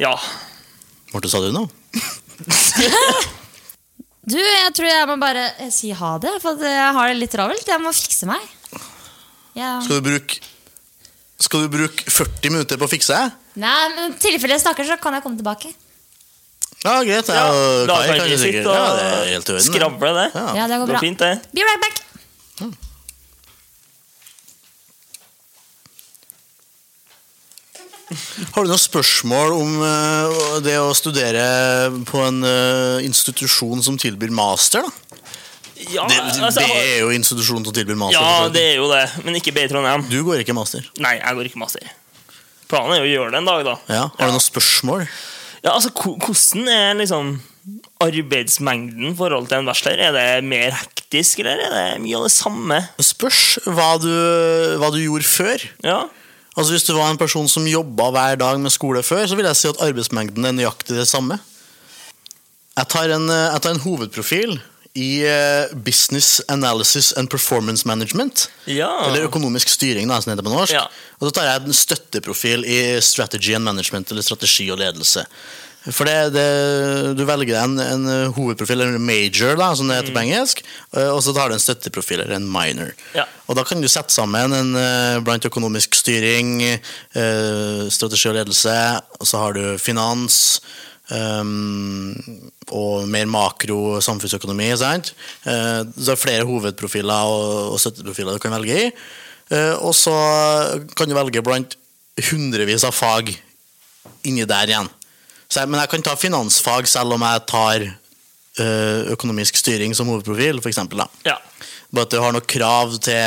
ja. 0.00 0.14
Marte, 1.14 1.30
sa 1.32 1.40
du 1.42 1.52
noe? 1.54 1.68
Du, 4.30 4.36
jeg 4.38 4.72
tror 4.76 4.86
jeg 4.86 5.06
må 5.08 5.16
bare 5.18 5.46
eh, 5.58 5.70
si 5.74 5.88
ha 5.96 6.10
det, 6.22 6.36
for 6.42 6.60
jeg 6.62 6.90
har 6.94 7.08
det 7.10 7.16
litt 7.18 7.32
travelt. 7.34 7.66
Jeg 7.66 7.82
må 7.82 7.90
fikse 7.96 8.28
meg. 8.28 8.42
Ja. 9.58 9.78
Skal 9.82 9.98
du 9.98 10.04
bruke 10.06 10.36
Skal 11.40 11.64
du 11.64 11.70
bruke 11.72 12.04
40 12.12 12.52
minutter 12.52 12.78
på 12.78 12.86
å 12.86 12.90
fikse 12.92 13.16
deg? 13.16 13.38
Nei, 13.58 13.78
men 13.96 14.12
i 14.12 14.20
tilfelle 14.22 14.54
jeg 14.54 14.62
snakker, 14.62 14.86
så 14.86 14.98
kan 15.02 15.16
jeg 15.16 15.24
komme 15.24 15.40
tilbake. 15.40 15.72
Ja, 16.84 17.00
greit. 17.02 17.26
ja 17.32 17.40
Ja, 17.40 17.48
da 17.88 17.96
kan 18.06 18.22
jeg 18.22 18.36
vi 18.36 18.38
sitte 18.44 18.62
Ja, 18.76 18.84
det 18.94 19.08
er 19.08 19.26
helt 19.32 19.50
og 19.50 19.56
orden. 19.56 19.64
det. 19.64 19.66
skravle 19.66 20.12
det. 20.20 20.28
Ja. 20.36 20.46
Ja, 20.60 20.68
det 20.70 20.78
går 20.84 20.92
bra. 20.94 21.02
fint, 21.02 21.26
det. 21.26 21.34
Be 21.56 21.66
right 21.66 21.88
back. 21.88 22.86
Har 28.10 28.64
du 28.66 28.70
noen 28.72 28.80
spørsmål 28.80 29.52
om 29.54 29.76
eh, 29.86 30.40
det 30.64 30.76
å 30.82 30.90
studere 30.98 31.44
på 32.08 32.22
en 32.26 32.40
eh, 32.46 33.04
institusjon 33.06 33.82
som 33.86 33.98
tilbyr 34.00 34.32
master? 34.34 34.82
da? 34.86 34.90
Ja, 35.90 36.04
Det, 36.10 36.18
altså, 36.44 36.60
det 36.60 36.74
er 36.76 36.98
jo 37.04 37.12
institusjonen 37.14 37.64
som 37.64 37.72
tilbyr 37.76 37.96
master. 37.96 38.20
ja, 38.20 38.48
det 38.52 38.64
er 38.72 38.80
jo 38.82 38.88
det, 38.90 39.04
men 39.24 39.38
ikke 39.38 39.54
BI 39.56 39.68
Trondheim. 39.70 40.02
Du 40.10 40.18
går 40.26 40.42
ikke 40.42 40.56
master. 40.56 40.84
Nei, 41.00 41.14
jeg 41.22 41.38
går 41.38 41.48
ikke 41.48 41.62
master. 41.62 41.86
Planen 42.70 42.92
er 42.98 43.00
jo 43.00 43.06
å 43.08 43.12
gjøre 43.14 43.32
det 43.32 43.40
en 43.40 43.48
dag, 43.48 43.62
da. 43.66 43.76
Ja. 43.88 44.02
Har 44.18 44.28
du 44.28 44.34
noen 44.36 44.44
spørsmål? 44.44 45.06
Ja, 45.64 45.72
altså, 45.76 45.90
Hvordan 45.96 46.68
er 46.70 46.98
liksom 47.00 47.32
arbeidsmengden 48.04 49.10
i 49.12 49.16
forhold 49.16 49.48
til 49.50 49.60
en 49.60 49.68
bachelor? 49.70 50.00
Er 50.10 50.14
det 50.16 50.44
mer 50.48 50.76
hektisk, 50.76 51.40
eller 51.42 51.60
er 51.64 51.74
det 51.96 52.02
mye 52.04 52.18
av 52.20 52.26
det 52.28 52.32
samme? 52.34 52.78
Det 52.98 53.06
spørs 53.08 53.42
hva 53.66 53.90
du, 54.02 54.12
hva 54.80 54.90
du 54.94 55.00
gjorde 55.02 55.28
før. 55.28 55.64
Ja, 55.84 56.02
Altså 56.60 56.74
Hvis 56.76 56.84
du 56.84 56.92
var 56.92 57.08
en 57.08 57.20
person 57.20 57.48
som 57.48 57.64
jobba 57.68 58.10
hver 58.12 58.40
dag 58.40 58.58
med 58.60 58.72
skole 58.74 59.00
før, 59.02 59.24
så 59.24 59.36
vil 59.38 59.48
jeg 59.48 59.56
si 59.56 59.70
at 59.70 59.80
arbeidsmengden 59.80 60.44
er 60.44 60.52
nøyaktig 60.58 60.98
det 60.98 61.08
samme. 61.08 61.38
Jeg 62.76 62.88
tar 62.92 63.14
en, 63.16 63.30
eh, 63.32 63.46
jeg 63.54 63.62
tar 63.64 63.72
en 63.74 63.80
hovedprofil 63.80 64.58
i 65.00 65.22
eh, 65.24 65.72
Business 65.72 66.42
Analysis 66.52 67.12
and 67.16 67.30
Performance 67.32 67.88
Management. 67.88 68.50
Ja. 68.66 68.90
Eller 69.06 69.24
økonomisk 69.30 69.72
styring, 69.72 70.08
da, 70.10 70.20
som 70.20 70.34
heter 70.34 70.44
på 70.44 70.52
norsk. 70.52 70.74
Ja. 70.76 70.84
Og 71.20 71.30
så 71.30 71.32
tar 71.38 71.48
jeg 71.48 71.64
en 71.64 71.80
støtteprofil 71.80 72.68
i 72.68 72.80
Strategy 73.00 73.54
and 73.56 73.64
Management, 73.64 74.12
eller 74.12 74.26
strategi 74.26 74.68
og 74.70 74.82
ledelse. 74.82 75.24
For 75.88 76.04
det, 76.04 76.34
det, 76.34 76.46
Du 77.16 77.22
velger 77.24 77.56
en, 77.62 77.78
en 77.80 78.32
hovedprofil, 78.36 78.82
eller 78.82 78.98
en 78.98 79.06
major, 79.06 79.56
da, 79.56 79.70
som 79.76 79.88
det 79.88 79.96
heter 79.96 80.16
på 80.16 80.24
engelsk, 80.26 80.60
eh, 80.96 81.08
og 81.08 81.22
så 81.24 81.32
tar 81.36 81.48
du 81.48 81.56
en 81.56 81.62
støtteprofil, 81.62 82.20
eller 82.20 82.36
en 82.36 82.50
minor. 82.52 82.92
Ja. 83.16 83.24
Og 83.48 83.56
Da 83.56 83.64
kan 83.64 83.80
du 83.80 83.88
sette 83.88 84.12
sammen 84.12 84.52
en 84.56 84.76
eh, 84.76 85.22
blant 85.24 85.48
økonomisk 85.48 85.96
styring, 85.96 86.60
eh, 86.68 87.88
strategi 87.88 88.28
og 88.28 88.36
ledelse, 88.36 88.76
og 89.20 89.30
så 89.30 89.44
har 89.44 89.56
du 89.56 89.64
finans. 89.80 90.60
Um, 91.10 92.14
og 92.70 93.08
mer 93.10 93.26
makro 93.26 93.98
samfunnsøkonomi. 93.98 94.68
Sant? 94.78 95.10
Uh, 95.42 95.82
så 95.96 96.12
er 96.12 96.14
det 96.14 96.22
flere 96.22 96.46
hovedprofiler 96.46 97.26
og, 97.26 97.72
og 97.74 97.80
støtteprofiler 97.82 98.36
du 98.36 98.42
kan 98.44 98.54
velge 98.54 98.76
i. 98.78 98.84
Uh, 99.50 99.74
og 99.88 99.90
så 99.98 100.14
kan 100.94 101.10
du 101.10 101.16
velge 101.18 101.42
blant 101.42 101.74
hundrevis 102.30 102.86
av 102.86 102.94
fag 102.94 103.32
inni 104.22 104.46
der 104.46 104.70
igjen. 104.70 104.92
Jeg, 105.50 105.66
men 105.66 105.80
jeg 105.80 105.90
kan 105.90 106.04
ta 106.06 106.14
finansfag 106.18 106.88
selv 106.88 107.16
om 107.16 107.24
jeg 107.26 107.44
tar 107.50 107.84
eh, 107.86 109.00
økonomisk 109.14 109.58
styring 109.58 109.94
som 109.98 110.10
hovedprofil, 110.10 110.60
eksempel. 110.70 111.02
Ja. 111.26 111.38
Bare 111.90 112.06
at 112.06 112.14
du 112.14 112.20
har 112.22 112.34
noen 112.34 112.46
krav 112.46 112.94
til 113.02 113.18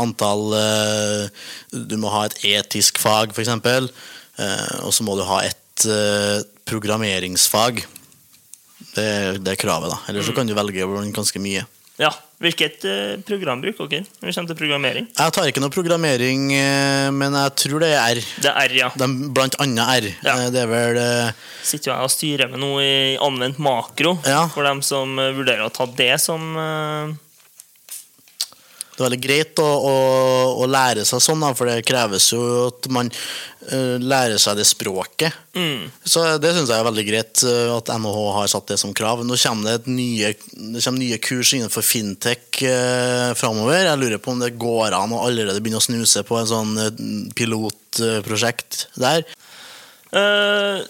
antall 0.00 0.54
eh, 0.56 1.48
Du 1.68 1.98
må 2.00 2.08
ha 2.14 2.24
et 2.24 2.38
etisk 2.56 3.00
fag, 3.02 3.34
f.eks. 3.36 3.52
Uh, 4.38 4.86
og 4.86 4.92
så 4.94 5.02
må 5.02 5.16
du 5.18 5.24
ha 5.26 5.40
et 5.42 5.84
eh, 5.90 6.38
programmeringsfag. 6.68 7.80
Det, 8.94 9.08
det 9.42 9.50
er 9.50 9.58
kravet, 9.58 9.90
da. 9.90 9.98
Eller 10.08 10.22
så 10.22 10.32
kan 10.36 10.46
du 10.46 10.54
velge 10.54 10.86
ganske 11.12 11.42
mye. 11.42 11.66
ja. 11.98 12.12
Hvilket 12.38 12.84
eh, 12.86 13.16
program 13.26 13.58
bruker 13.64 13.88
dere 13.90 14.04
når 14.20 14.28
det 14.28 14.34
kommer 14.36 14.50
til 14.52 14.58
programmering? 14.60 15.06
Jeg 15.18 15.32
tar 15.34 15.48
ikke 15.50 15.62
noe 15.64 15.74
programmering, 15.74 16.44
eh, 16.54 17.08
men 17.10 17.34
jeg 17.34 17.54
tror 17.64 17.82
det 17.82 17.88
er 17.96 18.20
R. 18.20 18.20
Det 18.44 18.52
er 18.52 18.58
R, 18.68 18.74
ja. 18.78 18.90
De, 18.94 19.08
blant 19.34 19.56
annet 19.64 19.90
R. 20.04 20.06
Ja. 20.22 20.36
Eh, 20.44 20.50
Det 20.54 20.62
er 20.62 20.70
vel 20.70 21.00
Sitter 21.66 21.90
jo 21.90 21.96
jeg 21.96 22.06
og 22.06 22.12
styrer 22.14 22.52
med 22.52 22.62
noe 22.62 22.84
i 22.86 23.16
anvendt 23.18 23.58
makro, 23.58 24.14
Ja. 24.24 24.44
for 24.54 24.62
dem 24.68 24.82
som 24.86 25.16
vurderer 25.18 25.66
å 25.66 25.72
ta 25.74 25.86
det 25.98 26.14
som 26.22 26.54
Det 28.98 29.04
er 29.04 29.06
veldig 29.12 29.20
greit 29.22 29.60
å, 29.62 29.64
å, 29.86 29.92
å 30.58 30.66
lære 30.66 31.04
seg 31.06 31.20
sånn, 31.22 31.38
da, 31.44 31.52
for 31.54 31.70
det 31.70 31.84
kreves 31.86 32.24
jo 32.32 32.40
at 32.66 32.88
man 32.90 33.06
uh, 33.12 33.94
lærer 34.02 34.40
seg 34.42 34.56
det 34.58 34.64
språket. 34.66 35.36
mm, 35.54 35.84
Så 36.02 36.24
Det 36.42 36.50
syns 36.56 36.72
jeg 36.72 36.80
er 36.82 36.88
veldig 36.88 37.04
greit 37.06 37.44
eh, 37.46 37.70
at 37.76 37.92
NHH 37.94 38.18
har 38.40 38.50
satt 38.50 38.72
det 38.72 38.80
som 38.82 38.90
krav. 38.98 39.22
Nå 39.22 39.38
kommer 39.38 39.70
det, 39.70 39.76
et 39.84 39.86
nye, 39.92 40.32
det 40.74 40.82
kommer 40.82 40.98
nye 40.98 41.20
kurs 41.22 41.54
innenfor 41.54 41.86
fintech 41.86 42.58
uh, 42.66 43.30
framover. 43.38 43.84
Jeg 43.86 44.02
lurer 44.02 44.18
på 44.24 44.34
om 44.34 44.42
det 44.42 44.50
går 44.58 44.98
an 44.98 45.14
å 45.14 45.22
allerede 45.28 45.62
begynne 45.62 45.78
å 45.78 45.86
snuse 45.86 46.26
på 46.26 46.40
en 46.42 46.50
sånn 46.50 46.74
pilotprosjekt 47.38 48.88
der. 48.98 49.22
Uh, 50.10 50.82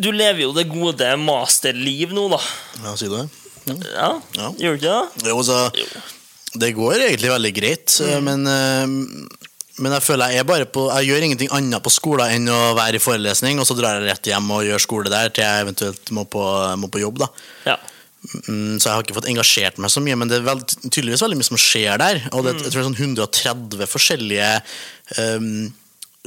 Du 0.00 0.08
lever 0.10 0.46
jo 0.48 0.52
det 0.56 0.64
gode 0.72 1.12
masterliv 1.20 2.16
nå, 2.16 2.30
da. 2.32 2.40
Ja, 2.82 2.96
sier 2.98 3.12
du 3.12 3.20
det? 3.20 3.28
Ja. 3.68 3.76
Ja, 3.92 4.08
Ja. 4.40 4.48
Gjør 4.58 4.74
du 4.74 4.80
ikke 4.80 4.94
det? 4.96 5.28
Jo, 5.30 5.42
så, 5.46 5.60
Jo. 5.76 5.86
Det 6.60 6.74
går 6.76 7.00
egentlig 7.08 7.32
veldig 7.32 7.54
greit, 7.56 7.96
mm. 8.00 8.28
men, 8.28 8.46
eh, 8.50 9.80
men 9.82 9.96
jeg 9.96 10.06
føler 10.06 10.30
jeg 10.30 10.44
er 10.44 10.46
bare 10.46 10.68
på 10.70 10.84
Jeg 11.00 11.08
gjør 11.08 11.24
ingenting 11.26 11.50
annet 11.56 11.82
på 11.82 11.90
skolen 11.90 12.30
enn 12.30 12.52
å 12.52 12.60
være 12.78 13.00
i 13.00 13.02
forelesning, 13.02 13.58
og 13.58 13.66
så 13.66 13.76
drar 13.78 13.98
jeg 13.98 14.06
rett 14.06 14.30
hjem 14.30 14.52
og 14.54 14.62
gjør 14.68 14.84
skole 14.84 15.10
der 15.12 15.34
til 15.34 15.46
jeg 15.46 15.66
eventuelt 15.66 16.14
må 16.14 16.26
på, 16.30 16.44
må 16.78 16.90
på 16.92 17.02
jobb. 17.02 17.24
da 17.24 17.30
Ja. 17.72 17.78
Mm, 18.48 18.80
Så 18.80 18.88
jeg 18.88 18.94
har 18.94 19.02
ikke 19.04 19.16
fått 19.18 19.28
engasjert 19.28 19.78
meg 19.82 19.92
så 19.92 20.00
mye, 20.00 20.16
men 20.16 20.30
det 20.30 20.40
er 20.40 20.60
tydeligvis 20.88 21.24
veldig 21.24 21.36
mye 21.40 21.50
som 21.50 21.60
skjer 21.60 21.98
der. 22.00 22.22
Og 22.32 22.46
det, 22.46 22.54
jeg 22.56 22.70
tror 22.70 22.78
det 22.78 22.84
er 22.84 22.86
sånn 22.88 23.02
130 23.02 23.90
forskjellige 23.90 24.50
um, 25.18 25.50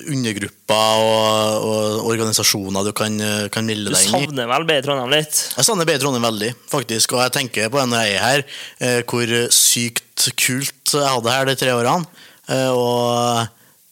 undergrupper 0.05 1.01
og, 1.01 1.65
og 1.65 2.09
organisasjoner 2.11 2.85
du 2.85 2.91
kan, 2.93 3.15
eh, 3.17 3.47
kan 3.53 3.65
melde 3.65 3.89
deg 3.89 4.03
inn 4.03 4.11
i. 4.11 4.19
Du 4.21 4.27
savner 4.27 4.49
vel 4.51 4.67
BI 4.69 4.77
Trondheim 4.85 5.13
litt? 5.15 5.39
Jeg 5.55 5.65
savner 5.65 5.89
BI 5.89 5.95
Trondheim 6.03 6.27
veldig, 6.27 6.51
faktisk. 6.69 7.15
Og 7.17 7.23
jeg 7.23 7.33
tenker 7.39 7.71
på 7.73 7.81
det 7.81 7.87
når 7.89 8.03
jeg 8.03 8.13
er 8.13 8.25
her, 8.27 8.45
eh, 8.77 8.99
hvor 9.09 9.33
sykt 9.55 10.05
kult 10.37 10.95
jeg 10.95 11.07
hadde 11.07 11.33
her 11.33 11.47
de 11.49 11.55
tre 11.59 11.75
årene. 11.75 12.07
Eh, 12.47 12.71
og 12.71 13.43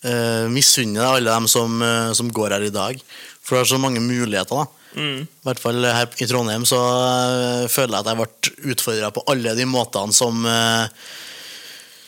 eh, 0.07 0.45
misunner 0.51 1.09
alle 1.09 1.31
dem 1.31 1.47
som, 1.51 1.77
eh, 1.83 2.11
som 2.15 2.31
går 2.31 2.55
her 2.55 2.67
i 2.67 2.73
dag. 2.73 2.99
For 3.43 3.57
det 3.57 3.65
er 3.65 3.71
så 3.73 3.81
mange 3.81 4.03
muligheter, 4.03 4.63
da. 4.63 4.67
Mm. 4.95 5.25
I 5.27 5.47
hvert 5.49 5.59
fall 5.59 5.83
her 5.83 6.07
i 6.23 6.25
Trondheim 6.29 6.63
så 6.63 6.77
føler 7.67 7.97
jeg 7.97 7.99
at 7.99 8.09
jeg 8.13 8.19
ble 8.21 8.71
utfordra 8.71 9.09
på 9.11 9.25
alle 9.27 9.51
de 9.57 9.65
måtene 9.67 10.15
som 10.15 10.37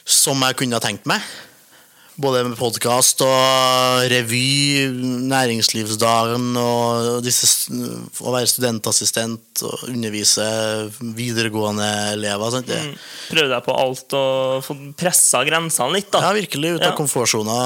Som 0.08 0.40
jeg 0.40 0.56
kunne 0.56 0.80
ha 0.80 0.80
tenkt 0.80 1.04
meg. 1.04 1.20
Både 2.18 2.40
med 2.48 2.56
podkast 2.58 3.20
og 3.22 4.08
revy, 4.10 4.88
næringslivsdagen 5.30 6.48
og 6.58 7.20
disse, 7.22 7.70
å 8.26 8.32
være 8.34 8.50
studentassistent 8.50 9.62
og 9.68 9.84
undervise 9.92 10.48
videregående 11.14 11.86
elever. 12.16 12.58
Mm. 12.66 12.96
Prøve 12.98 13.36
Prøv 13.36 13.52
deg 13.52 13.62
på 13.68 13.76
alt 13.84 14.16
og 14.18 14.64
få 14.66 14.78
pressa 14.98 15.44
grensene 15.46 15.94
litt, 15.94 16.10
da. 16.16 16.24
Ja, 16.26 16.32
virkelig 16.34 16.72
ut 16.80 16.82
av 16.88 16.90
Ja. 16.90 16.96
komfortsona, 16.98 17.60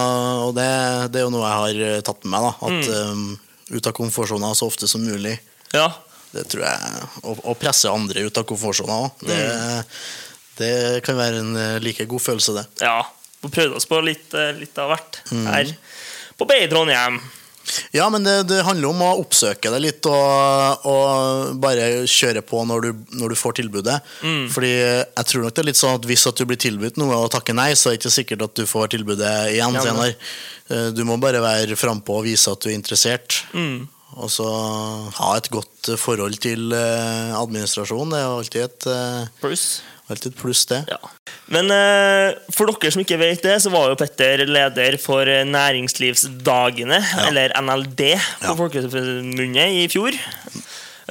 og 0.43 0.51
det, 0.59 0.67
det 1.15 1.21
er 1.21 1.25
jo 1.29 1.31
noe 1.37 1.47
jeg 1.47 1.61
har 1.61 1.81
øh, 1.93 2.01
tatt 2.11 2.27
med 2.27 2.35
meg. 2.35 2.49
da 2.49 2.67
At 2.67 2.91
øh, 2.97 3.23
Ut 3.71 3.87
av 3.87 3.95
komfortsona 3.95 4.51
så 4.59 4.67
ofte 4.67 4.87
som 4.91 4.99
mulig. 5.07 5.37
Ja. 5.71 5.87
Det 6.35 6.43
tror 6.51 6.65
jeg 6.67 7.07
Å, 7.23 7.37
og 7.39 7.55
presse 7.59 7.87
andre 7.87 8.27
ut 8.27 8.35
av 8.39 8.43
komfortsona 8.51 8.99
òg, 9.05 9.23
det, 9.31 9.39
det 10.59 10.75
kan 11.07 11.15
være 11.15 11.39
en 11.39 11.55
eh, 11.55 11.79
like 11.79 12.03
god 12.11 12.27
følelse, 12.27 12.59
det. 12.59 12.67
ja. 12.83 12.99
Vi 13.41 13.49
prøvde 13.49 13.75
oss 13.79 13.87
på 13.89 13.99
litt, 14.05 14.33
eh, 14.37 14.51
litt 14.59 14.77
av 14.77 14.91
hvert 14.93 15.21
Mm. 15.31 15.45
her 15.47 15.71
på 16.37 16.47
BI 16.47 16.67
Trondheim. 16.69 17.19
Ja, 17.93 18.07
men 18.09 18.23
det, 18.25 18.47
det 18.49 18.63
handler 18.65 18.89
om 18.89 19.01
å 19.05 19.09
oppsøke 19.21 19.69
det 19.71 19.79
litt 19.83 20.05
og, 20.09 20.85
og 20.89 21.59
bare 21.61 22.01
kjøre 22.09 22.41
på 22.41 22.63
når 22.67 22.81
du, 22.81 22.89
når 23.21 23.29
du 23.29 23.35
får 23.37 23.53
tilbudet. 23.61 23.99
Fordi 24.51 24.71
jeg 24.71 25.25
tror 25.29 25.43
nok 25.45 25.53
det 25.53 25.61
er 25.61 25.67
litt 25.69 25.79
sånn 25.79 25.93
at 25.99 26.07
hvis 26.09 26.25
at 26.27 26.41
du 26.41 26.45
blir 26.49 26.57
tilbudt 26.59 26.97
noe 26.97 27.15
og 27.21 27.29
takker 27.31 27.53
nei, 27.55 27.69
så 27.77 27.91
er 27.91 27.95
det 27.95 28.01
ikke 28.01 28.15
sikkert 28.17 28.45
at 28.49 28.55
du 28.57 28.65
får 28.65 28.89
tilbudet 28.97 29.31
igjen 29.53 29.77
Ja, 29.77 29.85
senere. 29.85 30.15
Eh, 30.73 30.89
Du 30.97 31.03
må 31.05 31.19
bare 31.21 31.39
være 31.43 31.77
frampå 31.77 32.17
og 32.17 32.25
vise 32.25 32.49
at 32.51 32.59
du 32.65 32.69
er 32.71 32.75
interessert. 32.75 33.43
Mm. 33.53 33.87
Og 34.19 34.27
så 34.33 34.47
ha 35.17 35.29
et 35.37 35.47
godt 35.53 35.93
forhold 35.99 36.35
til 36.43 36.73
eh, 36.75 37.31
administrasjonen. 37.37 38.11
Det 38.15 38.19
er 38.19 38.35
alltid 38.35 38.61
et, 38.65 38.87
eh, 38.91 39.29
Pluss. 39.41 39.65
alltid 40.11 40.33
et 40.33 40.39
pluss, 40.41 40.65
det. 40.67 40.81
Ja. 40.91 40.97
Men 41.51 41.71
eh, 41.71 42.33
for 42.51 42.67
dere 42.71 42.91
som 42.91 43.03
ikke 43.03 43.19
vet 43.21 43.41
det, 43.45 43.55
så 43.63 43.71
var 43.71 43.87
jo 43.91 43.95
Petter 43.99 44.43
leder 44.47 44.97
for 45.01 45.23
Næringslivsdagene, 45.25 45.51
Næringslivsdagene, 45.51 46.99
eller 47.27 47.55
NLD 47.61 48.03
på 48.41 48.51
Ja. 48.51 48.55
folkemunne, 48.59 49.69
i 49.83 49.87
fjor. 49.91 50.11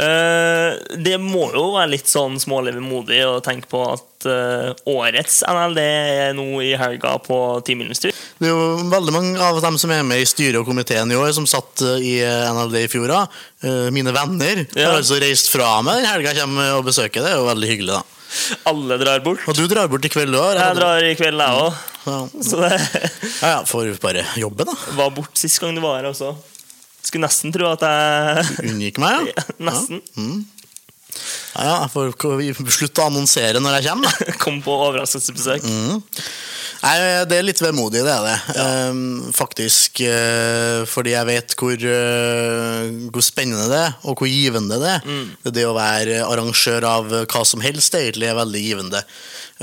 Eh, 0.00 0.96
det 0.96 1.16
må 1.20 1.50
jo 1.52 1.64
være 1.74 1.90
litt 1.92 2.08
sånn 2.08 2.38
smålevemodig 2.40 3.18
å 3.28 3.40
tenke 3.44 3.68
på 3.68 3.82
at 3.90 4.26
eh, 4.30 4.70
årets 4.88 5.40
NLD 5.44 5.80
er 5.82 6.32
nå 6.38 6.46
i 6.64 6.70
helga 6.80 7.16
på 7.24 7.36
timilstur. 7.66 8.14
Det 8.40 8.48
er 8.48 8.54
jo 8.54 8.88
veldig 8.92 9.14
mange 9.16 9.42
av 9.44 9.60
dem 9.64 9.76
som 9.80 9.92
er 9.92 10.06
med 10.06 10.22
i 10.22 10.28
styret 10.28 10.60
og 10.62 10.70
komiteen 10.70 11.12
i 11.12 11.18
år, 11.20 11.32
som 11.36 11.48
satt 11.50 11.84
eh, 11.84 12.06
i 12.06 12.14
NLD 12.24 12.78
i 12.84 12.88
fjor. 12.92 13.12
Mine 13.92 14.12
venner 14.14 14.64
Ja. 14.78 14.88
har 14.92 15.00
altså 15.00 15.18
reist 15.20 15.50
fra 15.52 15.80
meg 15.84 16.00
den 16.00 16.08
helga 16.08 16.32
kommer 16.38 16.78
og 16.78 16.86
besøker. 16.88 17.20
Det 17.24 17.34
er 17.34 17.40
jo 17.40 17.48
veldig 17.50 17.70
hyggelig, 17.74 17.98
da. 17.98 18.16
Alle 18.70 18.96
drar 19.00 19.22
bort. 19.24 19.42
Og 19.50 19.56
du 19.58 19.64
drar 19.68 19.88
bort 19.90 20.04
i 20.06 20.10
kveld 20.12 20.36
òg? 20.38 20.54
Jeg 20.56 20.76
drar 20.78 21.04
i 21.04 21.16
kveld, 21.18 21.42
jeg 21.42 21.64
òg. 21.64 21.80
Ja. 22.06 22.18
Så 22.46 22.60
det 22.62 22.70
ja, 23.42 23.48
ja, 23.56 23.58
får 23.68 23.90
bare 24.00 24.24
jobbe, 24.40 24.64
da. 24.68 24.76
var 24.96 25.10
bort 25.12 25.36
sist 25.36 25.60
gang 25.60 25.74
du 25.76 25.82
var 25.84 25.98
her 26.00 26.08
også. 26.12 26.32
Skulle 27.02 27.26
nesten 27.26 27.52
tro 27.54 27.70
at 27.72 27.82
jeg 27.86 28.70
Unngikk 28.70 29.00
meg, 29.02 29.30
ja. 29.32 29.44
Nesten. 29.70 30.02
Ja, 30.16 30.59
ja, 31.56 31.76
jeg 31.84 31.92
får 31.94 32.72
slutte 32.76 33.02
å 33.02 33.10
annonsere 33.10 33.62
når 33.62 33.78
jeg 33.78 33.90
kommer, 33.90 34.16
da. 34.20 34.38
kom 34.44 34.62
på 34.64 34.78
overraskelsesbesøk. 34.88 35.66
Mm. 35.66 36.02
Nei, 36.80 36.94
det 37.28 37.36
er 37.36 37.44
litt 37.44 37.60
vemodig, 37.60 38.00
det 38.06 38.12
er 38.14 38.24
det. 38.24 38.36
Ehm, 38.62 39.02
faktisk 39.36 40.00
Uh, 40.00 40.86
fordi 40.88 41.14
jeg 41.14 41.28
vet 41.28 41.54
hvor, 41.58 41.74
uh, 41.76 43.10
hvor 43.12 43.24
spennende 43.24 43.66
det 43.70 43.80
er, 43.88 43.92
og 44.08 44.20
hvor 44.20 44.30
givende 44.30 44.78
det 44.80 44.94
er. 44.96 45.10
Det 45.50 45.66
å 45.68 45.76
være 45.76 46.22
arrangør 46.24 46.86
av 46.88 47.12
hva 47.20 47.44
som 47.46 47.62
helst 47.64 47.94
egentlig 47.98 48.30
er 48.30 48.38
veldig 48.38 48.62
givende. 48.64 49.02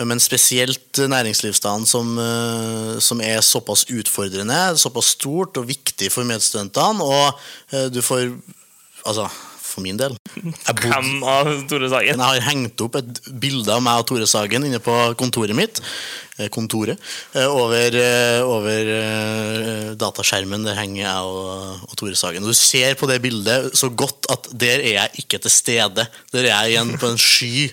Men 0.08 0.22
spesielt 0.22 1.00
næringslivsdagen 1.10 1.88
som, 1.90 2.14
uh, 2.22 2.98
som 3.04 3.22
er 3.24 3.42
såpass 3.46 3.88
utfordrende, 3.90 4.60
såpass 4.80 5.16
stort 5.18 5.58
og 5.58 5.70
viktig 5.72 6.12
for 6.14 6.28
medstudentene, 6.28 7.04
og 7.04 7.92
du 7.94 8.02
får 8.06 8.30
Altså, 9.08 9.24
for 9.78 9.86
min 9.86 9.98
del. 10.00 10.16
Hvem 10.82 11.22
av 11.28 11.50
Tore 11.70 11.90
Sagen? 11.92 12.18
Jeg 12.18 12.26
har 12.42 12.46
hengt 12.50 12.82
opp 12.84 12.98
et 13.00 13.22
bilde 13.42 13.70
av 13.76 13.84
meg 13.86 14.02
og 14.02 14.08
Tore 14.10 14.28
Sagen 14.30 14.66
inne 14.68 14.82
på 14.84 14.96
kontoret 15.20 15.54
mitt. 15.58 15.82
eh, 16.40 16.50
Kontoret. 16.54 16.98
eh, 17.36 17.46
Over, 17.48 17.96
eh, 17.96 18.42
over 18.46 18.92
dataskjermen. 19.98 20.66
Der 20.66 20.76
henger 20.78 21.02
jeg 21.04 21.24
og, 21.30 21.86
og 21.90 21.96
Tore 22.00 22.16
Sagen. 22.18 22.44
Og 22.44 22.50
du 22.54 22.58
ser 22.58 22.96
på 22.98 23.08
det 23.10 23.22
bildet 23.22 23.72
så 23.78 23.90
godt 23.90 24.26
at 24.34 24.50
der 24.54 24.82
er 24.82 24.94
jeg 24.98 25.24
ikke 25.24 25.40
til 25.46 25.54
stede. 25.54 26.08
Der 26.34 26.44
er 26.46 26.52
jeg 26.52 26.76
igjen 26.76 26.98
på 27.02 27.12
en 27.14 27.18
sky. 27.22 27.70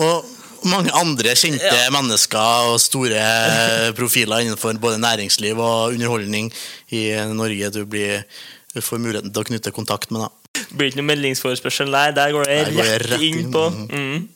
Og 0.00 0.24
mange 0.68 0.92
andre 0.92 1.32
kjente 1.40 1.76
mennesker 1.94 2.68
og 2.72 2.80
store 2.82 3.92
profiler 3.96 4.44
innenfor 4.44 4.76
både 4.80 5.00
næringsliv 5.00 5.56
og 5.56 5.94
underholdning 5.94 6.50
i 6.92 7.06
Norge 7.32 7.70
du 7.72 7.84
blir 7.88 8.24
du 8.70 8.78
får 8.84 9.00
muligheten 9.02 9.32
til 9.34 9.42
å 9.42 9.48
knytte 9.48 9.72
kontakt 9.74 10.12
med. 10.14 10.22
da. 10.22 10.28
Blir 10.70 10.90
ikke 10.90 11.00
noe 11.00 11.10
meldingsforespørsel 11.10 11.90
der. 11.94 12.14
Der 12.16 12.34
går 12.34 12.46
det 12.48 12.58
Der 12.66 12.74
går 12.76 12.88
det 12.88 12.98
rett, 13.02 13.10
rett 13.14 13.26
inn 13.26 13.40
inn, 13.44 13.52
på 13.54 13.64
mm, 13.70 14.28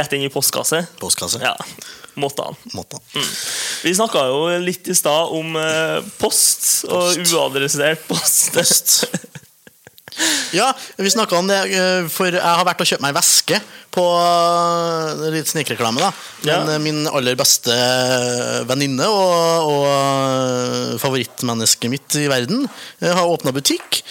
Rett 0.00 0.16
inn 0.16 0.26
i 0.26 0.32
postkasse. 0.32 0.82
Postkasse. 0.98 1.38
Ja, 1.44 1.54
måtte 2.18 2.48
han. 2.48 2.56
Måtte 2.74 2.98
han. 2.98 3.04
Mm. 3.14 3.32
Vi 3.86 3.94
snakka 3.94 4.24
jo 4.32 4.40
litt 4.64 4.88
i 4.90 4.96
stad 4.98 5.30
om 5.36 5.54
eh, 5.60 6.00
post, 6.18 6.86
og 6.90 7.20
uadressert 7.22 8.02
post. 8.10 8.50
Post. 8.56 8.96
Ja, 10.56 10.70
vi 10.96 11.10
snakka 11.10 11.36
om 11.38 11.48
det, 11.50 11.58
eh, 11.76 12.06
for 12.08 12.30
jeg 12.32 12.40
har 12.40 12.64
vært 12.64 12.80
og 12.80 12.88
kjøpt 12.88 13.02
meg 13.04 13.14
veske 13.16 13.58
på 13.92 14.04
eh, 14.20 15.26
litt 15.34 15.50
snikreklame. 15.50 16.00
da. 16.00 16.10
Men 16.44 16.48
Ja. 16.48 16.74
eh, 16.74 16.78
min 16.80 17.02
aller 17.10 17.36
beste 17.36 17.74
venninne 18.68 19.08
og, 19.10 19.68
og 19.72 21.00
favorittmennesket 21.02 21.90
mitt 21.92 22.16
i 22.16 22.26
verden 22.30 22.64
har 23.02 23.26
åpna 23.26 23.52
butikk. 23.56 24.02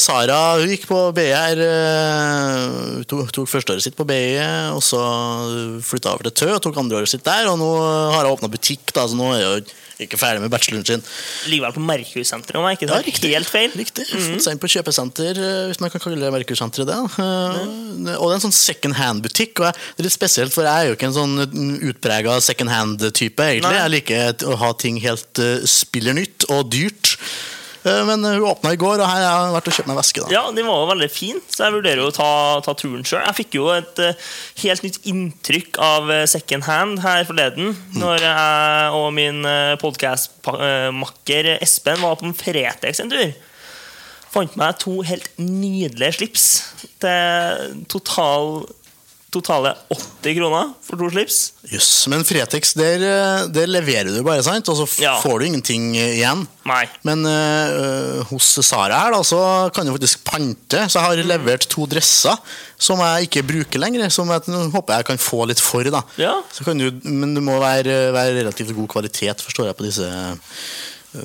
Sara 0.00 0.56
hun 0.56 0.70
gikk 0.72 0.86
på 0.88 0.98
BR, 1.12 1.58
tok, 3.04 3.28
tok 3.36 3.48
førsteåret 3.50 3.84
sitt 3.84 3.96
på 3.98 4.06
BI, 4.08 4.38
og 4.72 4.80
så 4.84 5.00
flytta 5.84 6.14
over 6.14 6.30
til 6.30 6.36
Tø 6.40 6.48
og 6.54 6.62
tok 6.64 6.78
andreåret 6.80 7.10
sitt 7.12 7.26
der. 7.26 7.44
Og 7.52 7.58
nå 7.60 7.68
har 8.14 8.24
hun 8.24 8.32
åpna 8.38 8.48
butikk, 8.52 8.88
da, 8.96 9.04
så 9.04 9.18
nå 9.18 9.28
er 9.36 9.44
hun 9.58 9.74
ikke 10.04 10.18
ferdig 10.20 10.42
med 10.44 10.52
bacheloren 10.52 10.84
sin. 10.84 11.02
Ligger 11.48 11.66
vel 11.66 11.76
på 11.78 11.84
Merkursenteret, 11.88 12.58
om 12.60 12.66
jeg 12.68 12.78
ikke 12.78 12.88
Ja, 12.90 13.00
riktig. 13.06 13.32
helt 13.32 13.48
feil. 13.48 13.70
Riktig. 13.76 14.06
Mm 14.12 14.40
seg 14.46 14.52
inn 14.52 14.60
på 14.60 14.68
kjøpesenter, 14.68 15.38
eh, 15.40 15.66
hvis 15.70 15.80
man 15.80 15.90
kan 15.90 16.02
kalle 16.02 16.30
Merkursenteret 16.30 16.86
det. 16.86 16.98
Mm. 17.16 18.10
Og 18.18 18.26
det 18.28 18.34
er 18.34 18.36
en 18.36 18.44
sånn 18.46 18.52
second 18.52 18.94
hand-butikk. 18.98 19.60
og 19.60 19.72
Det 19.72 20.04
er 20.04 20.08
litt 20.08 20.12
spesielt, 20.12 20.52
for 20.52 20.62
jeg 20.68 20.74
er 20.74 20.90
jo 20.90 20.96
ikke 20.96 21.08
en 21.08 21.16
sånn 21.16 21.80
utprega 21.88 22.40
second 22.42 22.70
hand-type, 22.70 23.40
egentlig. 23.40 23.72
Nei. 23.72 23.82
Jeg 23.82 23.94
liker 23.96 24.46
å 24.52 24.56
ha 24.60 24.72
ting 24.72 25.00
helt 25.00 25.38
uh, 25.38 25.64
spiller 25.64 26.16
nytt 26.16 26.44
og 26.52 26.70
dyrt. 26.70 27.16
Eh, 27.86 28.02
Men 28.08 28.24
hun 28.24 28.42
åpna 28.50 28.72
i 28.74 28.78
går, 28.80 28.98
og 29.00 29.06
her 29.06 29.22
har 29.22 29.44
jeg 29.46 29.54
vært 29.56 29.68
og 29.70 29.76
kjøpt 29.78 29.90
meg 29.90 29.98
veske. 30.00 30.24
da. 30.24 30.30
Ja, 30.34 30.42
den 30.56 30.66
var 30.66 30.80
jo 30.82 30.88
veldig 30.90 31.08
fin, 31.12 31.40
så 31.52 31.66
jeg 31.68 31.76
vurderer 31.76 32.02
jo 32.02 32.08
å 32.10 32.14
ta, 32.16 32.30
ta 32.66 32.74
turen 32.78 33.04
sjøl. 33.06 33.22
Jeg 33.28 33.38
fikk 33.40 33.58
jo 33.58 33.68
et 33.74 34.02
eh, 34.02 34.28
helt 34.64 34.86
nytt 34.86 34.98
inntrykk 35.12 35.78
av 35.86 36.10
eh, 36.10 36.24
second 36.30 36.66
hand 36.66 37.02
her 37.06 37.24
forleden. 37.28 37.74
Når 37.96 38.24
jeg 38.26 38.96
og 39.00 39.10
min 39.16 39.42
podkastmakker 39.82 41.52
Espen 41.60 42.02
var 42.02 42.18
på 42.20 42.26
en 42.28 42.36
Fretex 42.36 43.00
en 43.04 43.12
tur. 43.12 43.34
Fant 44.34 44.56
meg 44.60 44.80
to 44.82 44.98
helt 45.06 45.30
nydelige 45.40 46.18
slips 46.18 46.46
til 47.00 47.76
total, 47.92 48.66
totale 49.34 49.72
80 49.92 50.36
kroner 50.38 50.70
for 50.86 50.96
to 51.00 51.08
slips. 51.12 51.36
Jøss. 51.68 52.06
Men 52.08 52.22
Fretex, 52.24 52.72
der, 52.78 53.02
eh, 53.04 53.46
der 53.52 53.66
leverer 53.68 54.08
du 54.14 54.22
bare, 54.24 54.42
sant? 54.46 54.68
Og 54.72 54.76
så 54.78 54.86
Ja. 55.02 55.16
får 55.20 55.38
du 55.40 55.46
ingenting 55.46 55.96
eh, 55.96 56.14
igjen. 56.20 56.46
Nei. 56.66 56.84
Men 57.04 57.26
uh, 57.26 58.22
hos 58.30 58.48
Sara 58.64 58.98
her 59.04 59.12
da, 59.12 59.20
så 59.26 59.70
kan 59.74 59.86
du 59.86 59.92
faktisk 59.92 60.24
pante. 60.24 60.86
Så 60.88 60.98
jeg 60.98 61.04
har 61.06 61.22
levert 61.36 61.68
to 61.70 61.86
dresser 61.86 62.34
som 62.78 62.98
jeg 63.04 63.28
ikke 63.28 63.44
bruker 63.46 63.78
lenger. 63.82 64.08
Som 64.10 64.30
jeg 64.32 64.40
håper 64.72 64.96
jeg 65.00 65.08
kan 65.12 65.18
få 65.18 65.44
litt 65.50 65.60
for. 65.62 65.84
da. 65.84 66.02
Ja. 66.16 66.36
Så 66.52 66.64
kan 66.64 66.78
du, 66.78 66.88
men 67.04 67.34
det 67.36 67.42
må 67.44 67.58
være, 67.60 68.12
være 68.16 68.38
relativt 68.40 68.74
god 68.74 68.88
kvalitet, 68.96 69.42
forstår 69.44 69.66
jeg, 69.70 69.76
på 69.76 69.84
disse 69.90 70.10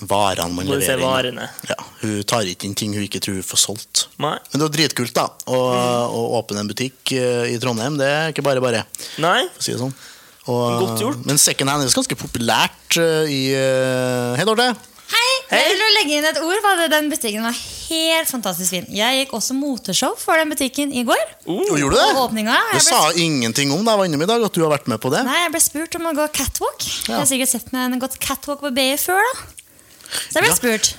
varene 0.08 0.54
man 0.56 0.70
leverer. 0.70 1.00
inn, 1.00 1.06
varene. 1.06 1.48
Ja, 1.70 1.78
hun 2.02 2.22
tar 2.30 2.48
ikke 2.50 2.68
inn 2.70 2.78
ting 2.78 2.94
hun 2.98 3.06
ikke 3.06 3.22
tror 3.24 3.40
hun 3.40 3.48
får 3.48 3.64
solgt. 3.64 4.06
Nei. 4.22 4.38
Men 4.52 4.62
det 4.62 4.68
var 4.68 4.76
dritkult 4.78 5.16
da, 5.18 5.28
å, 5.52 5.60
å 6.08 6.22
åpne 6.40 6.64
en 6.64 6.72
butikk 6.72 7.16
øh, 7.18 7.50
i 7.52 7.58
Trondheim. 7.62 8.00
Det 8.02 8.08
er 8.08 8.36
ikke 8.36 8.46
bare 8.46 8.64
bare. 8.64 8.86
Nei. 9.24 9.42
For 9.56 9.64
å 9.64 9.68
si 9.68 9.76
det 9.76 9.82
sånn. 9.84 9.98
Og, 10.50 10.62
Godt 10.82 11.04
gjort. 11.04 11.28
Men 11.30 11.38
second 11.42 11.70
hand 11.70 11.86
er 11.86 11.94
ganske 11.94 12.18
populært 12.18 12.98
øh, 13.02 13.28
i 13.30 13.44
Hei, 14.40 14.48
Dorte. 14.48 14.72
Hei! 15.12 15.30
Hei. 15.52 15.60
Jeg 15.60 15.76
vil 15.76 15.96
legge 15.98 16.18
inn 16.18 16.28
et 16.30 16.38
ord. 16.40 16.60
for 16.64 16.82
Den 16.92 17.10
butikken 17.12 17.44
var 17.44 17.56
helt 17.56 18.30
fantastisk 18.32 18.72
fin. 18.72 18.86
Jeg 18.96 19.22
gikk 19.22 19.34
også 19.36 19.56
moteshow 19.58 20.16
for 20.20 20.40
den 20.40 20.52
butikken 20.54 20.94
i 20.96 21.04
går. 21.08 21.24
Uh, 21.44 21.74
gjorde 21.76 21.98
du 21.98 22.00
det? 22.00 22.10
åpninga. 22.22 22.58
Det 22.72 22.78
ble, 22.80 22.84
sa 22.88 23.02
ingenting 23.20 23.74
om 23.76 23.84
da 23.84 23.96
jeg 23.96 24.02
var 24.02 24.12
innom 24.12 24.24
i 24.24 24.30
dag, 24.32 24.46
at 24.48 24.56
du 24.56 24.64
har 24.64 24.72
vært 24.72 24.88
med 24.92 25.02
på 25.04 25.12
det. 25.14 25.26
nei, 25.28 25.40
jeg 25.44 25.54
ble 25.56 25.64
spurt 25.64 25.98
om 26.00 26.08
å 26.08 26.14
gå 26.16 26.28
catwalk. 26.38 26.86
Jeg 27.10 27.18
har 27.18 27.28
sikkert 27.28 27.52
sett 27.52 27.74
meg 27.76 27.90
en 27.90 28.04
gått 28.04 28.16
catwalk 28.24 28.64
på 28.64 28.72
BI 28.78 28.94
før. 29.02 29.20
da 29.20 29.50
Så 30.12 30.40
jeg 30.40 30.44
ble 30.44 30.52
Ja. 30.52 30.56
spurt. 30.60 30.94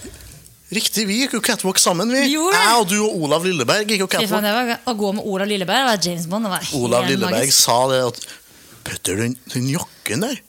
Riktig, 0.72 1.02
vi 1.06 1.18
gikk 1.20 1.34
jo 1.36 1.40
catwalk 1.44 1.76
sammen, 1.78 2.08
vi. 2.08 2.22
Jo. 2.32 2.46
Jeg 2.50 2.76
og 2.80 2.86
du 2.88 2.96
og 3.04 3.16
Olav 3.26 3.44
Lilleberg 3.44 3.84
gikk 3.92 4.06
jo 4.06 4.06
catwalk. 4.08 4.40
det 4.42 4.52
var 4.56 4.78
Å 4.88 4.94
gå 4.96 5.10
med 5.18 5.24
Olav 5.28 5.46
Lilleberg 5.50 5.84
var 5.84 5.98
James 6.00 6.24
Bond. 6.26 6.46
Det 6.48 6.50
var 6.54 6.70
Olav 6.80 7.04
Lilleberg 7.10 7.44
magisk. 7.44 7.60
sa 7.66 7.76
det 7.92 7.98
at 8.06 8.22
Petter, 8.82 9.16
den, 9.20 9.36
den 9.52 9.68
jakken 9.68 10.24
der, 10.24 10.40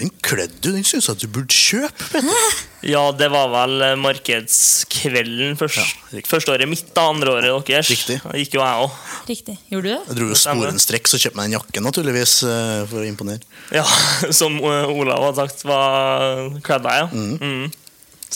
den 0.00 0.10
kledde 0.24 0.56
du, 0.60 0.72
den 0.72 0.82
syns 0.84 1.06
jeg 1.06 1.14
at 1.16 1.20
du 1.20 1.28
burde 1.28 1.52
kjøpe. 1.54 2.08
Petter. 2.10 2.56
Ja, 2.88 3.04
det 3.12 3.28
var 3.30 3.48
vel 3.52 3.76
eh, 3.82 3.94
markedskvelden 4.00 5.56
først, 5.60 5.78
Ja, 6.12 6.20
første 6.26 6.52
året 6.56 6.68
mitt, 6.68 6.88
da, 6.96 7.06
andre 7.12 7.32
året 7.36 7.66
deres. 7.68 7.88
Riktig. 7.92 8.18
Da 8.24 8.32
gikk 8.38 8.56
jo 8.56 8.64
jeg 8.64 8.82
òg. 8.86 8.98
Riktig. 9.28 9.56
Gjorde 9.70 9.82
du 9.86 9.92
det? 9.92 10.00
Jeg 10.08 10.16
dro 10.18 10.28
jo 10.32 10.38
sporenstreks 10.40 11.14
og 11.16 11.20
kjøpte 11.24 11.36
meg 11.40 11.50
den 11.50 11.58
jakken, 11.60 11.86
naturligvis, 11.86 12.34
eh, 12.48 12.84
for 12.90 13.04
å 13.04 13.08
imponere. 13.08 13.40
Ja, 13.76 13.84
som 14.40 14.56
eh, 14.56 14.92
Olav 14.92 15.28
hadde 15.30 15.44
sagt 15.46 15.64
var 15.68 16.48
kledd 16.66 16.86
deg, 16.86 17.02
ja. 17.04 17.08
Mm. 17.12 17.72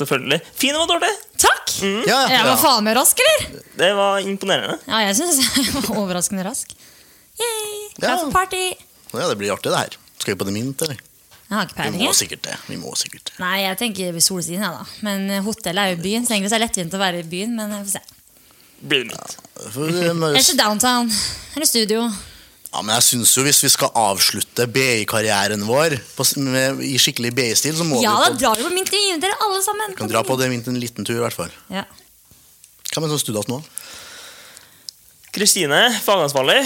Selvfølgelig. 0.00 0.40
Fin 0.56 0.76
var 0.80 0.88
dårlig. 0.90 1.10
Takk! 1.40 1.74
Ja, 2.08 2.18
Jeg 2.32 2.44
var 2.48 2.56
faen 2.60 2.84
meg 2.86 2.96
rask, 2.98 3.20
eller? 3.24 3.60
Det 3.80 3.90
var 3.96 4.18
imponerende. 4.24 4.78
Ja, 4.88 5.02
jeg 5.06 5.16
syns 5.20 5.38
jeg 5.60 5.74
var 5.76 5.90
overraskende 6.00 6.44
rask. 6.48 6.72
Yay! 7.40 7.76
Ja. 8.02 8.16
For 8.24 8.32
party! 8.34 8.64
ja, 9.14 9.28
det 9.28 9.36
blir 9.40 9.52
artig, 9.54 9.70
det 9.72 9.78
her. 9.80 9.96
Skal 10.20 10.34
vi 10.34 10.38
på 10.42 10.46
det 10.48 10.54
mint, 10.56 10.82
eller? 10.86 10.98
Jeg 11.50 11.56
har 11.58 11.66
ikke 11.66 11.86
Vi 11.96 12.04
må 12.06 12.12
sikkert 12.14 12.42
det. 12.46 12.56
Vi 12.68 12.76
må 12.78 12.92
sikkert 13.00 13.24
det. 13.32 13.36
Nei, 13.42 13.56
jeg 13.64 13.78
tenker 13.80 14.12
ved 14.14 14.22
solsiden, 14.22 14.62
jeg, 14.62 14.70
da. 14.70 14.84
Men 15.06 15.24
eh, 15.34 15.40
hotellet 15.42 15.82
er 15.82 15.94
jo 15.96 16.02
byen, 16.04 16.26
så 16.28 16.36
egentlig 16.36 16.52
er 16.52 16.60
det 16.60 16.66
lettvint 16.68 16.94
å 16.94 17.00
være 17.00 17.22
i 17.24 17.28
byen. 17.32 17.56
Men 17.58 17.72
vi 17.74 17.80
får 17.88 17.94
se. 17.96 18.02
Blir 18.80 19.02
det 19.02 19.08
mitt. 19.10 19.34
For, 19.74 19.88
eh, 19.90 20.12
men- 20.20 20.28
Ellers 20.30 20.52
er 20.54 20.60
downtown. 20.60 21.10
Eller 21.56 21.66
studio. 21.66 22.04
Ja, 22.70 22.83
men 22.87 22.94
jeg 22.94 23.02
synes 23.02 23.33
jo 23.35 23.42
Hvis 23.42 23.64
vi 23.64 23.68
skal 23.72 23.90
avslutte 23.98 24.66
BI-karrieren 24.70 25.64
vår 25.66 25.96
på, 26.14 26.26
med, 26.46 26.78
i 26.87 26.94
skikkelig 27.02 27.33
BI-stil, 27.35 27.74
så 27.76 27.87
må 27.87 27.98
Ja, 28.02 28.12
vi 28.14 28.28
da 28.30 28.38
drar 28.44 28.61
vi 28.61 28.66
på 28.68 28.70
min 28.74 28.87
til 28.87 29.18
dere 29.20 29.35
alle 29.42 29.59
sammen. 29.64 29.96
kan 29.98 30.09
dra 30.11 30.22
på 30.22 30.37
det 30.38 30.48
mint 30.52 30.68
en 30.70 30.78
liten 30.78 31.04
tur. 31.04 31.16
i 31.18 31.24
hvert 31.24 31.35
fall 31.35 31.50
Ja. 31.70 31.85
Hva 32.90 33.02
det 33.02 33.11
som 33.11 33.18
studerer 33.22 33.48
nå? 33.50 33.61
Kristine, 35.35 35.83
fagansvarlig. 36.02 36.62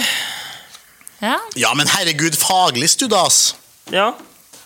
ja. 1.21 1.39
Ja, 1.55 1.73
men 1.77 1.87
herregud, 1.87 2.33
faglig 2.37 2.89
studas! 2.89 3.55
Ja, 3.93 4.11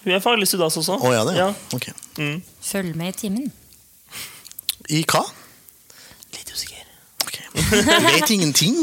hun 0.05 0.13
er 0.15 0.21
faglig 0.23 0.47
studas 0.47 0.77
også. 0.79 0.95
Å 1.03 1.11
ja, 1.13 1.23
det. 1.27 1.35
Ja. 1.35 1.49
Ok. 1.75 1.89
Følg 2.63 2.95
med 2.95 3.11
i 3.11 3.17
timen. 3.19 3.49
I 4.89 5.03
hva? 5.03 5.25
Du 7.69 8.05
vet 8.07 8.29
ingenting. 8.29 8.77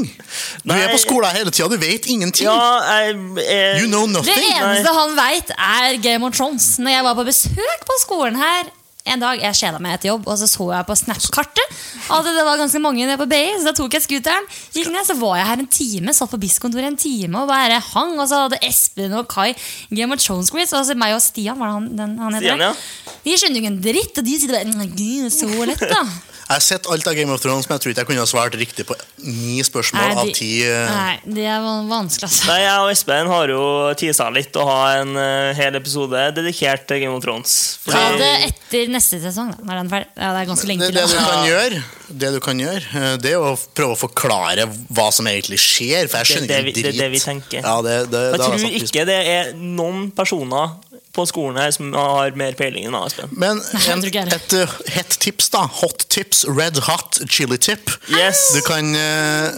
Du 0.65 0.75
er 0.75 0.89
på 0.93 0.99
skolen 1.03 1.37
hele 1.37 1.51
tida, 1.51 1.69
du 1.69 1.79
vet 1.81 2.07
ingenting. 2.07 2.49
Ja, 2.49 2.81
jeg, 3.01 3.17
jeg 3.43 3.83
You 3.83 3.89
know 3.91 4.07
nothing. 4.07 4.37
Det 4.37 4.57
eneste 4.61 4.87
eneste 4.87 4.95
han 4.97 5.15
veit, 5.17 5.53
er 5.59 6.01
Game 6.03 6.27
of 6.27 6.35
Thrones. 6.37 6.79
Når 6.79 6.91
jeg 6.91 7.05
var 7.05 7.15
på 7.15 7.25
besøk 7.27 7.87
på 7.87 8.01
skolen 8.03 8.37
her 8.41 8.69
en 9.07 9.23
dag, 9.23 9.41
Jeg 9.41 9.55
kjeda 9.61 9.79
meg 9.83 9.97
etter 9.97 10.11
jobb, 10.13 10.27
og 10.29 10.39
så 10.41 10.49
så 10.51 10.67
jeg 10.75 10.87
på 10.89 10.97
Snap-kartet 10.99 11.75
at 12.11 12.25
det 12.27 12.45
var 12.47 12.59
ganske 12.61 12.81
mange 12.83 13.03
nede 13.07 13.17
på 13.19 13.27
BI. 13.31 13.43
Så 13.59 13.65
da 13.71 13.73
tok 13.77 13.97
jeg 13.97 14.05
scooteren, 14.05 14.47
gikk 14.75 14.91
ned, 14.95 15.07
så 15.09 15.17
var 15.19 15.39
jeg 15.41 15.47
her 15.51 15.63
en 15.65 15.71
time, 15.79 16.15
satt 16.17 16.31
på 16.31 16.41
BIS-kontoret 16.43 16.91
en 16.91 16.99
time 17.01 17.43
og 17.43 17.49
bare 17.51 17.81
hang. 17.93 18.15
Og 18.19 18.29
så 18.31 18.45
hadde 18.47 18.61
Espen 18.67 19.15
og 19.19 19.27
Kai 19.33 19.53
Game 19.91 20.13
of 20.15 20.23
Thrones-quiz, 20.23 20.73
og 20.77 20.87
så 20.87 20.97
meg 20.99 21.17
og 21.17 21.23
Stian, 21.25 21.59
var 21.59 21.73
det 21.73 21.77
han, 21.81 21.91
den, 22.03 22.17
han 22.23 22.39
heter? 22.39 22.47
Stian, 22.47 22.65
ja. 22.69 23.17
De 23.27 23.37
skjønner 23.41 23.59
jo 23.61 23.65
ikke 23.65 23.75
en 23.75 23.83
dritt, 23.91 24.19
og 24.23 24.25
de 24.31 24.39
sitter 24.41 24.59
bare 24.59 24.79
«Nei, 24.79 24.89
Gud, 24.95 25.31
så 25.35 25.51
lett, 25.67 25.87
da. 25.91 26.03
Jeg 26.47 26.55
har 26.55 26.63
sett 26.63 26.85
alt 26.87 27.09
av 27.11 27.15
Game 27.19 27.33
of 27.35 27.41
Thrones, 27.43 27.65
men 27.67 27.75
jeg 27.75 27.83
tror 27.83 27.91
ikke 27.91 28.03
jeg 28.05 28.07
kunne 28.07 28.23
ha 28.23 28.29
svart 28.31 28.55
riktig 28.55 28.85
på 28.87 28.95
ni 29.27 29.57
spørsmål 29.67 30.05
Nei, 30.13 30.21
av 30.23 30.29
ti. 30.31 30.51
eh, 30.63 30.93
Nei, 30.95 31.17
det 31.35 31.47
er 31.51 31.65
vanskelig, 31.91 32.29
altså. 32.29 32.47
Nei, 32.53 32.59
Jeg 32.63 32.85
og 32.85 32.91
Espen 32.93 33.31
har 33.33 33.51
jo 33.51 33.63
tisa 33.99 34.29
litt 34.31 34.55
å 34.55 34.67
ha 34.69 34.77
en 35.01 35.11
uh, 35.19 35.51
hel 35.59 35.75
episode 35.75 36.21
dedikert 36.37 36.87
til 36.87 37.03
Game 37.03 37.19
of 37.19 37.25
Thrones. 37.27 37.57
Ta 37.89 37.97
Fordi- 37.99 38.21
det 38.23 38.31
etter 38.53 38.93
neste 38.97 39.21
sesong, 39.23 39.53
da. 39.55 39.59
Når 39.63 39.79
den 39.79 39.87
er 39.87 39.93
ferdig. 39.95 40.09
Ja, 40.17 40.31
det 40.35 40.41
er 40.43 40.49
ganske 40.51 40.69
lenge 40.71 40.81
Det, 40.87 40.91
til. 40.91 40.99
det, 40.99 41.07
du 41.13 41.21
kan 41.29 41.47
gjøre, 41.51 41.83
det 42.25 42.31
du 42.35 42.41
kan 42.49 42.63
gjøre, 42.65 42.83
eh, 43.03 43.17
det 43.23 43.33
er 43.37 43.45
å 43.45 43.53
prøve 43.77 43.95
å 43.95 44.01
forklare 44.01 44.67
hva 44.97 45.07
som 45.15 45.29
egentlig 45.31 45.61
skjer. 45.63 46.09
For 46.11 46.19
jeg 46.19 46.25
er 46.25 46.31
skjønner 46.33 46.51
det 46.55 46.61
vi- 46.67 46.75
ikke 46.75 46.83
det 46.87 46.95
er 46.95 46.99
det 47.05 47.11
vi 47.15 47.23
tenker. 47.23 47.61
Ja, 47.63 47.77
det, 47.87 47.97
det, 48.11 48.25
Jeg 48.27 48.33
det 48.33 48.47
tror 48.47 48.81
ikke 48.83 49.07
det 49.13 49.21
er 49.37 49.53
noen 49.61 50.11
personer 50.17 50.75
på 51.17 51.25
skolen 51.31 51.57
her 51.57 51.71
som 51.73 51.95
har 51.97 52.35
mer 52.37 52.53
peiling 52.59 52.85
enn 52.91 52.95
Aspen. 52.99 53.31
Men 53.33 53.63
en, 53.89 54.03
et 54.05 54.53
uh, 54.59 54.75
hett 54.93 55.15
tips, 55.23 55.49
da. 55.55 55.63
Hot 55.81 56.05
tips. 56.13 56.43
Red 56.49 56.77
hot 56.91 57.23
chili 57.33 57.57
tip. 57.57 57.89
Yes! 58.13 58.43
Du 58.53 58.61
kan 58.67 58.91
uh, 58.93 59.49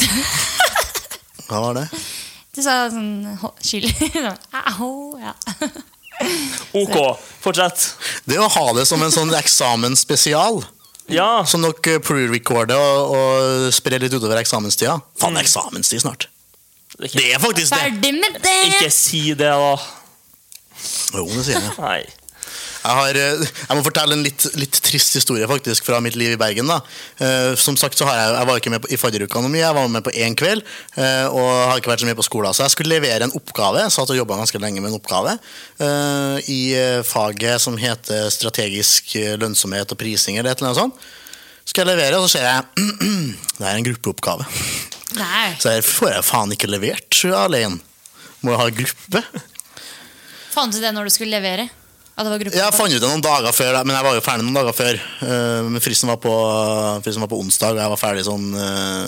Hva 1.48 1.60
var 1.64 1.78
det? 1.80 1.86
Du 2.54 2.60
sa 2.64 2.74
sånn 2.92 3.38
chili. 3.64 3.88
Au, 4.76 5.16
ja. 5.22 5.32
Ok, 6.80 6.96
fortsett. 7.42 7.88
Det 8.30 8.36
å 8.38 8.46
ha 8.48 8.66
det 8.76 8.84
som 8.86 9.02
en 9.02 9.10
sånn 9.14 9.32
eksamensspesial. 9.34 10.60
Ja. 11.10 11.42
Som 11.48 11.64
dere 11.64 11.98
pre-recorder 12.06 12.78
og, 12.78 13.14
og 13.16 13.72
sprer 13.74 13.98
litt 14.02 14.14
utover 14.14 14.38
eksamenstida. 14.38 15.00
Faen, 15.18 15.34
Mm. 15.34 15.40
eksamenstid 15.42 16.04
snart. 16.04 16.28
Det 16.94 17.00
er 17.00 17.08
ikke, 17.08 17.18
Det 17.18 17.32
er 17.34 17.42
faktisk 17.42 17.72
det! 17.74 17.80
Ferdig 17.80 18.12
med 18.20 18.38
det! 18.44 18.54
ikke 18.68 18.90
si 18.94 19.22
det, 19.34 19.50
da. 19.50 19.72
Jo, 21.16 21.24
det 21.26 21.44
sier 21.48 21.58
jeg. 21.58 21.74
Nei. 21.80 22.00
Jeg, 22.80 22.96
har, 22.96 23.16
eh, 23.20 23.42
jeg 23.44 23.76
må 23.76 23.82
fortelle 23.84 24.16
en 24.16 24.22
litt, 24.24 24.46
litt 24.56 24.78
trist 24.84 25.16
historie 25.18 25.44
faktisk 25.48 25.84
fra 25.84 25.98
mitt 26.00 26.16
liv 26.16 26.32
i 26.32 26.38
Bergen. 26.40 26.70
da. 26.70 26.78
Uh, 27.20 27.52
Som 27.60 27.76
sagt 27.76 27.98
så 27.98 28.06
har 28.08 28.16
Jeg 28.16 28.38
jeg 28.38 28.48
var 28.48 28.60
ikke 28.60 28.72
med 28.72 28.82
på, 28.82 28.88
i 28.88 28.96
fadderuka 28.96 29.40
noe 29.42 29.52
mye, 29.52 29.64
jeg 29.66 29.76
var 29.76 29.88
med 29.88 30.04
på 30.06 30.14
én 30.16 30.36
kveld. 30.36 30.64
Uh, 30.96 31.28
Og 31.28 31.48
har 31.68 31.76
ikke 31.76 31.92
vært 31.92 32.04
så 32.04 32.08
mye 32.08 32.16
på 32.16 32.24
skolen. 32.24 32.54
Så 32.56 32.64
jeg 32.64 32.74
skulle 32.74 32.94
levere 32.94 33.28
en 33.28 33.36
oppgave. 33.36 33.82
Jeg 33.84 33.92
satt 33.92 34.10
og 34.10 34.16
jobba 34.16 34.38
ganske 34.40 34.60
lenge 34.62 34.80
med 34.80 34.92
en 34.92 34.98
oppgave 35.00 35.36
uh, 35.36 36.36
i 36.48 36.60
faget 37.04 37.60
som 37.60 37.76
heter 37.76 38.30
strategisk 38.32 39.12
lønnsomhet 39.40 39.92
og 39.92 39.98
prising. 40.00 40.38
eller 40.38 40.52
et 40.52 40.62
eller 40.62 40.72
annet 40.72 40.80
sånt. 40.80 41.10
Skal 41.68 41.84
jeg 41.84 41.96
levere, 41.96 42.16
og 42.18 42.26
så 42.26 42.38
ser 42.38 42.48
jeg 42.48 42.88
det 43.60 43.66
er 43.66 43.76
en 43.76 43.86
gruppeoppgave. 43.90 44.46
Nei. 45.20 45.46
Så 45.60 45.74
jeg 45.74 45.84
får 45.84 46.14
jeg 46.14 46.26
faen 46.26 46.54
ikke 46.56 46.70
levert 46.70 47.20
alene. 47.36 47.80
Må 48.40 48.54
jeg 48.54 48.60
ha 48.62 48.70
gruppe? 48.72 49.22
Fant 50.50 50.72
du 50.72 50.80
det 50.80 50.94
når 50.96 51.06
du 51.10 51.14
skulle 51.14 51.36
levere? 51.36 51.68
Gruppe? 52.20 52.52
Jeg 52.56 52.74
fant 52.76 52.92
ut 52.92 53.00
det 53.00 53.08
noen 53.08 53.22
dager 53.24 53.52
før, 53.56 53.78
men 53.84 53.96
jeg 53.96 54.04
var 54.04 54.14
jo 54.18 54.20
ferdig 54.24 54.44
noen 54.44 54.58
dager 54.58 54.74
før. 54.76 54.98
Eh, 55.24 55.62
Men 55.70 55.80
fristen 55.80 56.08
var 56.10 56.18
på, 56.20 56.32
fristen 57.04 57.22
var 57.24 57.30
på 57.32 57.38
onsdag, 57.40 57.72
og 57.72 57.80
jeg 57.80 57.92
var 57.94 58.00
ferdig 58.00 58.24
sånn 58.26 58.46
eh, 58.60 59.06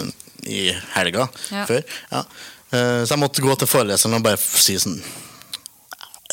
i 0.48 0.62
helga 0.94 1.28
Ja. 1.50 1.66
før. 1.68 1.82
Ja. 2.10 2.22
Eh, 2.72 3.04
Så 3.04 3.12
jeg 3.12 3.18
måtte 3.20 3.42
gå 3.44 3.56
til 3.58 3.68
foreleseren 3.68 4.14
og 4.16 4.22
bare 4.24 4.38
si 4.40 4.76
sånn 4.80 4.96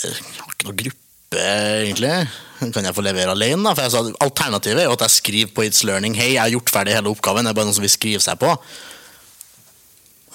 Jeg 0.03 0.13
har 0.13 0.53
ikke 0.53 0.69
noen 0.69 0.77
gruppe, 0.79 1.43
egentlig. 1.83 2.29
Kan 2.73 2.83
jeg 2.87 2.95
få 2.95 3.03
levere 3.03 3.31
alene? 3.35 3.63
da? 3.63 3.73
For 3.75 3.83
jeg 3.83 3.91
sa 3.91 4.25
Alternativet 4.25 4.79
er 4.79 4.87
jo 4.87 4.95
at 4.95 5.03
jeg 5.07 5.15
skriver 5.17 5.53
på 5.53 5.63
It's 5.67 5.83
Learning 5.83 6.15
Hei, 6.15 6.33
jeg 6.37 6.41
har 6.41 6.49
gjort 6.55 6.71
ferdig 6.71 6.95
hele 6.95 7.11
oppgaven. 7.11 7.43
Det 7.43 7.51
er 7.51 7.59
bare 7.59 7.65
noen 7.67 7.75
som 7.75 7.83
vil 7.83 7.91
skrive 7.91 8.21
seg 8.23 8.39
på. 8.39 8.55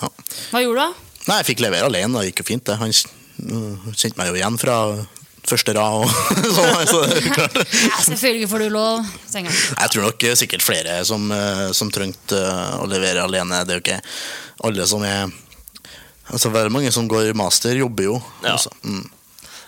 Ja. 0.03 0.09
Hva 0.53 0.61
gjorde 0.63 0.77
du 0.77 0.81
da? 0.85 0.93
Nei, 1.29 1.37
jeg 1.41 1.49
fikk 1.57 1.61
levere 1.65 1.89
alene. 1.89 2.21
Det 2.21 2.35
gikk 2.35 2.43
jo 2.45 2.49
fint. 2.53 2.65
det. 2.69 2.77
Han 2.77 2.93
kjente 3.97 4.17
meg 4.21 4.29
jo 4.29 4.35
igjen 4.39 4.59
fra 4.61 4.77
første 5.51 5.75
rad. 5.77 6.03
og 6.03 6.09
sånn. 6.57 6.87
Så 6.89 7.01
det 7.05 7.19
er 7.21 7.29
klart. 7.35 7.59
Ja, 7.61 7.99
selvfølgelig 8.09 8.51
får 8.51 8.65
du 8.65 8.69
lov. 8.75 9.11
jeg. 9.35 9.47
Jeg 9.53 9.93
tror 9.95 10.07
nok 10.09 10.27
eh, 10.29 10.37
sikkert 10.41 10.65
flere 10.67 10.99
som, 11.09 11.27
eh, 11.35 11.67
som 11.77 11.91
trengte 11.95 12.39
eh, 12.41 12.77
å 12.81 12.89
levere 12.91 13.25
alene. 13.27 13.63
Det 13.65 13.77
er 13.77 13.81
jo 13.81 13.85
ikke 13.87 14.01
alle 14.69 14.87
som 14.91 15.05
er 15.09 15.27
Altså 16.25 16.49
Veldig 16.49 16.73
mange 16.73 16.89
som 16.89 17.05
går 17.05 17.35
master, 17.37 17.77
jobber 17.77 18.07
jo. 18.07 18.15
Ja. 18.41 18.55
også. 18.55 18.71
Mm. 18.89 19.03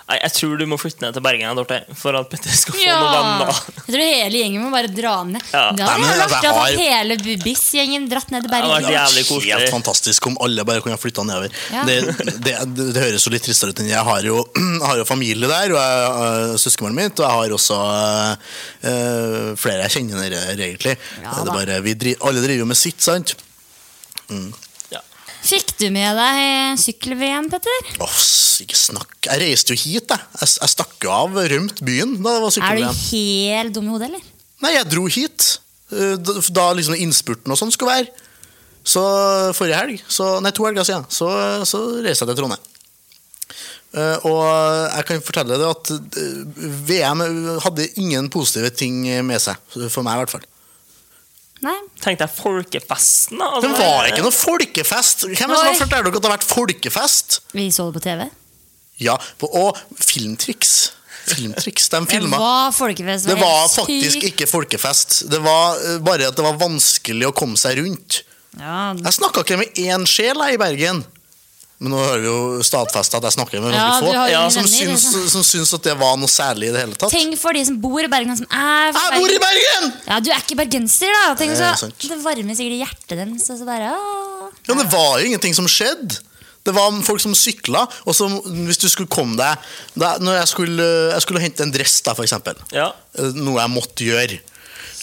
Nei, 0.07 0.17
jeg 0.23 0.33
tror 0.37 0.53
du 0.61 0.63
må 0.71 0.77
flytte 0.79 1.03
ned 1.03 1.17
til 1.17 1.23
Bergen 1.25 1.57
Dorte, 1.59 1.81
for 1.99 2.15
at 2.15 2.29
Petter 2.31 2.53
skal 2.55 2.77
få 2.77 2.83
Ja. 2.85 2.95
noen 3.01 3.15
venner. 3.17 3.57
Jeg 3.75 3.95
tror 3.97 4.03
hele 4.07 4.39
gjengen 4.39 4.63
må 4.63 4.69
bare 4.71 4.87
dra 4.95 5.15
ned. 5.27 5.43
Ja. 5.51 5.65
Da 5.75 5.89
hadde 5.89 6.07
vært 6.07 6.21
altså, 6.23 6.37
jeg 6.45 6.53
at 6.53 6.61
har- 6.61 6.77
hele 6.79 7.17
Bubis-gjengen 7.25 8.07
dratt 8.13 8.31
ned 8.31 8.45
til 8.47 8.51
Det 8.53 8.61
hadde 8.61 8.85
vært 8.87 9.19
Bergen. 9.19 9.59
Helt 9.59 9.73
fantastisk 9.75 10.29
om 10.31 10.39
alle 10.47 10.63
bare 10.69 10.81
kunne 10.85 10.95
flytta 11.03 11.25
nedover. 11.27 11.51
Ja. 11.75 11.83
Det, 11.89 11.97
det, 12.23 12.37
det, 12.47 12.55
det 12.95 13.03
høres 13.03 13.27
jo 13.27 13.33
litt 13.35 13.43
tristere 13.49 13.75
ut 13.75 13.81
enn 13.83 13.89
jeg 13.91 14.05
har 14.07 14.23
jo, 14.23 14.45
har 14.87 14.97
jo 15.03 15.05
familie 15.11 15.51
der, 15.51 15.75
og 15.75 15.83
jeg 15.83 16.61
søskenbarnet 16.63 17.01
mitt, 17.03 17.19
og 17.19 17.27
jeg 17.27 17.35
har 17.41 17.57
også 17.59 17.81
øh, 18.87 19.57
flere 19.59 19.89
jeg 19.89 19.97
kjenner 19.97 20.31
der, 20.31 20.55
egentlig. 20.55 20.95
Ja 21.23 21.35
det 21.35 21.49
er 21.49 21.53
bare, 21.53 21.81
vi 21.83 21.95
dri, 21.99 22.15
alle 22.23 22.47
driver 22.47 22.63
jo 22.63 22.71
med 22.71 22.79
sitt, 22.79 23.03
sant? 23.03 23.35
Ja. 24.31 24.39
Fikk 25.47 25.77
du 25.79 25.87
med 25.95 26.17
deg 26.19 26.79
sykkel-VM, 26.83 27.47
Petter? 27.53 27.91
Åh, 28.03 28.23
ikke 28.65 28.79
snakk. 28.79 29.13
Jeg 29.29 29.43
reiste 29.45 29.75
jo 29.75 29.79
hit, 29.79 30.11
jeg. 30.11 30.25
Jeg, 30.41 30.49
jeg 30.59 30.73
stakk 30.73 30.97
jo 31.07 31.13
av, 31.15 31.37
rømt 31.53 31.83
byen 31.87 32.17
da 32.19 32.35
det 32.35 32.43
var 32.43 32.55
sykkel-VM. 32.57 32.89
Er 32.89 32.97
du 32.97 33.11
helt 33.13 33.77
dum 33.77 33.87
i 33.87 33.93
hodet, 33.95 34.09
eller? 34.11 34.25
Nei, 34.65 34.73
jeg 34.75 34.89
dro 34.91 35.05
hit 35.13 35.49
eh, 35.93 36.17
da 36.19 36.39
da 36.59 36.65
liksom 36.75 36.97
innspurten 36.99 37.55
og 37.55 37.61
sånn 37.61 37.71
skulle 37.75 37.95
være. 38.01 38.25
Så 38.87 39.03
forrige 39.59 39.79
helg, 39.83 40.03
så, 40.11 40.37
nei 40.43 40.53
to 40.55 40.67
helger 40.67 40.87
siden, 40.87 41.07
så, 41.11 41.31
så 41.67 41.83
reiste 42.03 42.27
jeg 42.27 42.33
til 42.33 42.41
Trondheim. 42.41 42.73
Uh, 43.97 44.19
og 44.29 44.43
jeg 44.43 45.07
kan 45.09 45.23
fortelle 45.25 45.57
deg 45.57 45.71
at 45.71 46.19
eh, 46.21 46.67
VM 46.91 47.23
hadde 47.65 47.87
ingen 48.03 48.29
positive 48.35 48.73
ting 48.75 48.99
med 49.25 49.41
seg. 49.43 49.63
For 49.73 50.03
meg, 50.03 50.19
i 50.19 50.25
hvert 50.25 50.35
fall. 50.35 50.47
Nei. 51.65 51.77
Tenkte 52.03 52.27
jeg 52.27 52.35
folkefesten, 52.37 53.39
da. 53.41 53.49
Det 53.61 53.71
Altså, 53.71 53.85
var 53.87 54.11
ikke 54.11 54.25
noe 54.27 54.35
folkefest! 54.35 55.25
Hvem 55.31 55.33
er 55.33 55.55
det 55.55 55.61
som 55.63 55.71
har 55.71 55.79
fortalt 55.81 56.05
dere 56.05 56.13
at 56.13 56.19
det 56.21 56.29
har 56.29 56.37
vært 56.37 56.51
folkefest? 56.51 57.39
Vi 57.57 57.71
så 57.73 57.89
det 57.89 57.97
på 57.97 58.05
TV. 58.05 58.27
Ja, 59.03 59.17
på, 59.41 59.49
Og 59.57 59.81
filmtriks. 60.01 60.75
Filmtriks, 61.27 61.89
De 61.91 62.01
Det 62.07 62.31
var 62.31 62.71
folkefest. 62.77 63.27
Det 63.27 63.39
var 63.41 63.67
faktisk 63.73 64.29
ikke 64.29 64.47
folkefest. 64.47 65.25
Det 65.31 65.41
var 65.43 65.81
eh, 65.81 65.99
bare 66.05 66.29
at 66.31 66.37
det 66.39 66.45
var 66.47 66.59
vanskelig 66.61 67.27
å 67.31 67.35
komme 67.35 67.59
seg 67.61 67.81
rundt. 67.81 68.23
ja, 68.61 68.95
Jeg 68.95 69.17
snakka 69.19 69.43
ikke 69.43 69.59
med 69.65 69.81
én 69.81 70.07
sjel 70.07 70.39
her 70.45 70.55
i 70.55 70.61
Bergen. 70.61 71.03
Men 71.79 71.93
nå 71.93 71.99
hører 72.01 72.23
vi 72.23 72.29
jo 72.31 72.63
stadfesta 72.65 73.19
at 73.19 73.27
jeg 73.29 73.35
snakker 73.37 73.61
med 73.61 73.75
ganske 73.75 74.07
få. 74.07 74.13
Ja, 74.33 74.45
som, 74.49 74.65
venner, 74.65 74.71
syns, 74.97 75.03
liksom. 75.13 75.27
som 75.35 75.43
syns 75.45 75.75
at 75.77 75.83
det 75.85 75.97
var 76.01 76.15
noe 76.17 76.31
særlig 76.33 76.71
i 76.71 76.73
det 76.73 76.81
hele 76.87 76.97
tatt. 76.97 77.13
Tenk 77.13 77.37
for 77.37 77.53
de 77.53 77.65
som 77.69 77.77
bor 77.83 78.01
i 78.01 78.09
Bergen. 78.09 78.33
Som 78.39 78.47
er 78.49 78.95
fra 78.97 79.03
Jeg 79.11 79.21
bor 79.21 79.35
i 79.35 79.43
Bergen. 79.43 79.91
Ja, 80.09 80.21
Du 80.25 80.31
er 80.33 80.41
ikke 80.41 80.57
bergenser, 80.63 81.13
da. 81.13 81.35
Tenk 81.37 81.53
så, 81.59 81.91
det 82.09 82.19
varmer 82.25 82.57
sikkert 82.57 82.79
i 82.79 82.81
hjertet 82.81 83.13
deres. 83.21 83.51
Og 83.53 83.61
så 83.61 83.69
bare, 83.69 83.93
åh. 83.93 84.49
Ja, 84.65 84.73
men 84.73 84.87
det 84.87 84.89
var 84.95 85.21
jo 85.21 85.29
ingenting 85.29 85.53
som 85.59 85.69
skjedde. 85.69 86.17
Det 86.67 86.73
var 86.75 86.97
folk 87.07 87.21
som 87.23 87.35
sykla, 87.39 87.85
og 88.09 88.15
som, 88.19 88.41
hvis 88.67 88.81
du 88.83 88.89
skulle 88.91 89.07
komme 89.13 89.37
deg 89.39 89.69
da, 89.95 90.17
Når 90.19 90.41
jeg 90.41 90.49
skulle, 90.51 90.87
jeg 91.13 91.23
skulle 91.23 91.45
hente 91.45 91.63
en 91.63 91.71
dress, 91.77 92.01
da, 92.03 92.17
for 92.19 92.25
eksempel. 92.27 92.57
Ja. 92.75 92.89
Eh, 93.21 93.37
Noe 93.37 93.61
jeg 93.61 93.71
måtte 93.77 94.03
gjøre. 94.09 94.41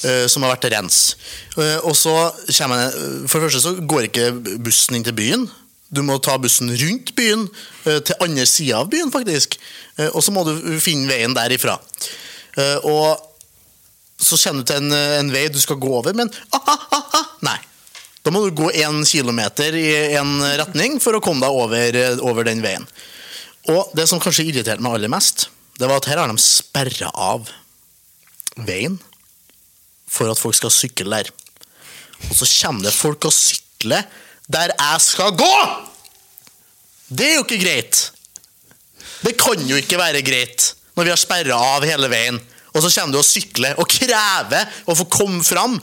eh, 0.03 0.25
Som 0.27 0.43
har 0.43 0.57
vært 0.57 0.67
rens. 0.73 1.15
Eh, 1.55 1.77
Og 1.85 1.93
så 1.95 2.17
kommer 2.57 2.81
jeg 2.81 3.29
For 3.29 3.39
det 3.39 3.47
første 3.47 3.61
så 3.63 3.75
går 3.79 4.09
ikke 4.09 4.31
bussen 4.65 4.97
inn 4.97 5.05
til 5.07 5.13
byen. 5.15 5.45
Du 5.93 6.01
må 6.05 6.17
ta 6.23 6.37
bussen 6.41 6.71
rundt 6.73 7.11
byen, 7.17 7.45
eh, 7.85 7.99
til 8.01 8.17
andre 8.25 8.45
sida 8.49 8.79
av 8.81 8.89
byen, 8.89 9.11
faktisk. 9.13 9.59
Eh, 9.97 10.09
Og 10.13 10.23
så 10.25 10.33
må 10.33 10.43
du 10.47 10.79
finne 10.81 11.07
veien 11.11 11.35
derifra. 11.37 11.77
Eh, 12.57 12.79
Og 12.83 13.29
så 14.23 14.37
kommer 14.39 14.63
du 14.63 14.71
til 14.71 14.81
en, 14.81 14.91
en 14.93 15.31
vei 15.33 15.47
du 15.51 15.59
skal 15.59 15.77
gå 15.81 15.89
over, 15.99 16.13
men 16.15 16.31
ah, 16.53 16.61
ah, 16.65 16.85
ah, 16.95 17.09
ah, 17.19 17.25
nei. 17.45 17.57
Da 18.23 18.31
må 18.31 18.39
du 18.45 18.55
gå 18.55 18.69
én 18.71 19.01
kilometer 19.05 19.75
i 19.75 20.15
en 20.15 20.37
retning 20.61 20.95
for 21.03 21.17
å 21.17 21.21
komme 21.21 21.43
deg 21.43 21.51
over, 21.51 21.97
over 22.23 22.47
den 22.47 22.61
veien. 22.63 22.85
Og 23.67 23.91
det 23.95 24.05
som 24.07 24.21
kanskje 24.23 24.45
irriterte 24.47 24.81
meg 24.83 24.95
aller 24.95 25.11
mest, 25.11 25.49
det 25.79 25.89
var 25.89 25.99
at 25.99 26.07
her 26.07 26.21
har 26.21 26.31
de 26.31 26.39
sperra 26.39 27.09
av 27.11 27.49
veien 28.63 28.95
for 30.07 30.31
at 30.31 30.39
folk 30.39 30.55
skal 30.55 30.71
sykle 30.71 31.09
der. 31.11 31.31
Og 32.29 32.35
så 32.37 32.47
kommer 32.61 32.87
det 32.87 32.95
folk 32.95 33.27
og 33.27 33.35
sykler 33.35 34.07
der 34.51 34.73
jeg 34.73 35.03
skal 35.03 35.33
gå! 35.39 35.55
Det 37.13 37.27
er 37.27 37.35
jo 37.37 37.45
ikke 37.45 37.61
greit. 37.61 37.99
Det 39.23 39.35
kan 39.39 39.61
jo 39.67 39.77
ikke 39.79 39.99
være 39.99 40.23
greit 40.25 40.73
når 40.93 41.07
vi 41.07 41.13
har 41.13 41.19
sperra 41.21 41.57
av 41.75 41.85
hele 41.87 42.09
veien, 42.11 42.37
og 42.73 42.81
så 42.83 42.89
kommer 42.93 43.15
du 43.15 43.19
og 43.21 43.25
sykler 43.25 43.79
og 43.81 43.89
krever 43.89 44.69
å 44.89 44.95
få 44.97 45.07
komme 45.11 45.41
fram. 45.45 45.77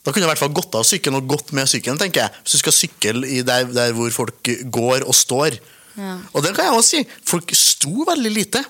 Da 0.00 0.12
kunne 0.12 0.24
du 0.24 0.28
i 0.28 0.30
hvert 0.30 0.40
fall 0.40 0.54
gått 0.56 0.74
av 0.78 0.86
sykkelen 0.86 1.20
og 1.20 1.28
gått 1.30 1.52
med 1.56 1.68
sykkelen, 1.70 1.98
tenker 2.00 2.24
jeg. 2.24 2.42
Hvis 2.42 2.56
du 2.56 2.62
skal 2.62 2.76
sykle 2.76 3.28
i 3.28 3.42
der, 3.46 3.68
der 3.74 3.94
hvor 3.94 4.10
folk 4.14 4.50
går 4.72 5.04
og 5.04 5.16
står. 5.16 5.58
Ja. 5.98 6.16
Og 6.32 6.44
det 6.44 6.54
kan 6.56 6.70
jeg 6.70 6.76
også 6.78 6.96
si. 6.96 7.02
Folk 7.28 7.52
sto 7.58 8.06
veldig 8.08 8.32
lite. 8.32 8.62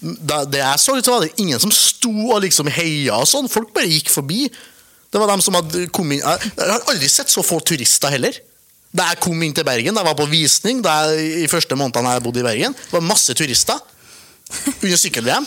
Da, 0.00 0.44
det 0.48 0.62
jeg 0.62 0.80
så, 0.80 0.96
så 1.04 1.16
var 1.16 1.26
det 1.26 1.34
ingen 1.42 1.60
som 1.60 1.72
sto 1.74 2.12
og 2.30 2.44
liksom 2.44 2.70
heia 2.72 3.18
og 3.18 3.28
sånn. 3.28 3.50
Folk 3.52 3.74
bare 3.76 3.90
gikk 3.90 4.12
forbi. 4.12 4.46
Det 5.10 5.18
var 5.18 5.32
dem 5.32 5.42
som 5.42 5.56
hadde 5.58 5.88
kommet 5.94 6.20
inn 6.20 6.26
Jeg 6.26 6.70
har 6.70 6.84
aldri 6.90 7.08
sett 7.10 7.32
så 7.32 7.42
få 7.42 7.58
turister 7.66 8.12
heller. 8.14 8.36
Da 8.90 9.08
jeg 9.12 9.20
kom 9.22 9.42
inn 9.46 9.54
til 9.54 9.66
Bergen, 9.66 9.94
da 9.94 10.02
jeg 10.02 10.10
var 10.10 10.18
på 10.18 10.26
visning 10.30 10.82
da 10.82 11.00
jeg, 11.10 11.44
i 11.44 11.48
første 11.50 11.78
månedene 11.78 12.16
jeg 12.16 12.24
bodde 12.26 12.42
i 12.42 12.46
Bergen, 12.46 12.74
det 12.74 12.94
var 12.94 13.04
masse 13.06 13.34
turister 13.38 13.78
under 14.82 14.98
sykkel-VM. 14.98 15.46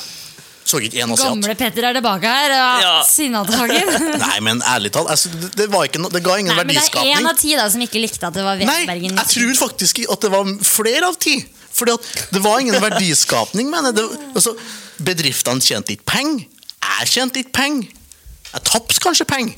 Så 0.64 0.80
ikke 0.80 1.02
en 1.04 1.12
asiat. 1.12 1.34
Gamle 1.34 1.56
Petter 1.60 1.86
er 1.90 1.98
tilbake 1.98 2.30
her. 2.30 2.54
Ja. 2.56 2.68
Ja. 2.80 2.92
Sinnataker. 3.08 3.90
Nei, 4.24 4.38
men 4.46 4.62
ærlig 4.64 4.94
talt, 4.96 5.12
altså, 5.12 5.32
det, 5.58 5.68
ikke 5.68 6.00
no, 6.00 6.12
det 6.12 6.24
ga 6.24 6.38
ingen 6.40 6.54
Nei, 6.56 6.62
men 6.62 6.72
det 6.72 6.78
er 6.78 6.86
verdiskapning. 6.86 7.18
én 7.20 7.28
av 7.28 7.40
ti 7.42 7.52
da 7.60 7.66
som 7.74 7.84
ikke 7.84 8.00
likte 8.00 8.30
at 8.30 8.38
det 8.38 8.46
var 8.46 8.62
VM 8.62 8.72
Nei, 8.72 9.10
jeg 9.12 9.28
tror 9.34 9.52
faktisk 9.66 10.00
at 10.08 10.24
det 10.24 10.32
var 10.32 10.54
flere 10.68 11.12
av 11.12 11.20
ti. 11.20 11.36
Fordi 11.74 11.96
at 11.98 12.08
det 12.32 12.44
var 12.46 12.62
ingen 12.62 12.78
verdiskapning, 12.80 13.68
mener 13.74 13.98
jeg. 13.98 14.22
Altså, 14.38 14.54
bedriftene 15.04 15.64
tjente 15.64 15.98
ikke 15.98 16.08
penger. 16.14 16.48
Jeg 16.84 17.12
tjente 17.12 17.42
ikke 17.44 17.56
penger. 17.60 17.92
Jeg 18.54 18.62
tapte 18.70 18.99
kanskje 19.04 19.26
penger. 19.30 19.56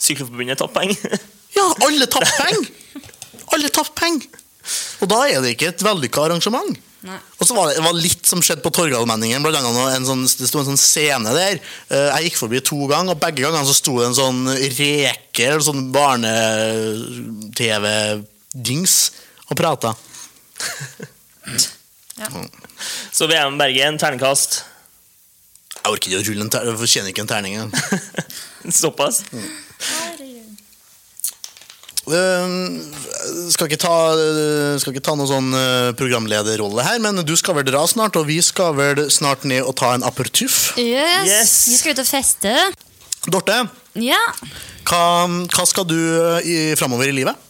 Sykkelforbundet 0.00 0.58
tapte 0.62 0.76
penger. 0.80 0.98
Ja, 1.50 1.64
alle 1.82 2.06
tapte 2.06 2.30
penger! 2.38 2.68
Alle 3.50 3.66
tapte 3.74 3.90
penger. 3.98 4.28
Og 5.02 5.08
da 5.10 5.16
er 5.26 5.42
det 5.42 5.50
ikke 5.56 5.66
et 5.72 5.82
vellykka 5.82 6.22
arrangement. 6.28 6.76
Nei. 7.02 7.16
Og 7.40 7.44
så 7.48 7.56
var 7.56 7.64
det, 7.66 7.74
det 7.80 7.86
var 7.88 7.96
litt 7.98 8.22
som 8.28 8.38
skjedde 8.44 8.62
på 8.62 8.70
Torgallmenningen. 8.76 9.42
Blant 9.42 9.58
annet 9.58 9.96
en 9.96 10.06
sånn, 10.06 10.22
det 10.38 10.46
sto 10.46 10.60
en 10.62 10.68
sånn 10.68 10.78
scene 10.78 11.32
der. 11.34 11.58
Eh, 11.90 12.08
Jeg 12.20 12.24
gikk 12.28 12.38
forbi 12.38 12.60
to 12.62 12.78
ganger, 12.86 13.10
og 13.16 13.22
begge 13.24 13.42
gangene 13.42 13.66
så 13.66 13.74
sto 13.74 13.98
det 13.98 14.06
en 14.12 14.18
sånn 14.20 14.40
reke, 14.78 15.42
eller 15.48 15.58
sånn 15.66 15.90
barne-TV-dings, 15.96 18.94
og 19.50 19.54
prata. 19.58 19.90
Så 23.10 23.26
VM 23.26 23.58
Bergen, 23.58 23.98
terningkast. 23.98 24.62
Jeg 25.80 25.94
orker 25.94 26.10
ikke 26.12 26.20
å 26.20 26.26
rulle 26.28 26.44
en 26.44 26.50
terning, 26.52 26.72
jeg 26.74 26.80
fortjener 26.82 27.12
ikke 27.14 27.22
en 27.24 27.30
terning. 27.30 27.54
engang. 27.56 27.72
Såpass. 28.80 29.22
Eh, 32.10 32.54
skal 33.52 33.68
ikke 33.68 33.78
ta, 33.80 33.94
skal 34.82 34.94
ikke 34.94 35.04
ta 35.04 35.14
noen 35.16 35.28
sånn 35.30 35.50
uh, 35.54 35.90
programlederrolle 35.98 36.84
her, 36.84 36.98
men 37.04 37.20
du 37.26 37.32
skal 37.38 37.56
vel 37.60 37.66
dra 37.68 37.84
snart, 37.88 38.16
og 38.18 38.26
vi 38.28 38.40
skal 38.44 38.74
vel 38.78 39.04
snart 39.12 39.44
ned 39.48 39.62
og 39.64 39.76
ta 39.80 39.92
en 39.96 40.04
apertuff. 40.06 40.72
Yes. 40.80 41.28
Yes. 41.28 41.54
Vi 41.70 41.78
skal 41.80 41.94
ut 41.94 42.02
og 42.02 42.08
feste. 42.10 42.54
Dorte, 43.30 43.60
Ja. 44.00 44.18
hva, 44.88 45.04
hva 45.52 45.64
skal 45.68 45.86
du 45.88 45.96
i, 46.40 46.72
framover 46.80 47.10
i 47.12 47.14
livet? 47.20 47.46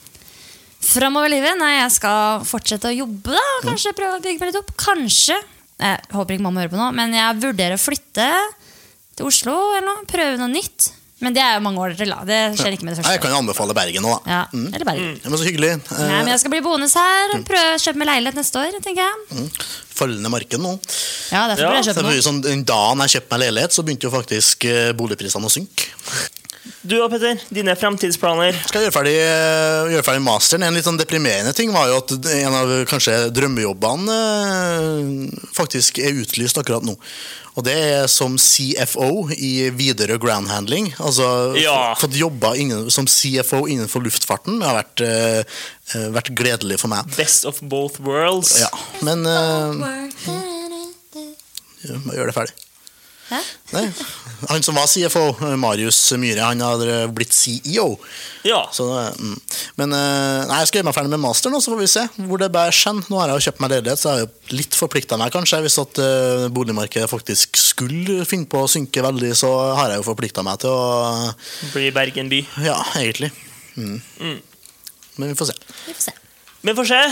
Framover 0.81 1.31
i 1.31 1.35
livet? 1.37 1.59
Nei, 1.61 1.77
jeg 1.83 1.95
skal 1.99 2.45
fortsette 2.49 2.91
å 2.91 2.95
jobbe, 2.97 3.37
da. 3.37 3.47
Kanskje 3.69 3.95
prøve 3.97 4.19
å 4.19 4.23
bygge 4.25 4.43
meg 4.43 4.51
litt 4.51 4.61
opp. 4.61 4.73
Kanskje. 4.81 5.37
Jeg 5.81 6.01
håper 6.15 6.37
ikke 6.37 6.45
mamma 6.47 6.61
hører 6.65 6.73
på 6.75 6.81
nå, 6.81 6.89
men 6.97 7.15
jeg 7.17 7.41
vurderer 7.43 7.77
å 7.79 7.81
flytte 7.81 8.31
til 9.17 9.29
Oslo 9.29 9.55
eller 9.75 9.87
noe. 9.89 10.09
Prøve 10.11 10.41
noe 10.41 10.53
nytt. 10.53 10.91
Men 11.21 11.35
det 11.37 11.43
er 11.45 11.59
jo 11.59 11.61
mange 11.67 11.81
år 11.85 11.93
til, 11.99 12.09
da. 12.09 12.23
Det 12.25 12.37
skjer 12.57 12.75
ikke 12.79 12.87
med 12.87 12.95
det 12.95 13.03
første. 13.03 13.13
Jeg 13.13 13.21
kan 13.21 13.33
jo 13.35 13.41
anbefale 13.43 13.75
Bergen 13.77 14.05
nå, 14.07 14.13
da. 14.25 14.31
Ja, 14.33 14.39
eller 14.57 14.87
Bergen. 14.89 15.11
Mm. 15.19 15.27
men 15.29 15.37
så 15.41 15.45
hyggelig. 15.45 15.73
Eh, 15.77 15.99
Nei, 16.01 16.21
men 16.23 16.31
jeg 16.33 16.41
skal 16.41 16.55
bli 16.55 16.61
boende 16.65 16.89
her. 16.89 17.35
Prøve 17.45 17.75
å 17.75 17.81
kjøpe 17.83 18.01
meg 18.01 18.09
leilighet 18.09 18.39
neste 18.41 18.63
år, 18.63 18.79
tenker 18.81 19.05
jeg. 19.05 19.51
Fallende 20.01 20.33
marked 20.33 20.63
nå. 20.65 20.73
Ja, 21.29 21.43
derfor 21.51 21.67
Ja, 21.67 21.69
burde 21.69 21.83
jeg 21.83 21.89
kjøpt 21.91 22.01
kjøpe 22.01 22.07
noe. 22.09 22.25
sånn, 22.25 22.65
dagen 22.73 23.05
jeg 23.05 23.15
kjøpte 23.19 23.35
meg 23.37 23.43
leilighet, 23.45 23.77
så 23.77 23.85
begynte 23.85 24.09
jo 24.09 24.15
faktisk 24.17 24.65
eh, 24.73 24.93
boligprisene 24.97 25.51
å 25.51 25.53
synke. 25.53 25.91
Du 26.85 26.97
og 27.01 27.09
Petter? 27.13 27.41
Dine 27.53 27.73
fremtidsplaner? 27.79 28.57
Skal 28.69 28.85
gjøre 28.85 28.93
ferdig, 28.93 29.15
eh, 29.17 29.91
gjøre 29.95 30.05
ferdig 30.05 30.23
masteren. 30.25 30.65
En 30.67 30.75
litt 30.77 30.85
sånn 30.85 30.99
deprimerende 31.01 31.55
ting 31.57 31.73
var 31.73 31.89
jo 31.89 31.97
at 32.03 32.13
en 32.37 32.57
av 32.59 32.73
kanskje 32.91 33.15
drømmejobbene 33.33 34.17
eh, 34.21 35.41
faktisk 35.57 36.03
er 36.05 36.19
utlyst 36.21 36.61
akkurat 36.61 36.85
nå. 36.85 36.97
Og 37.59 37.65
det 37.67 37.75
er 37.75 38.07
som 38.13 38.37
CFO 38.39 39.31
i 39.35 39.71
Widerøe 39.75 40.21
Ground 40.23 40.53
Handling. 40.53 40.93
Altså 41.01 41.57
Ja. 41.59 41.95
fått 41.99 42.15
jobba 42.17 42.55
innen, 42.57 42.91
som 42.91 43.07
CFO 43.09 43.65
innenfor 43.67 44.05
luftfarten. 44.05 44.61
Det 44.61 44.69
har 44.69 44.85
vært, 44.85 45.01
eh, 45.01 46.09
vært 46.13 46.35
gledelig 46.37 46.81
for 46.81 46.89
meg. 46.89 47.09
Best 47.17 47.45
of 47.45 47.61
both 47.63 47.99
worlds. 48.01 48.61
Ja, 48.61 48.69
men 49.03 49.27
uh, 49.27 49.75
Gjør 52.13 52.27
det 52.29 52.35
ferdig. 52.37 52.70
Han 54.49 54.63
som 54.65 54.75
var 54.75 54.89
CFO, 54.89 55.55
Marius 55.61 55.99
Myhre, 56.19 56.43
han 56.43 56.63
har 56.65 57.09
blitt 57.13 57.33
CEO. 57.37 57.99
Ja. 58.47 58.63
Så, 58.73 58.87
mm. 58.91 59.35
Men 59.79 59.95
eh, 59.97 60.47
nei, 60.49 60.61
jeg 60.63 60.71
skal 60.71 60.81
gjøre 60.81 60.89
meg 60.89 60.97
ferdig 60.97 61.13
med 61.13 61.23
masteren, 61.23 61.55
nå 61.55 61.61
så 61.63 61.75
får 61.75 61.81
vi 61.83 61.91
se 61.93 62.05
hvor 62.27 62.41
det 62.41 62.51
bærer 62.55 62.77
hen. 62.77 63.03
Nå 63.11 63.21
har 63.21 63.31
jeg 63.31 63.41
jo 63.41 63.47
kjøpt 63.49 63.63
meg 63.65 63.75
leilighet, 63.75 64.01
så 64.01 64.09
jeg 64.09 64.17
har 64.17 64.25
jo 64.25 64.61
litt 64.61 64.79
forplikta 64.79 65.19
meg, 65.21 65.33
kanskje. 65.35 65.61
Hvis 65.67 65.79
at 65.83 66.01
eh, 66.03 66.47
boligmarkedet 66.55 67.11
faktisk 67.11 67.61
skulle 67.61 68.25
finne 68.29 68.49
på 68.51 68.65
å 68.65 68.71
synke 68.71 69.05
veldig, 69.05 69.35
så 69.39 69.51
har 69.79 69.93
jeg 69.93 70.03
jo 70.03 70.09
forplikta 70.09 70.45
meg 70.47 70.63
til 70.65 70.73
å 70.73 71.35
Bli 71.75 71.91
Bergen 71.95 72.33
by. 72.33 72.41
Ja, 72.65 72.79
egentlig. 72.99 73.31
Mm. 73.77 74.41
Men 75.21 75.29
vi 75.29 75.37
får 75.37 75.53
se. 75.53 75.61
Vi 75.87 75.95
får 75.95 76.09
se. 76.09 76.17
Vi 76.65 76.77
får 76.77 76.91
se. 76.91 77.05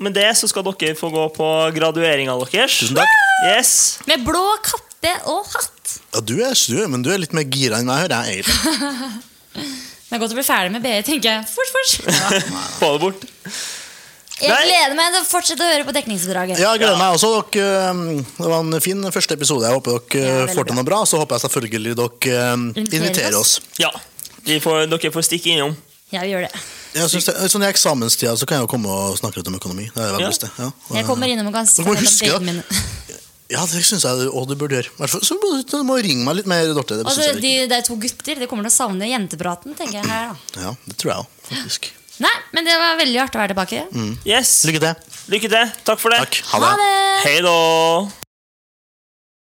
Med 0.00 0.14
det 0.16 0.30
så 0.38 0.48
skal 0.48 0.64
dere 0.66 0.96
få 0.96 1.10
gå 1.12 1.26
på 1.36 1.48
gradueringa 1.76 2.36
deres. 2.42 2.78
Tusen 2.80 2.98
takk. 2.98 3.18
Yes. 3.44 3.72
Med 4.08 4.24
blå 4.24 4.44
kappe 5.00 5.30
og 5.30 5.46
hatt. 5.54 5.98
Ja, 6.14 6.20
du 6.20 6.34
er, 6.40 6.52
er, 6.54 6.88
men 6.88 7.02
du 7.02 7.10
er 7.12 7.20
litt 7.20 7.32
mer 7.36 7.44
gira 7.48 7.80
enn 7.80 7.88
meg, 7.88 8.04
hører 8.04 8.24
jeg 8.26 8.40
egentlig. 8.40 9.26
Det 10.10 10.16
er 10.16 10.22
godt 10.24 10.32
å 10.34 10.36
bli 10.40 10.42
ferdig 10.42 10.72
med 10.74 10.82
BI, 10.82 11.02
tenker 11.06 11.36
jeg. 11.36 11.42
Fort, 11.46 11.68
fort. 11.70 12.14
Få 12.80 12.88
det 12.96 13.00
bort. 13.04 13.20
Jeg 14.40 14.50
Nei. 14.50 14.64
gleder 14.66 14.96
meg 14.98 15.12
til 15.14 15.20
å 15.20 15.26
fortsette 15.28 15.62
å 15.62 15.68
høre 15.70 15.84
på 15.86 15.92
dekningsbidraget. 15.94 16.58
Ja, 16.58 16.72
jeg 16.74 16.80
gleder 16.82 16.98
meg 16.98 17.14
også. 17.14 17.30
Dere, 17.54 17.92
eh, 17.92 18.24
det 18.40 18.48
var 18.50 18.64
en 18.64 18.82
fin 18.82 19.04
første 19.14 19.36
episode. 19.38 19.68
Jeg 19.68 19.76
håper 19.78 20.00
dere 20.00 20.24
Ja, 20.24 20.32
eh, 20.48 20.50
får 20.56 20.66
til 20.72 20.78
noe 20.80 20.86
bra. 20.88 20.98
Så 21.06 21.20
håper 21.20 21.38
jeg 21.38 21.44
selvfølgelig 21.44 21.94
dere 22.00 22.40
eh, 22.40 22.82
Inviterer 22.98 23.38
oss. 23.38 23.60
Ja. 23.78 23.92
De 24.48 24.58
får, 24.64 24.88
dere 24.90 25.12
får 25.14 25.28
stikke 25.28 25.54
innom. 25.54 25.76
Ja, 26.10 26.24
vi 26.26 26.32
gjør 26.32 26.48
det. 26.48 26.64
Jeg 26.96 27.12
synes 27.12 27.28
det, 27.30 27.36
sånn 27.52 27.62
I 27.62 27.70
eksamenstida 27.70 28.34
så 28.40 28.48
kan 28.50 28.58
jeg 28.58 28.66
jo 28.66 28.72
komme 28.72 28.90
og 28.90 29.14
snakke 29.20 29.38
litt 29.38 29.52
om 29.52 29.60
økonomi. 29.60 29.86
Det 29.94 30.00
er 30.00 30.08
jeg 30.08 30.16
veldig 30.16 30.26
Ja. 30.26 30.32
lyst. 30.34 30.48
Ja. 30.58 30.72
Jeg 30.96 31.06
kommer 31.06 31.30
innom 31.30 31.52
og 31.52 31.54
kan 31.54 31.70
si 31.70 31.84
Hva 31.86 31.94
fortelle 31.94 32.34
om 32.40 32.50
datene 32.50 32.56
mine. 32.58 33.09
Ja, 33.50 33.64
det 33.66 33.80
syns 33.82 34.04
jeg 34.06 34.28
også 34.30 34.46
du 34.52 34.54
burde 34.60 34.78
gjøre. 34.78 35.08
Så 35.10 35.36
må 35.40 35.56
du 35.58 35.76
må 35.86 35.96
ringe 35.98 36.22
meg 36.26 36.38
litt 36.38 36.50
mer, 36.50 36.68
Dorte. 36.76 37.00
Det, 37.00 37.06
Altså, 37.10 37.32
de, 37.34 37.54
det 37.70 37.78
er 37.80 37.86
to 37.86 37.96
gutter. 37.98 38.38
De 38.38 38.46
kommer 38.50 38.68
til 38.68 38.72
å 38.72 38.76
savne 38.76 39.08
jentepraten, 39.10 39.74
tenker 39.78 39.98
jeg 39.98 40.06
her, 40.06 40.30
da. 40.30 40.68
ja, 40.68 40.74
det 40.86 40.98
tror 41.00 41.12
jeg 41.12 41.24
òg, 41.24 41.32
faktisk. 41.50 41.90
Nei, 42.20 42.34
men 42.54 42.66
det 42.68 42.76
var 42.76 42.98
veldig 43.00 43.20
artig 43.24 43.38
å 43.38 43.42
være 43.42 43.54
tilbake. 43.54 43.84
Yes. 44.28 44.60
Lykke 44.68 44.82
til. 44.84 45.14
Lykke 45.34 45.50
til. 45.56 45.76
Takk 45.88 46.02
for 46.02 46.12
det. 46.14 46.20
Takk. 46.22 46.42
Ha 46.52 46.60
Ha 46.60 46.72
det. 46.76 46.86
det! 46.86 47.20
Hei 47.24 47.36
da. 47.46 47.56